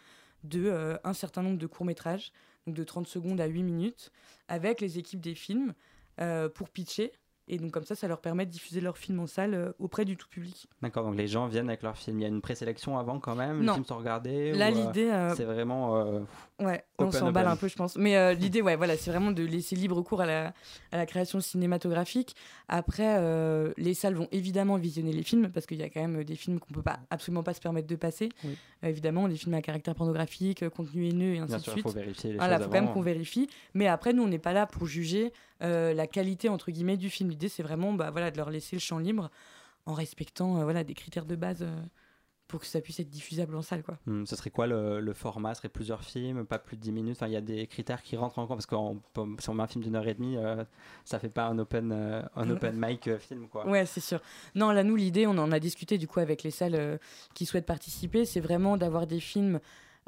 de 0.42 0.66
euh, 0.66 0.96
un 1.04 1.12
certain 1.12 1.42
nombre 1.42 1.58
de 1.58 1.66
courts-métrages, 1.66 2.32
donc 2.66 2.74
de 2.74 2.84
30 2.84 3.06
secondes 3.06 3.40
à 3.40 3.46
8 3.46 3.62
minutes, 3.62 4.10
avec 4.48 4.80
les 4.80 4.98
équipes 4.98 5.20
des 5.20 5.34
films 5.34 5.74
euh, 6.20 6.48
pour 6.48 6.70
pitcher. 6.70 7.12
Et 7.52 7.58
donc 7.58 7.72
comme 7.72 7.84
ça, 7.84 7.96
ça 7.96 8.06
leur 8.06 8.20
permet 8.20 8.46
de 8.46 8.50
diffuser 8.52 8.80
leurs 8.80 8.96
films 8.96 9.18
en 9.18 9.26
salle 9.26 9.54
euh, 9.54 9.72
auprès 9.80 10.04
du 10.04 10.16
tout 10.16 10.28
public. 10.28 10.68
D'accord, 10.82 11.04
donc 11.04 11.16
les 11.16 11.26
gens 11.26 11.48
viennent 11.48 11.68
avec 11.68 11.82
leur 11.82 11.96
film. 11.96 12.20
Il 12.20 12.22
y 12.22 12.24
a 12.24 12.28
une 12.28 12.40
présélection 12.40 12.96
avant 12.96 13.18
quand 13.18 13.34
même 13.34 13.60
Les 13.60 13.66
Non. 13.66 13.74
films 13.74 13.84
sont 13.86 13.96
regardés 13.98 14.52
Là, 14.52 14.68
euh, 14.68 14.70
l'idée, 14.70 15.10
euh, 15.10 15.34
c'est 15.34 15.44
vraiment. 15.44 15.96
euh, 15.96 16.20
Ouais, 16.60 16.84
on 16.98 17.06
Open, 17.06 17.18
s'emballe 17.18 17.44
open. 17.46 17.52
un 17.52 17.56
peu, 17.56 17.66
je 17.68 17.74
pense. 17.74 17.96
Mais 17.96 18.16
euh, 18.16 18.34
l'idée, 18.34 18.62
ouais, 18.62 18.76
voilà, 18.76 18.96
c'est 18.96 19.10
vraiment 19.10 19.32
de 19.32 19.42
laisser 19.42 19.74
libre 19.74 20.00
cours 20.02 20.20
à 20.20 20.26
la, 20.26 20.52
à 20.92 20.96
la 20.96 21.06
création 21.06 21.40
cinématographique. 21.40 22.36
Après, 22.68 23.18
les 23.76 23.94
salles 23.94 24.14
vont 24.14 24.28
évidemment 24.32 24.76
visionner 24.76 25.12
les 25.12 25.22
films 25.22 25.50
parce 25.50 25.66
qu'il 25.66 25.78
y 25.78 25.82
a 25.82 25.88
quand 25.90 26.00
même 26.00 26.22
des 26.24 26.36
films 26.36 26.60
qu'on 26.60 26.72
peut 26.72 26.82
pas 26.82 27.00
absolument 27.10 27.42
pas 27.42 27.54
se 27.54 27.60
permettre 27.60 27.88
de 27.88 27.96
passer. 27.96 28.28
Oui. 28.44 28.56
Évidemment, 28.82 29.28
des 29.28 29.36
films 29.36 29.54
à 29.54 29.62
caractère 29.62 29.94
pornographique, 29.94 30.68
contenu 30.70 31.08
haineux 31.08 31.34
et 31.34 31.38
ainsi 31.38 31.48
Bien 31.48 31.56
de 31.58 31.62
sûr, 31.62 31.72
il 31.72 31.80
suite. 31.80 31.82
faut 31.82 31.90
vérifier 31.98 32.30
les 32.32 32.38
Voilà, 32.38 32.56
choses 32.58 32.66
faut 32.66 32.70
quand 32.72 32.80
même 32.82 32.92
qu'on 32.92 33.00
vérifie. 33.02 33.48
Mais 33.74 33.88
après, 33.88 34.12
nous, 34.12 34.22
on 34.22 34.28
n'est 34.28 34.38
pas 34.38 34.52
là 34.52 34.66
pour 34.66 34.86
juger 34.86 35.32
euh, 35.62 35.92
la 35.94 36.06
qualité 36.06 36.48
entre 36.48 36.70
guillemets 36.70 36.96
du 36.96 37.10
film. 37.10 37.30
L'idée, 37.30 37.48
c'est 37.48 37.62
vraiment, 37.62 37.92
bah 37.92 38.10
voilà, 38.10 38.30
de 38.30 38.36
leur 38.36 38.50
laisser 38.50 38.76
le 38.76 38.80
champ 38.80 38.98
libre 38.98 39.30
en 39.86 39.94
respectant, 39.94 40.58
euh, 40.58 40.64
voilà, 40.64 40.84
des 40.84 40.94
critères 40.94 41.26
de 41.26 41.36
base. 41.36 41.62
euh, 41.62 41.82
pour 42.48 42.58
que 42.58 42.66
ça 42.66 42.80
puisse 42.80 42.98
être 42.98 43.08
diffusable 43.08 43.54
en 43.54 43.62
salle, 43.62 43.84
quoi. 43.84 43.96
Hmm, 44.06 44.24
ce 44.26 44.34
serait 44.34 44.50
quoi 44.50 44.66
le, 44.66 44.98
le 44.98 45.12
format? 45.12 45.54
Ce 45.54 45.58
serait 45.58 45.68
plusieurs 45.68 46.02
films, 46.02 46.44
pas 46.44 46.58
plus 46.58 46.76
de 46.76 46.82
10 46.82 46.90
minutes? 46.90 47.16
Enfin, 47.16 47.28
il 47.28 47.32
y 47.32 47.36
a 47.36 47.40
des 47.40 47.68
critères 47.68 48.02
qui 48.02 48.16
rentrent 48.16 48.40
en 48.40 48.48
compte 48.48 48.56
parce 48.56 48.66
que 48.66 48.74
si 49.40 49.48
on 49.50 49.54
met 49.54 49.62
un 49.62 49.68
film 49.68 49.84
d'une 49.84 49.94
heure 49.94 50.08
et 50.08 50.14
demie, 50.14 50.36
euh, 50.36 50.64
ça 51.04 51.20
fait 51.20 51.28
pas 51.28 51.46
un 51.46 51.56
open, 51.60 51.92
un 52.34 52.50
open 52.50 52.74
mic 52.76 53.08
film, 53.18 53.46
quoi. 53.46 53.68
Ouais, 53.68 53.86
c'est 53.86 54.00
sûr. 54.00 54.20
Non, 54.56 54.72
là, 54.72 54.82
nous, 54.82 54.96
l'idée, 54.96 55.28
on 55.28 55.38
en 55.38 55.52
a 55.52 55.60
discuté 55.60 55.96
du 55.96 56.08
coup 56.08 56.18
avec 56.18 56.42
les 56.42 56.50
salles 56.50 56.98
qui 57.34 57.46
souhaitent 57.46 57.66
participer, 57.66 58.24
c'est 58.24 58.40
vraiment 58.40 58.76
d'avoir 58.76 59.06
des 59.06 59.20
films 59.20 59.60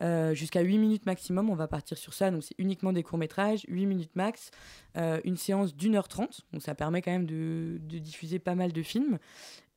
euh, 0.03 0.35
jusqu'à 0.35 0.61
8 0.61 0.79
minutes 0.79 1.07
maximum. 1.07 1.49
On 1.51 1.55
va 1.55 1.69
partir 1.69 1.97
sur 1.97 2.13
ça. 2.15 2.31
Donc, 2.31 2.43
c'est 2.43 2.55
uniquement 2.59 2.93
des 2.93 3.03
courts-métrages, 3.03 3.65
8 3.69 3.87
minutes 3.87 4.15
max, 4.17 4.51
euh, 4.97 5.21
une 5.25 5.37
séance 5.37 5.75
d'une 5.77 5.95
heure 5.95 6.09
trente. 6.09 6.41
Donc, 6.53 6.63
ça 6.63 6.75
permet 6.75 7.03
quand 7.03 7.13
même 7.13 7.27
de, 7.27 7.79
de 7.81 7.99
diffuser 7.99 8.39
pas 8.39 8.55
mal 8.55 8.73
de 8.73 8.83
films. 8.83 9.19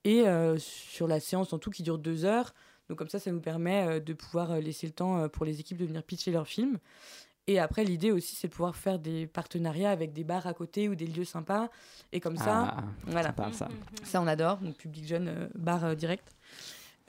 Et 0.03 0.27
euh, 0.27 0.57
sur 0.57 1.07
la 1.07 1.19
séance 1.19 1.53
en 1.53 1.59
tout 1.59 1.71
qui 1.71 1.83
dure 1.83 1.97
deux 1.97 2.25
heures. 2.25 2.53
Donc, 2.89 2.97
comme 2.97 3.09
ça, 3.09 3.19
ça 3.19 3.31
nous 3.31 3.41
permet 3.41 3.99
de 3.99 4.13
pouvoir 4.13 4.59
laisser 4.59 4.85
le 4.85 4.93
temps 4.93 5.27
pour 5.29 5.45
les 5.45 5.59
équipes 5.59 5.77
de 5.77 5.85
venir 5.85 6.03
pitcher 6.03 6.31
leurs 6.31 6.47
films. 6.47 6.77
Et 7.47 7.59
après, 7.59 7.83
l'idée 7.83 8.11
aussi, 8.11 8.35
c'est 8.35 8.47
de 8.47 8.53
pouvoir 8.53 8.75
faire 8.75 8.97
des 8.97 9.27
partenariats 9.27 9.91
avec 9.91 10.13
des 10.13 10.23
bars 10.23 10.47
à 10.47 10.53
côté 10.53 10.89
ou 10.89 10.95
des 10.95 11.05
lieux 11.05 11.25
sympas. 11.25 11.69
Et 12.11 12.19
comme 12.19 12.37
ça, 12.37 12.75
Ah, 12.77 12.83
voilà. 13.05 13.27
sympa, 13.29 13.51
ça. 13.53 13.67
Ça, 14.03 14.21
on 14.21 14.25
adore. 14.27 14.57
Donc, 14.57 14.77
public 14.77 15.07
jeune, 15.07 15.27
euh, 15.27 15.47
bar 15.53 15.85
euh, 15.85 15.95
direct. 15.95 16.35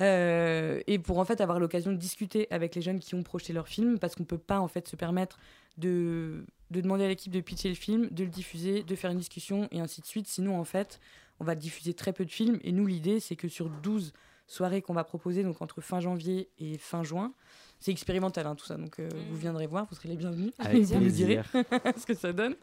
Euh, 0.03 0.80
et 0.86 0.99
pour 0.99 1.18
en 1.18 1.24
fait 1.24 1.40
avoir 1.40 1.59
l'occasion 1.59 1.90
de 1.90 1.97
discuter 1.97 2.47
avec 2.51 2.74
les 2.74 2.82
jeunes 2.82 3.01
qui 3.01 3.14
ont 3.14 3.22
projeté 3.22 3.53
leur 3.53 3.68
film, 3.68 3.99
parce 3.99 4.14
qu'on 4.14 4.24
peut 4.24 4.38
pas 4.38 4.61
en 4.61 4.68
fait 4.68 4.88
se 4.88 4.97
permettre 4.97 5.38
de, 5.78 6.44
de 6.70 6.80
demander 6.80 7.05
à 7.05 7.09
l'équipe 7.09 7.32
de 7.32 7.40
pitcher 7.40 7.68
le 7.68 7.74
film, 7.74 8.09
de 8.11 8.24
le 8.24 8.30
diffuser, 8.30 8.82
de 8.82 8.94
faire 8.94 9.11
une 9.11 9.18
discussion 9.18 9.68
et 9.70 9.80
ainsi 9.80 10.01
de 10.01 10.07
suite. 10.07 10.26
Sinon, 10.28 10.59
en 10.59 10.64
fait, 10.64 11.01
on 11.40 11.44
va 11.44 11.55
diffuser 11.55 11.94
très 11.94 12.12
peu 12.12 12.24
de 12.24 12.30
films. 12.30 12.59
Et 12.62 12.72
nous, 12.72 12.86
l'idée, 12.86 13.20
c'est 13.20 13.36
que 13.36 13.49
sur 13.49 13.68
12 13.68 14.12
soirées 14.47 14.82
qu'on 14.82 14.94
va 14.94 15.05
proposer, 15.05 15.42
donc 15.42 15.61
entre 15.61 15.80
fin 15.80 16.01
janvier 16.01 16.51
et 16.59 16.78
fin 16.78 17.03
juin, 17.03 17.32
c'est 17.80 17.90
expérimental 17.90 18.47
hein, 18.47 18.55
tout 18.55 18.64
ça, 18.64 18.76
donc 18.76 18.99
euh, 18.99 19.09
vous 19.30 19.36
viendrez 19.36 19.66
voir, 19.66 19.86
vous 19.90 19.97
serez 19.97 20.09
les 20.09 20.16
bienvenus. 20.16 20.53
Avec 20.59 20.82
vous 20.84 21.01
nous 21.01 21.11
direz 21.11 21.40
ce 21.97 22.07
que 22.07 22.14
ça 22.14 22.32
donne. 22.32 22.55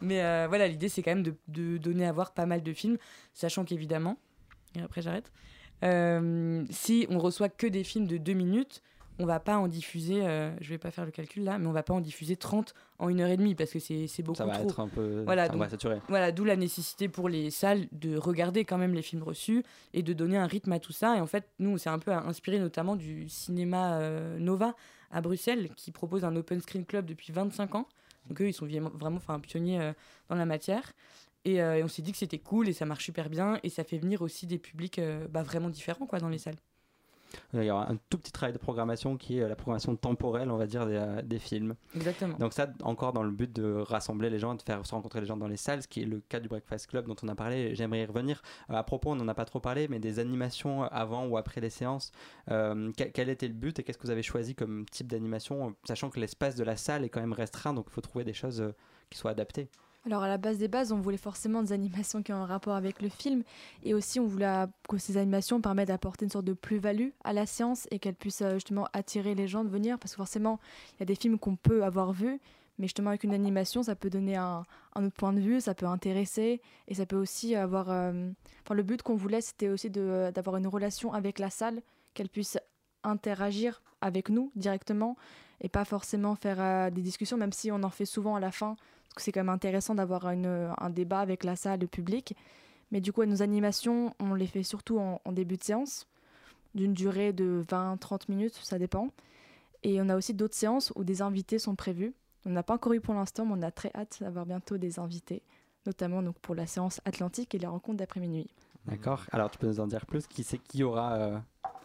Mais 0.00 0.22
euh, 0.22 0.46
voilà, 0.48 0.66
l'idée 0.68 0.88
c'est 0.88 1.02
quand 1.02 1.12
même 1.12 1.22
de, 1.22 1.34
de 1.46 1.78
donner 1.78 2.06
à 2.06 2.12
voir 2.12 2.32
pas 2.32 2.44
mal 2.44 2.62
de 2.62 2.72
films, 2.72 2.98
sachant 3.32 3.64
qu'évidemment, 3.64 4.18
et 4.76 4.82
après 4.82 5.00
j'arrête, 5.00 5.32
euh, 5.82 6.64
si 6.70 7.06
on 7.10 7.18
reçoit 7.18 7.48
que 7.48 7.66
des 7.66 7.84
films 7.84 8.06
de 8.06 8.16
deux 8.16 8.32
minutes, 8.34 8.82
on 9.20 9.26
va 9.26 9.40
pas 9.40 9.58
en 9.58 9.66
diffuser, 9.66 10.24
euh, 10.24 10.50
je 10.60 10.68
vais 10.68 10.78
pas 10.78 10.92
faire 10.92 11.04
le 11.04 11.10
calcul 11.10 11.42
là, 11.42 11.58
mais 11.58 11.66
on 11.66 11.72
va 11.72 11.82
pas 11.82 11.92
en 11.92 12.00
diffuser 12.00 12.36
30 12.36 12.72
en 13.00 13.08
une 13.08 13.20
heure 13.20 13.28
et 13.30 13.36
demie 13.36 13.56
parce 13.56 13.72
que 13.72 13.80
c'est 13.80 14.06
c'est 14.06 14.22
beaucoup 14.22 14.36
Ça 14.38 14.46
va 14.46 14.54
trop. 14.54 14.68
être 14.68 14.78
un 14.80 14.86
peu. 14.86 15.22
Voilà, 15.24 15.46
ça 15.46 15.52
va 15.52 15.58
donc- 15.58 15.70
saturer. 15.70 15.98
Voilà, 16.08 16.30
d'où 16.30 16.44
la 16.44 16.54
nécessité 16.54 17.08
pour 17.08 17.28
les 17.28 17.50
salles 17.50 17.88
de 17.90 18.16
regarder 18.16 18.64
quand 18.64 18.78
même 18.78 18.94
les 18.94 19.02
films 19.02 19.24
reçus 19.24 19.64
et 19.92 20.02
de 20.04 20.12
donner 20.12 20.36
un 20.36 20.46
rythme 20.46 20.70
à 20.70 20.78
tout 20.78 20.92
ça. 20.92 21.16
Et 21.16 21.20
en 21.20 21.26
fait, 21.26 21.48
nous, 21.58 21.70
on 21.70 21.76
s'est 21.78 21.90
un 21.90 21.98
peu 21.98 22.12
inspiré 22.12 22.60
notamment 22.60 22.94
du 22.94 23.28
cinéma 23.28 23.94
euh, 23.98 24.38
Nova 24.38 24.74
à 25.10 25.20
Bruxelles, 25.20 25.70
qui 25.74 25.90
propose 25.90 26.24
un 26.24 26.36
open 26.36 26.60
screen 26.60 26.84
club 26.84 27.04
depuis 27.06 27.32
25 27.32 27.74
ans. 27.74 27.88
Donc 28.28 28.40
eux, 28.42 28.48
ils 28.48 28.52
sont 28.52 28.66
vraiment, 28.68 29.16
enfin, 29.16 29.40
pionniers 29.40 29.80
euh, 29.80 29.92
dans 30.28 30.36
la 30.36 30.44
matière. 30.46 30.92
Et, 31.48 31.62
euh, 31.62 31.78
et 31.78 31.82
on 31.82 31.88
s'est 31.88 32.02
dit 32.02 32.12
que 32.12 32.18
c'était 32.18 32.38
cool 32.38 32.68
et 32.68 32.72
ça 32.74 32.84
marche 32.84 33.04
super 33.04 33.30
bien. 33.30 33.58
Et 33.62 33.70
ça 33.70 33.82
fait 33.82 33.98
venir 33.98 34.20
aussi 34.20 34.46
des 34.46 34.58
publics 34.58 34.98
euh, 34.98 35.26
bah, 35.28 35.42
vraiment 35.42 35.70
différents 35.70 36.06
quoi, 36.06 36.18
dans 36.18 36.28
les 36.28 36.38
salles. 36.38 36.56
Il 37.52 37.62
y 37.62 37.70
aura 37.70 37.90
un 37.90 37.96
tout 38.08 38.18
petit 38.18 38.32
travail 38.32 38.52
de 38.52 38.58
programmation 38.58 39.16
qui 39.16 39.38
est 39.38 39.42
euh, 39.42 39.48
la 39.48 39.56
programmation 39.56 39.96
temporelle, 39.96 40.50
on 40.50 40.56
va 40.56 40.66
dire, 40.66 40.86
des, 40.86 41.22
des 41.24 41.38
films. 41.38 41.74
Exactement. 41.94 42.36
Donc 42.38 42.52
ça, 42.52 42.68
encore 42.82 43.12
dans 43.12 43.22
le 43.22 43.30
but 43.30 43.50
de 43.50 43.74
rassembler 43.74 44.28
les 44.30 44.38
gens, 44.38 44.54
de 44.54 44.62
faire 44.62 44.84
se 44.84 44.94
rencontrer 44.94 45.20
les 45.20 45.26
gens 45.26 45.36
dans 45.36 45.48
les 45.48 45.56
salles, 45.56 45.82
ce 45.82 45.88
qui 45.88 46.02
est 46.02 46.06
le 46.06 46.20
cas 46.20 46.40
du 46.40 46.48
Breakfast 46.48 46.86
Club 46.88 47.06
dont 47.06 47.16
on 47.22 47.28
a 47.28 47.34
parlé, 47.34 47.74
j'aimerais 47.74 48.02
y 48.02 48.04
revenir. 48.06 48.42
À 48.68 48.82
propos, 48.82 49.12
on 49.12 49.16
n'en 49.16 49.28
a 49.28 49.34
pas 49.34 49.44
trop 49.44 49.60
parlé, 49.60 49.88
mais 49.88 49.98
des 49.98 50.18
animations 50.18 50.82
avant 50.84 51.26
ou 51.26 51.36
après 51.36 51.60
les 51.60 51.70
séances, 51.70 52.12
euh, 52.50 52.92
quel, 52.96 53.28
était 53.28 53.48
le 53.48 53.54
but 53.54 53.78
et 53.78 53.82
qu'est-ce 53.82 53.98
que 53.98 54.04
vous 54.04 54.10
avez 54.10 54.22
choisi 54.22 54.54
comme 54.54 54.84
type 54.86 55.08
d'animation, 55.08 55.74
sachant 55.84 56.10
que 56.10 56.20
l'espace 56.20 56.54
de 56.54 56.64
la 56.64 56.76
salle 56.76 57.04
est 57.04 57.08
quand 57.08 57.20
même 57.20 57.32
restreint, 57.32 57.72
donc 57.72 57.86
il 57.88 57.92
faut 57.92 58.00
trouver 58.00 58.24
des 58.24 58.34
choses 58.34 58.72
qui 59.10 59.18
soient 59.18 59.30
adaptées? 59.30 59.68
Alors 60.06 60.22
à 60.22 60.28
la 60.28 60.38
base 60.38 60.58
des 60.58 60.68
bases, 60.68 60.92
on 60.92 61.00
voulait 61.00 61.16
forcément 61.16 61.62
des 61.62 61.72
animations 61.72 62.22
qui 62.22 62.32
ont 62.32 62.36
un 62.36 62.46
rapport 62.46 62.74
avec 62.74 63.02
le 63.02 63.08
film 63.08 63.42
et 63.82 63.94
aussi 63.94 64.20
on 64.20 64.26
voulait 64.26 64.64
que 64.88 64.96
ces 64.96 65.16
animations 65.16 65.60
permettent 65.60 65.88
d'apporter 65.88 66.24
une 66.24 66.30
sorte 66.30 66.44
de 66.44 66.52
plus-value 66.52 67.08
à 67.24 67.32
la 67.32 67.46
séance 67.46 67.86
et 67.90 67.98
qu'elles 67.98 68.14
puissent 68.14 68.42
euh, 68.42 68.54
justement 68.54 68.86
attirer 68.92 69.34
les 69.34 69.48
gens 69.48 69.64
de 69.64 69.68
venir 69.68 69.98
parce 69.98 70.12
que 70.12 70.16
forcément 70.16 70.60
il 70.94 71.00
y 71.00 71.02
a 71.02 71.06
des 71.06 71.16
films 71.16 71.38
qu'on 71.38 71.56
peut 71.56 71.84
avoir 71.84 72.12
vus 72.12 72.40
mais 72.78 72.86
justement 72.86 73.10
avec 73.10 73.24
une 73.24 73.34
animation 73.34 73.82
ça 73.82 73.96
peut 73.96 74.08
donner 74.08 74.36
un, 74.36 74.62
autre 74.94 75.14
point 75.14 75.32
de 75.32 75.40
vue, 75.40 75.60
ça 75.60 75.74
peut 75.74 75.86
intéresser 75.86 76.62
et 76.86 76.94
ça 76.94 77.04
peut 77.04 77.16
aussi 77.16 77.54
avoir... 77.54 77.90
euh, 77.90 78.30
Enfin 78.64 78.74
le 78.74 78.84
but 78.84 79.02
qu'on 79.02 79.16
voulait 79.16 79.40
c'était 79.40 79.68
aussi 79.68 79.90
euh, 79.96 80.30
d'avoir 80.30 80.56
une 80.56 80.68
relation 80.68 81.12
avec 81.12 81.40
la 81.40 81.50
salle, 81.50 81.82
qu'elle 82.14 82.28
puisse 82.28 82.56
interagir 83.02 83.82
avec 84.00 84.28
nous 84.30 84.52
directement 84.54 85.16
et 85.60 85.68
pas 85.68 85.84
forcément 85.84 86.36
faire 86.36 86.92
des 86.92 87.02
discussions 87.02 87.36
même 87.36 87.52
si 87.52 87.72
on 87.72 87.82
en 87.82 87.90
fait 87.90 88.06
souvent 88.06 88.36
à 88.36 88.40
la 88.40 88.52
fin 88.52 88.76
que 89.18 89.24
c'est 89.24 89.32
quand 89.32 89.40
même 89.40 89.48
intéressant 89.48 89.94
d'avoir 89.94 90.30
une- 90.30 90.72
un 90.78 90.90
débat 90.90 91.20
avec 91.20 91.44
la 91.44 91.56
salle, 91.56 91.80
le 91.80 91.86
public. 91.86 92.34
Mais 92.90 93.00
du 93.00 93.12
coup, 93.12 93.24
nos 93.24 93.42
animations, 93.42 94.14
on 94.20 94.34
les 94.34 94.46
fait 94.46 94.62
surtout 94.62 94.98
en, 94.98 95.20
en 95.24 95.32
début 95.32 95.56
de 95.58 95.62
séance, 95.64 96.06
d'une 96.74 96.94
durée 96.94 97.32
de 97.32 97.64
20-30 97.68 98.28
minutes, 98.30 98.54
ça 98.62 98.78
dépend. 98.78 99.08
Et 99.82 100.00
on 100.00 100.08
a 100.08 100.16
aussi 100.16 100.34
d'autres 100.34 100.54
séances 100.56 100.92
où 100.96 101.04
des 101.04 101.20
invités 101.22 101.58
sont 101.58 101.74
prévus. 101.74 102.14
On 102.46 102.50
n'a 102.50 102.62
pas 102.62 102.74
encore 102.74 102.92
eu 102.94 103.00
pour 103.00 103.14
l'instant, 103.14 103.44
mais 103.44 103.54
on 103.56 103.62
a 103.62 103.70
très 103.70 103.90
hâte 103.94 104.18
d'avoir 104.20 104.46
bientôt 104.46 104.78
des 104.78 104.98
invités, 104.98 105.42
notamment 105.86 106.22
donc 106.22 106.36
pour 106.38 106.54
la 106.54 106.66
séance 106.66 107.00
Atlantique 107.04 107.54
et 107.54 107.58
les 107.58 107.66
rencontres 107.66 107.98
d'après-minuit. 107.98 108.48
D'accord 108.86 109.24
Alors 109.32 109.50
tu 109.50 109.58
peux 109.58 109.66
nous 109.66 109.80
en 109.80 109.86
dire 109.86 110.06
plus? 110.06 110.26
Qui 110.26 110.42
c'est 110.44 110.58
qui 110.58 110.82
aura 110.82 111.14
euh, 111.14 111.38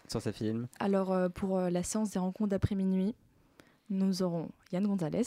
sur 0.08 0.22
ces 0.22 0.32
films 0.32 0.68
Alors, 0.80 1.12
euh, 1.12 1.28
pour 1.28 1.58
euh, 1.58 1.70
la 1.70 1.84
séance 1.84 2.12
des 2.12 2.20
rencontres 2.20 2.52
d'après-minuit, 2.52 3.14
nous 3.90 4.24
aurons 4.24 4.50
Yann 4.72 4.86
Gonzalez 4.88 5.22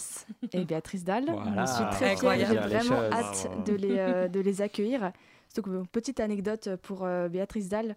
et 0.53 0.65
Béatrice 0.65 1.05
Dalle. 1.05 1.27
Voilà. 1.31 1.65
Je 1.67 1.73
suis 1.73 1.85
très 1.93 2.17
fière 2.17 2.37
j'ai 2.49 2.57
vraiment 2.57 3.03
hâte 3.13 3.49
de 3.67 3.75
les, 3.75 3.99
euh, 3.99 4.29
de 4.37 4.41
les 4.41 4.63
accueillir. 4.63 5.13
Surtout 5.53 5.71
que, 5.71 5.83
petite 5.87 6.21
anecdote 6.21 6.71
pour 6.83 7.05
euh, 7.05 7.29
Béatrice 7.29 7.69
Dalle. 7.69 7.95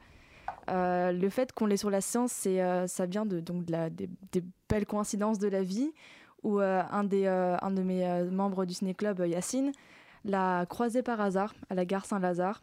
euh, 0.69 1.11
le 1.11 1.29
fait 1.29 1.51
qu'on 1.51 1.65
l'ait 1.65 1.77
sur 1.77 1.89
la 1.89 2.01
séance, 2.01 2.31
c'est, 2.31 2.61
euh, 2.61 2.87
ça 2.87 3.05
vient 3.05 3.25
de, 3.25 3.39
donc, 3.39 3.65
de 3.65 3.71
la, 3.71 3.89
des, 3.89 4.09
des 4.31 4.43
belles 4.69 4.85
coïncidences 4.85 5.39
de 5.39 5.47
la 5.47 5.63
vie 5.63 5.91
où 6.43 6.59
euh, 6.59 6.81
un, 6.91 7.03
des, 7.03 7.25
euh, 7.25 7.57
un 7.61 7.71
de 7.71 7.81
mes 7.81 8.05
euh, 8.07 8.29
membres 8.29 8.65
du 8.65 8.73
ciné-club, 8.73 9.19
euh, 9.21 9.27
Yacine, 9.27 9.71
l'a 10.25 10.65
croisé 10.67 11.01
par 11.03 11.19
hasard 11.21 11.53
à 11.69 11.75
la 11.75 11.85
gare 11.85 12.05
Saint-Lazare 12.05 12.61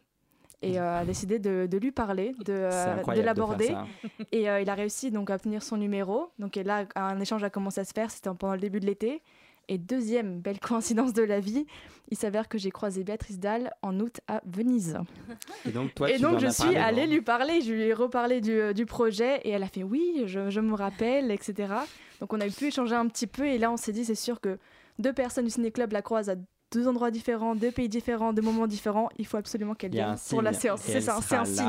et 0.61 0.79
euh, 0.79 0.99
a 0.99 1.05
décidé 1.05 1.39
de, 1.39 1.67
de 1.69 1.77
lui 1.77 1.91
parler, 1.91 2.33
de, 2.45 2.53
euh, 2.53 3.03
de 3.15 3.21
l'aborder. 3.21 3.75
Et 4.31 4.49
euh, 4.49 4.61
il 4.61 4.69
a 4.69 4.73
réussi 4.73 5.11
donc 5.11 5.29
à 5.29 5.35
obtenir 5.35 5.61
son 5.61 5.77
numéro. 5.77 6.31
Donc 6.39 6.57
et 6.57 6.63
là, 6.63 6.85
un 6.95 7.19
échange 7.19 7.43
a 7.43 7.49
commencé 7.49 7.79
à 7.81 7.85
se 7.85 7.93
faire. 7.93 8.09
C'était 8.09 8.29
pendant 8.33 8.53
le 8.53 8.59
début 8.59 8.79
de 8.79 8.85
l'été. 8.85 9.21
Et 9.69 9.77
deuxième 9.77 10.39
belle 10.39 10.59
coïncidence 10.61 11.13
de 11.13 11.23
la 11.23 11.39
vie, 11.39 11.65
il 12.09 12.17
s'avère 12.17 12.47
que 12.47 12.57
j'ai 12.57 12.71
croisé 12.71 13.03
Béatrice 13.03 13.37
Dalle 13.37 13.71
en 13.81 13.99
août 13.99 14.21
à 14.27 14.41
Venise. 14.45 14.97
Et 15.65 15.71
donc 15.71 15.93
toi, 15.93 16.09
et 16.09 16.15
tu 16.15 16.21
donc 16.21 16.39
je 16.39 16.47
suis 16.47 16.75
allée 16.77 17.05
lui 17.05 17.21
parler, 17.21 17.61
je 17.61 17.73
lui 17.73 17.83
ai 17.83 17.93
reparlé 17.93 18.39
du, 18.39 18.73
du 18.73 18.85
projet 18.85 19.41
et 19.43 19.49
elle 19.49 19.63
a 19.63 19.67
fait 19.67 19.83
oui, 19.83 20.23
je, 20.25 20.49
je 20.49 20.61
me 20.61 20.73
rappelle, 20.73 21.31
etc. 21.31 21.73
Donc 22.21 22.31
on 22.31 22.39
a 22.39 22.47
pu 22.47 22.67
échanger 22.67 22.95
un 22.95 23.07
petit 23.07 23.27
peu 23.27 23.45
et 23.45 23.57
là 23.57 23.69
on 23.69 23.77
s'est 23.77 23.91
dit 23.91 24.05
c'est 24.05 24.15
sûr 24.15 24.39
que 24.39 24.57
deux 24.99 25.13
personnes 25.13 25.45
du 25.45 25.51
ciné-club 25.51 25.91
la 25.91 26.01
croisent 26.01 26.29
à 26.29 26.35
deux 26.71 26.87
endroits 26.87 27.11
différents, 27.11 27.55
deux 27.55 27.71
pays 27.71 27.89
différents, 27.89 28.33
deux 28.33 28.41
moments 28.41 28.67
différents. 28.67 29.09
Il 29.17 29.25
faut 29.25 29.37
absolument 29.37 29.73
qu'elle 29.73 29.91
vienne 29.91 30.15
pour 30.29 30.41
la 30.41 30.53
séance. 30.53 30.81
C'est 30.81 31.01
ça, 31.01 31.19
c'est 31.21 31.35
un 31.35 31.45
signe. 31.45 31.65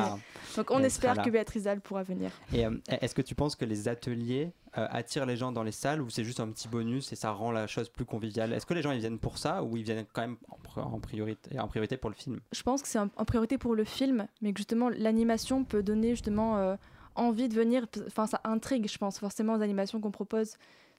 Donc 0.56 0.70
on 0.70 0.82
espère 0.82 1.22
que. 1.22 1.30
Béatrice 1.30 1.64
Dalle 1.64 1.80
pourra 1.80 2.02
venir. 2.02 2.30
Et 2.52 2.66
euh, 2.66 2.70
est-ce 2.88 3.14
que 3.14 3.22
tu 3.22 3.34
penses 3.34 3.54
que 3.54 3.64
les 3.64 3.86
ateliers 3.86 4.52
euh, 4.76 4.86
attirent 4.90 5.26
les 5.26 5.36
gens 5.36 5.52
dans 5.52 5.62
les 5.62 5.72
salles 5.72 6.00
ou 6.00 6.10
c'est 6.10 6.24
juste 6.24 6.40
un 6.40 6.48
petit 6.48 6.68
bonus 6.68 7.12
et 7.12 7.16
ça 7.16 7.30
rend 7.30 7.52
la 7.52 7.66
chose 7.66 7.88
plus 7.88 8.04
conviviale? 8.04 8.52
Est-ce 8.52 8.66
que 8.66 8.74
les 8.74 8.82
gens 8.82 8.90
ils 8.90 8.98
viennent 9.00 9.18
pour 9.18 9.38
ça 9.38 9.62
ou 9.62 9.76
ils 9.76 9.84
viennent 9.84 10.06
quand 10.12 10.22
même 10.22 10.36
en, 10.48 10.56
pr- 10.56 10.84
en 10.84 10.98
priorité, 10.98 11.58
en 11.60 11.68
priorité 11.68 11.96
pour 11.96 12.10
le 12.10 12.16
film? 12.16 12.40
Je 12.52 12.62
pense 12.62 12.82
que 12.82 12.88
c'est 12.88 12.98
en 12.98 13.08
en 13.16 13.24
priorité 13.24 13.58
pour 13.58 13.74
le 13.74 13.84
film, 13.84 14.26
mais 14.42 14.52
que 14.52 14.58
justement 14.58 14.88
l'animation 14.88 15.64
peut 15.64 15.82
donner 15.82 16.10
justement 16.10 16.56
euh, 16.58 16.76
envie 17.14 17.48
de 17.48 17.54
venir. 17.54 17.86
Enfin, 18.06 18.26
ça 18.26 18.40
intrigue, 18.44 18.88
je 18.90 18.98
pense. 18.98 19.18
Forcément, 19.18 19.56
les 19.56 19.62
animations 19.62 20.00
qu'on 20.00 20.10
propose, 20.10 20.56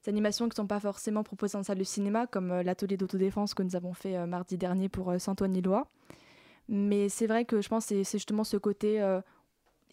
animations 0.08 0.46
qui 0.46 0.52
ne 0.52 0.62
sont 0.62 0.66
pas 0.66 0.80
forcément 0.80 1.22
proposées 1.22 1.58
en 1.58 1.62
salle 1.62 1.78
de 1.78 1.84
cinéma, 1.84 2.26
comme 2.26 2.50
euh, 2.50 2.62
l'atelier 2.62 2.96
d'autodéfense 2.96 3.54
que 3.54 3.62
nous 3.62 3.76
avons 3.76 3.92
fait 3.92 4.16
euh, 4.16 4.26
mardi 4.26 4.56
dernier 4.56 4.88
pour 4.88 5.10
euh, 5.10 5.18
Saint-Ouen-Lillois. 5.18 5.86
Mais 6.68 7.08
c'est 7.08 7.26
vrai 7.26 7.44
que 7.44 7.60
je 7.60 7.68
pense 7.68 7.86
que 7.86 8.02
c'est- 8.04 8.18
justement 8.18 8.44
ce 8.44 8.56
côté 8.56 9.00
euh, 9.02 9.20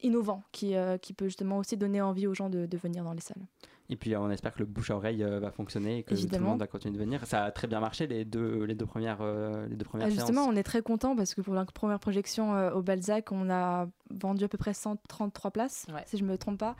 innovant 0.03 0.43
qui, 0.51 0.75
euh, 0.75 0.97
qui 0.97 1.13
peut 1.13 1.25
justement 1.25 1.57
aussi 1.57 1.75
donner 1.77 2.01
envie 2.01 2.27
aux 2.27 2.33
gens 2.35 2.49
de, 2.49 2.65
de 2.65 2.77
venir 2.77 3.03
dans 3.03 3.13
les 3.13 3.21
salles. 3.21 3.41
Et 3.89 3.95
puis 3.95 4.15
on 4.17 4.29
espère 4.29 4.53
que 4.53 4.59
le 4.59 4.65
bouche 4.65 4.91
à 4.91 4.97
oreille 4.97 5.23
euh, 5.23 5.39
va 5.39 5.49
fonctionner 5.49 5.99
et 5.99 6.03
que 6.03 6.09
tout 6.09 6.15
le 6.15 6.19
Évidemment. 6.19 6.49
monde 6.49 6.59
va 6.59 6.67
continuer 6.67 6.93
de 6.93 6.99
venir. 6.99 7.25
Ça 7.25 7.45
a 7.45 7.51
très 7.51 7.67
bien 7.67 7.79
marché 7.79 8.05
les 8.05 8.25
deux, 8.25 8.65
les 8.65 8.75
deux 8.75 8.85
premières, 8.85 9.19
euh, 9.21 9.65
les 9.67 9.75
deux 9.77 9.85
premières 9.85 10.07
Ah, 10.07 10.11
justement, 10.11 10.43
séances. 10.43 10.53
on 10.53 10.57
est 10.57 10.63
très 10.63 10.81
content 10.81 11.15
parce 11.15 11.33
que 11.33 11.41
pour 11.41 11.53
la 11.53 11.63
première 11.65 11.99
projection 11.99 12.53
euh, 12.53 12.71
au 12.73 12.81
Balzac, 12.81 13.31
on 13.31 13.49
a 13.49 13.87
vendu 14.11 14.43
à 14.43 14.47
peu 14.49 14.57
près 14.57 14.73
133 14.73 15.51
places, 15.51 15.87
si 16.05 16.17
je 16.17 16.25
me 16.25 16.37
trompe 16.37 16.59
pas. 16.59 16.75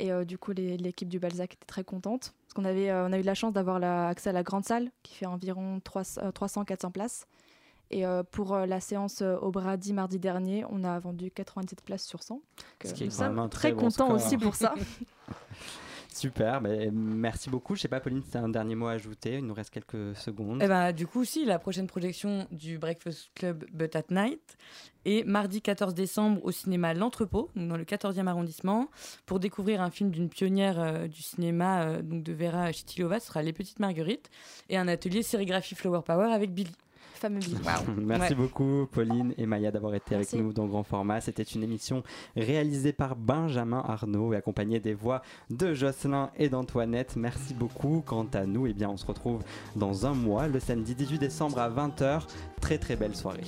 Et 0.00 0.10
euh, 0.12 0.24
du 0.24 0.38
coup, 0.38 0.50
l'équipe 0.52 1.08
du 1.08 1.18
Balzac 1.20 1.54
était 1.54 1.66
très 1.66 1.84
contente 1.84 2.34
parce 2.50 2.64
qu'on 2.64 2.68
avait, 2.68 2.90
euh, 2.90 3.06
on 3.06 3.12
a 3.12 3.18
eu 3.18 3.22
la 3.22 3.34
chance 3.34 3.52
d'avoir 3.52 3.80
accès 4.08 4.30
à 4.30 4.32
la 4.32 4.42
grande 4.42 4.64
salle 4.64 4.90
qui 5.04 5.14
fait 5.14 5.26
environ 5.26 5.78
300-400 5.78 6.90
places. 6.90 7.26
Et 7.92 8.04
euh, 8.04 8.24
pour 8.24 8.54
euh, 8.54 8.66
la 8.66 8.80
séance 8.80 9.20
euh, 9.22 9.36
au 9.38 9.52
Brady 9.52 9.92
mardi 9.92 10.18
dernier, 10.18 10.64
on 10.68 10.82
a 10.82 10.98
vendu 10.98 11.30
97 11.30 11.80
places 11.82 12.04
sur 12.04 12.22
100. 12.24 12.34
Donc, 12.34 12.42
Ce 12.84 12.88
euh, 12.88 12.92
qui 12.92 13.02
est 13.04 13.06
nous 13.06 13.12
sommes 13.12 13.48
très 13.48 13.68
très 13.68 13.72
bon 13.72 13.82
contents 13.82 14.06
score. 14.06 14.10
aussi 14.12 14.36
pour 14.36 14.54
ça. 14.56 14.74
Super, 16.12 16.60
merci 16.92 17.50
beaucoup. 17.50 17.76
Je 17.76 17.82
sais 17.82 17.88
pas, 17.88 18.00
Pauline, 18.00 18.22
si 18.22 18.30
tu 18.30 18.36
as 18.36 18.42
un 18.42 18.48
dernier 18.48 18.74
mot 18.74 18.86
à 18.86 18.92
ajouter. 18.92 19.38
Il 19.38 19.46
nous 19.46 19.54
reste 19.54 19.70
quelques 19.70 20.16
secondes. 20.16 20.60
Eh 20.62 20.68
ben, 20.68 20.92
du 20.92 21.06
coup, 21.06 21.24
si, 21.24 21.44
la 21.44 21.58
prochaine 21.58 21.86
projection 21.86 22.46
du 22.50 22.78
Breakfast 22.78 23.30
Club 23.34 23.64
But 23.72 23.96
at 23.96 24.04
Night 24.10 24.56
est 25.04 25.24
mardi 25.24 25.62
14 25.62 25.94
décembre 25.94 26.44
au 26.44 26.50
cinéma 26.50 26.94
L'Entrepôt, 26.94 27.50
dans 27.54 27.76
le 27.76 27.84
14e 27.84 28.26
arrondissement, 28.26 28.88
pour 29.24 29.40
découvrir 29.40 29.80
un 29.80 29.90
film 29.90 30.10
d'une 30.10 30.28
pionnière 30.28 30.80
euh, 30.80 31.06
du 31.06 31.22
cinéma, 31.22 31.84
euh, 31.84 32.02
donc 32.02 32.22
de 32.22 32.32
Vera 32.32 32.70
Chitilova, 32.72 33.20
ce 33.20 33.28
sera 33.28 33.42
Les 33.42 33.52
Petites 33.52 33.78
Marguerites, 33.78 34.30
et 34.68 34.76
un 34.76 34.88
atelier 34.88 35.22
sérigraphie 35.22 35.74
Flower 35.74 36.00
Power 36.04 36.32
avec 36.32 36.52
Billy. 36.52 36.72
Fameux. 37.20 37.40
Merci 37.98 38.30
Ouais. 38.30 38.34
beaucoup, 38.34 38.86
Pauline 38.90 39.34
et 39.36 39.46
Maya, 39.46 39.70
d'avoir 39.70 39.94
été 39.94 40.14
Merci. 40.16 40.36
avec 40.36 40.46
nous 40.46 40.52
dans 40.52 40.66
Grand 40.66 40.82
Format. 40.82 41.20
C'était 41.20 41.42
une 41.42 41.62
émission 41.62 42.02
réalisée 42.36 42.92
par 42.92 43.14
Benjamin 43.16 43.82
Arnaud 43.86 44.32
et 44.32 44.36
accompagnée 44.36 44.80
des 44.80 44.94
voix 44.94 45.22
de 45.50 45.74
Jocelyn 45.74 46.30
et 46.36 46.48
d'Antoinette. 46.48 47.16
Merci 47.16 47.54
beaucoup. 47.54 48.02
Quant 48.06 48.26
à 48.32 48.46
nous, 48.46 48.66
eh 48.66 48.72
bien, 48.72 48.88
on 48.88 48.96
se 48.96 49.06
retrouve 49.06 49.42
dans 49.76 50.06
un 50.06 50.14
mois, 50.14 50.48
le 50.48 50.60
samedi 50.60 50.94
18 50.94 51.18
décembre 51.18 51.58
à 51.58 51.68
20h. 51.68 52.22
Très 52.60 52.78
très 52.78 52.96
belle 52.96 53.14
soirée. 53.14 53.44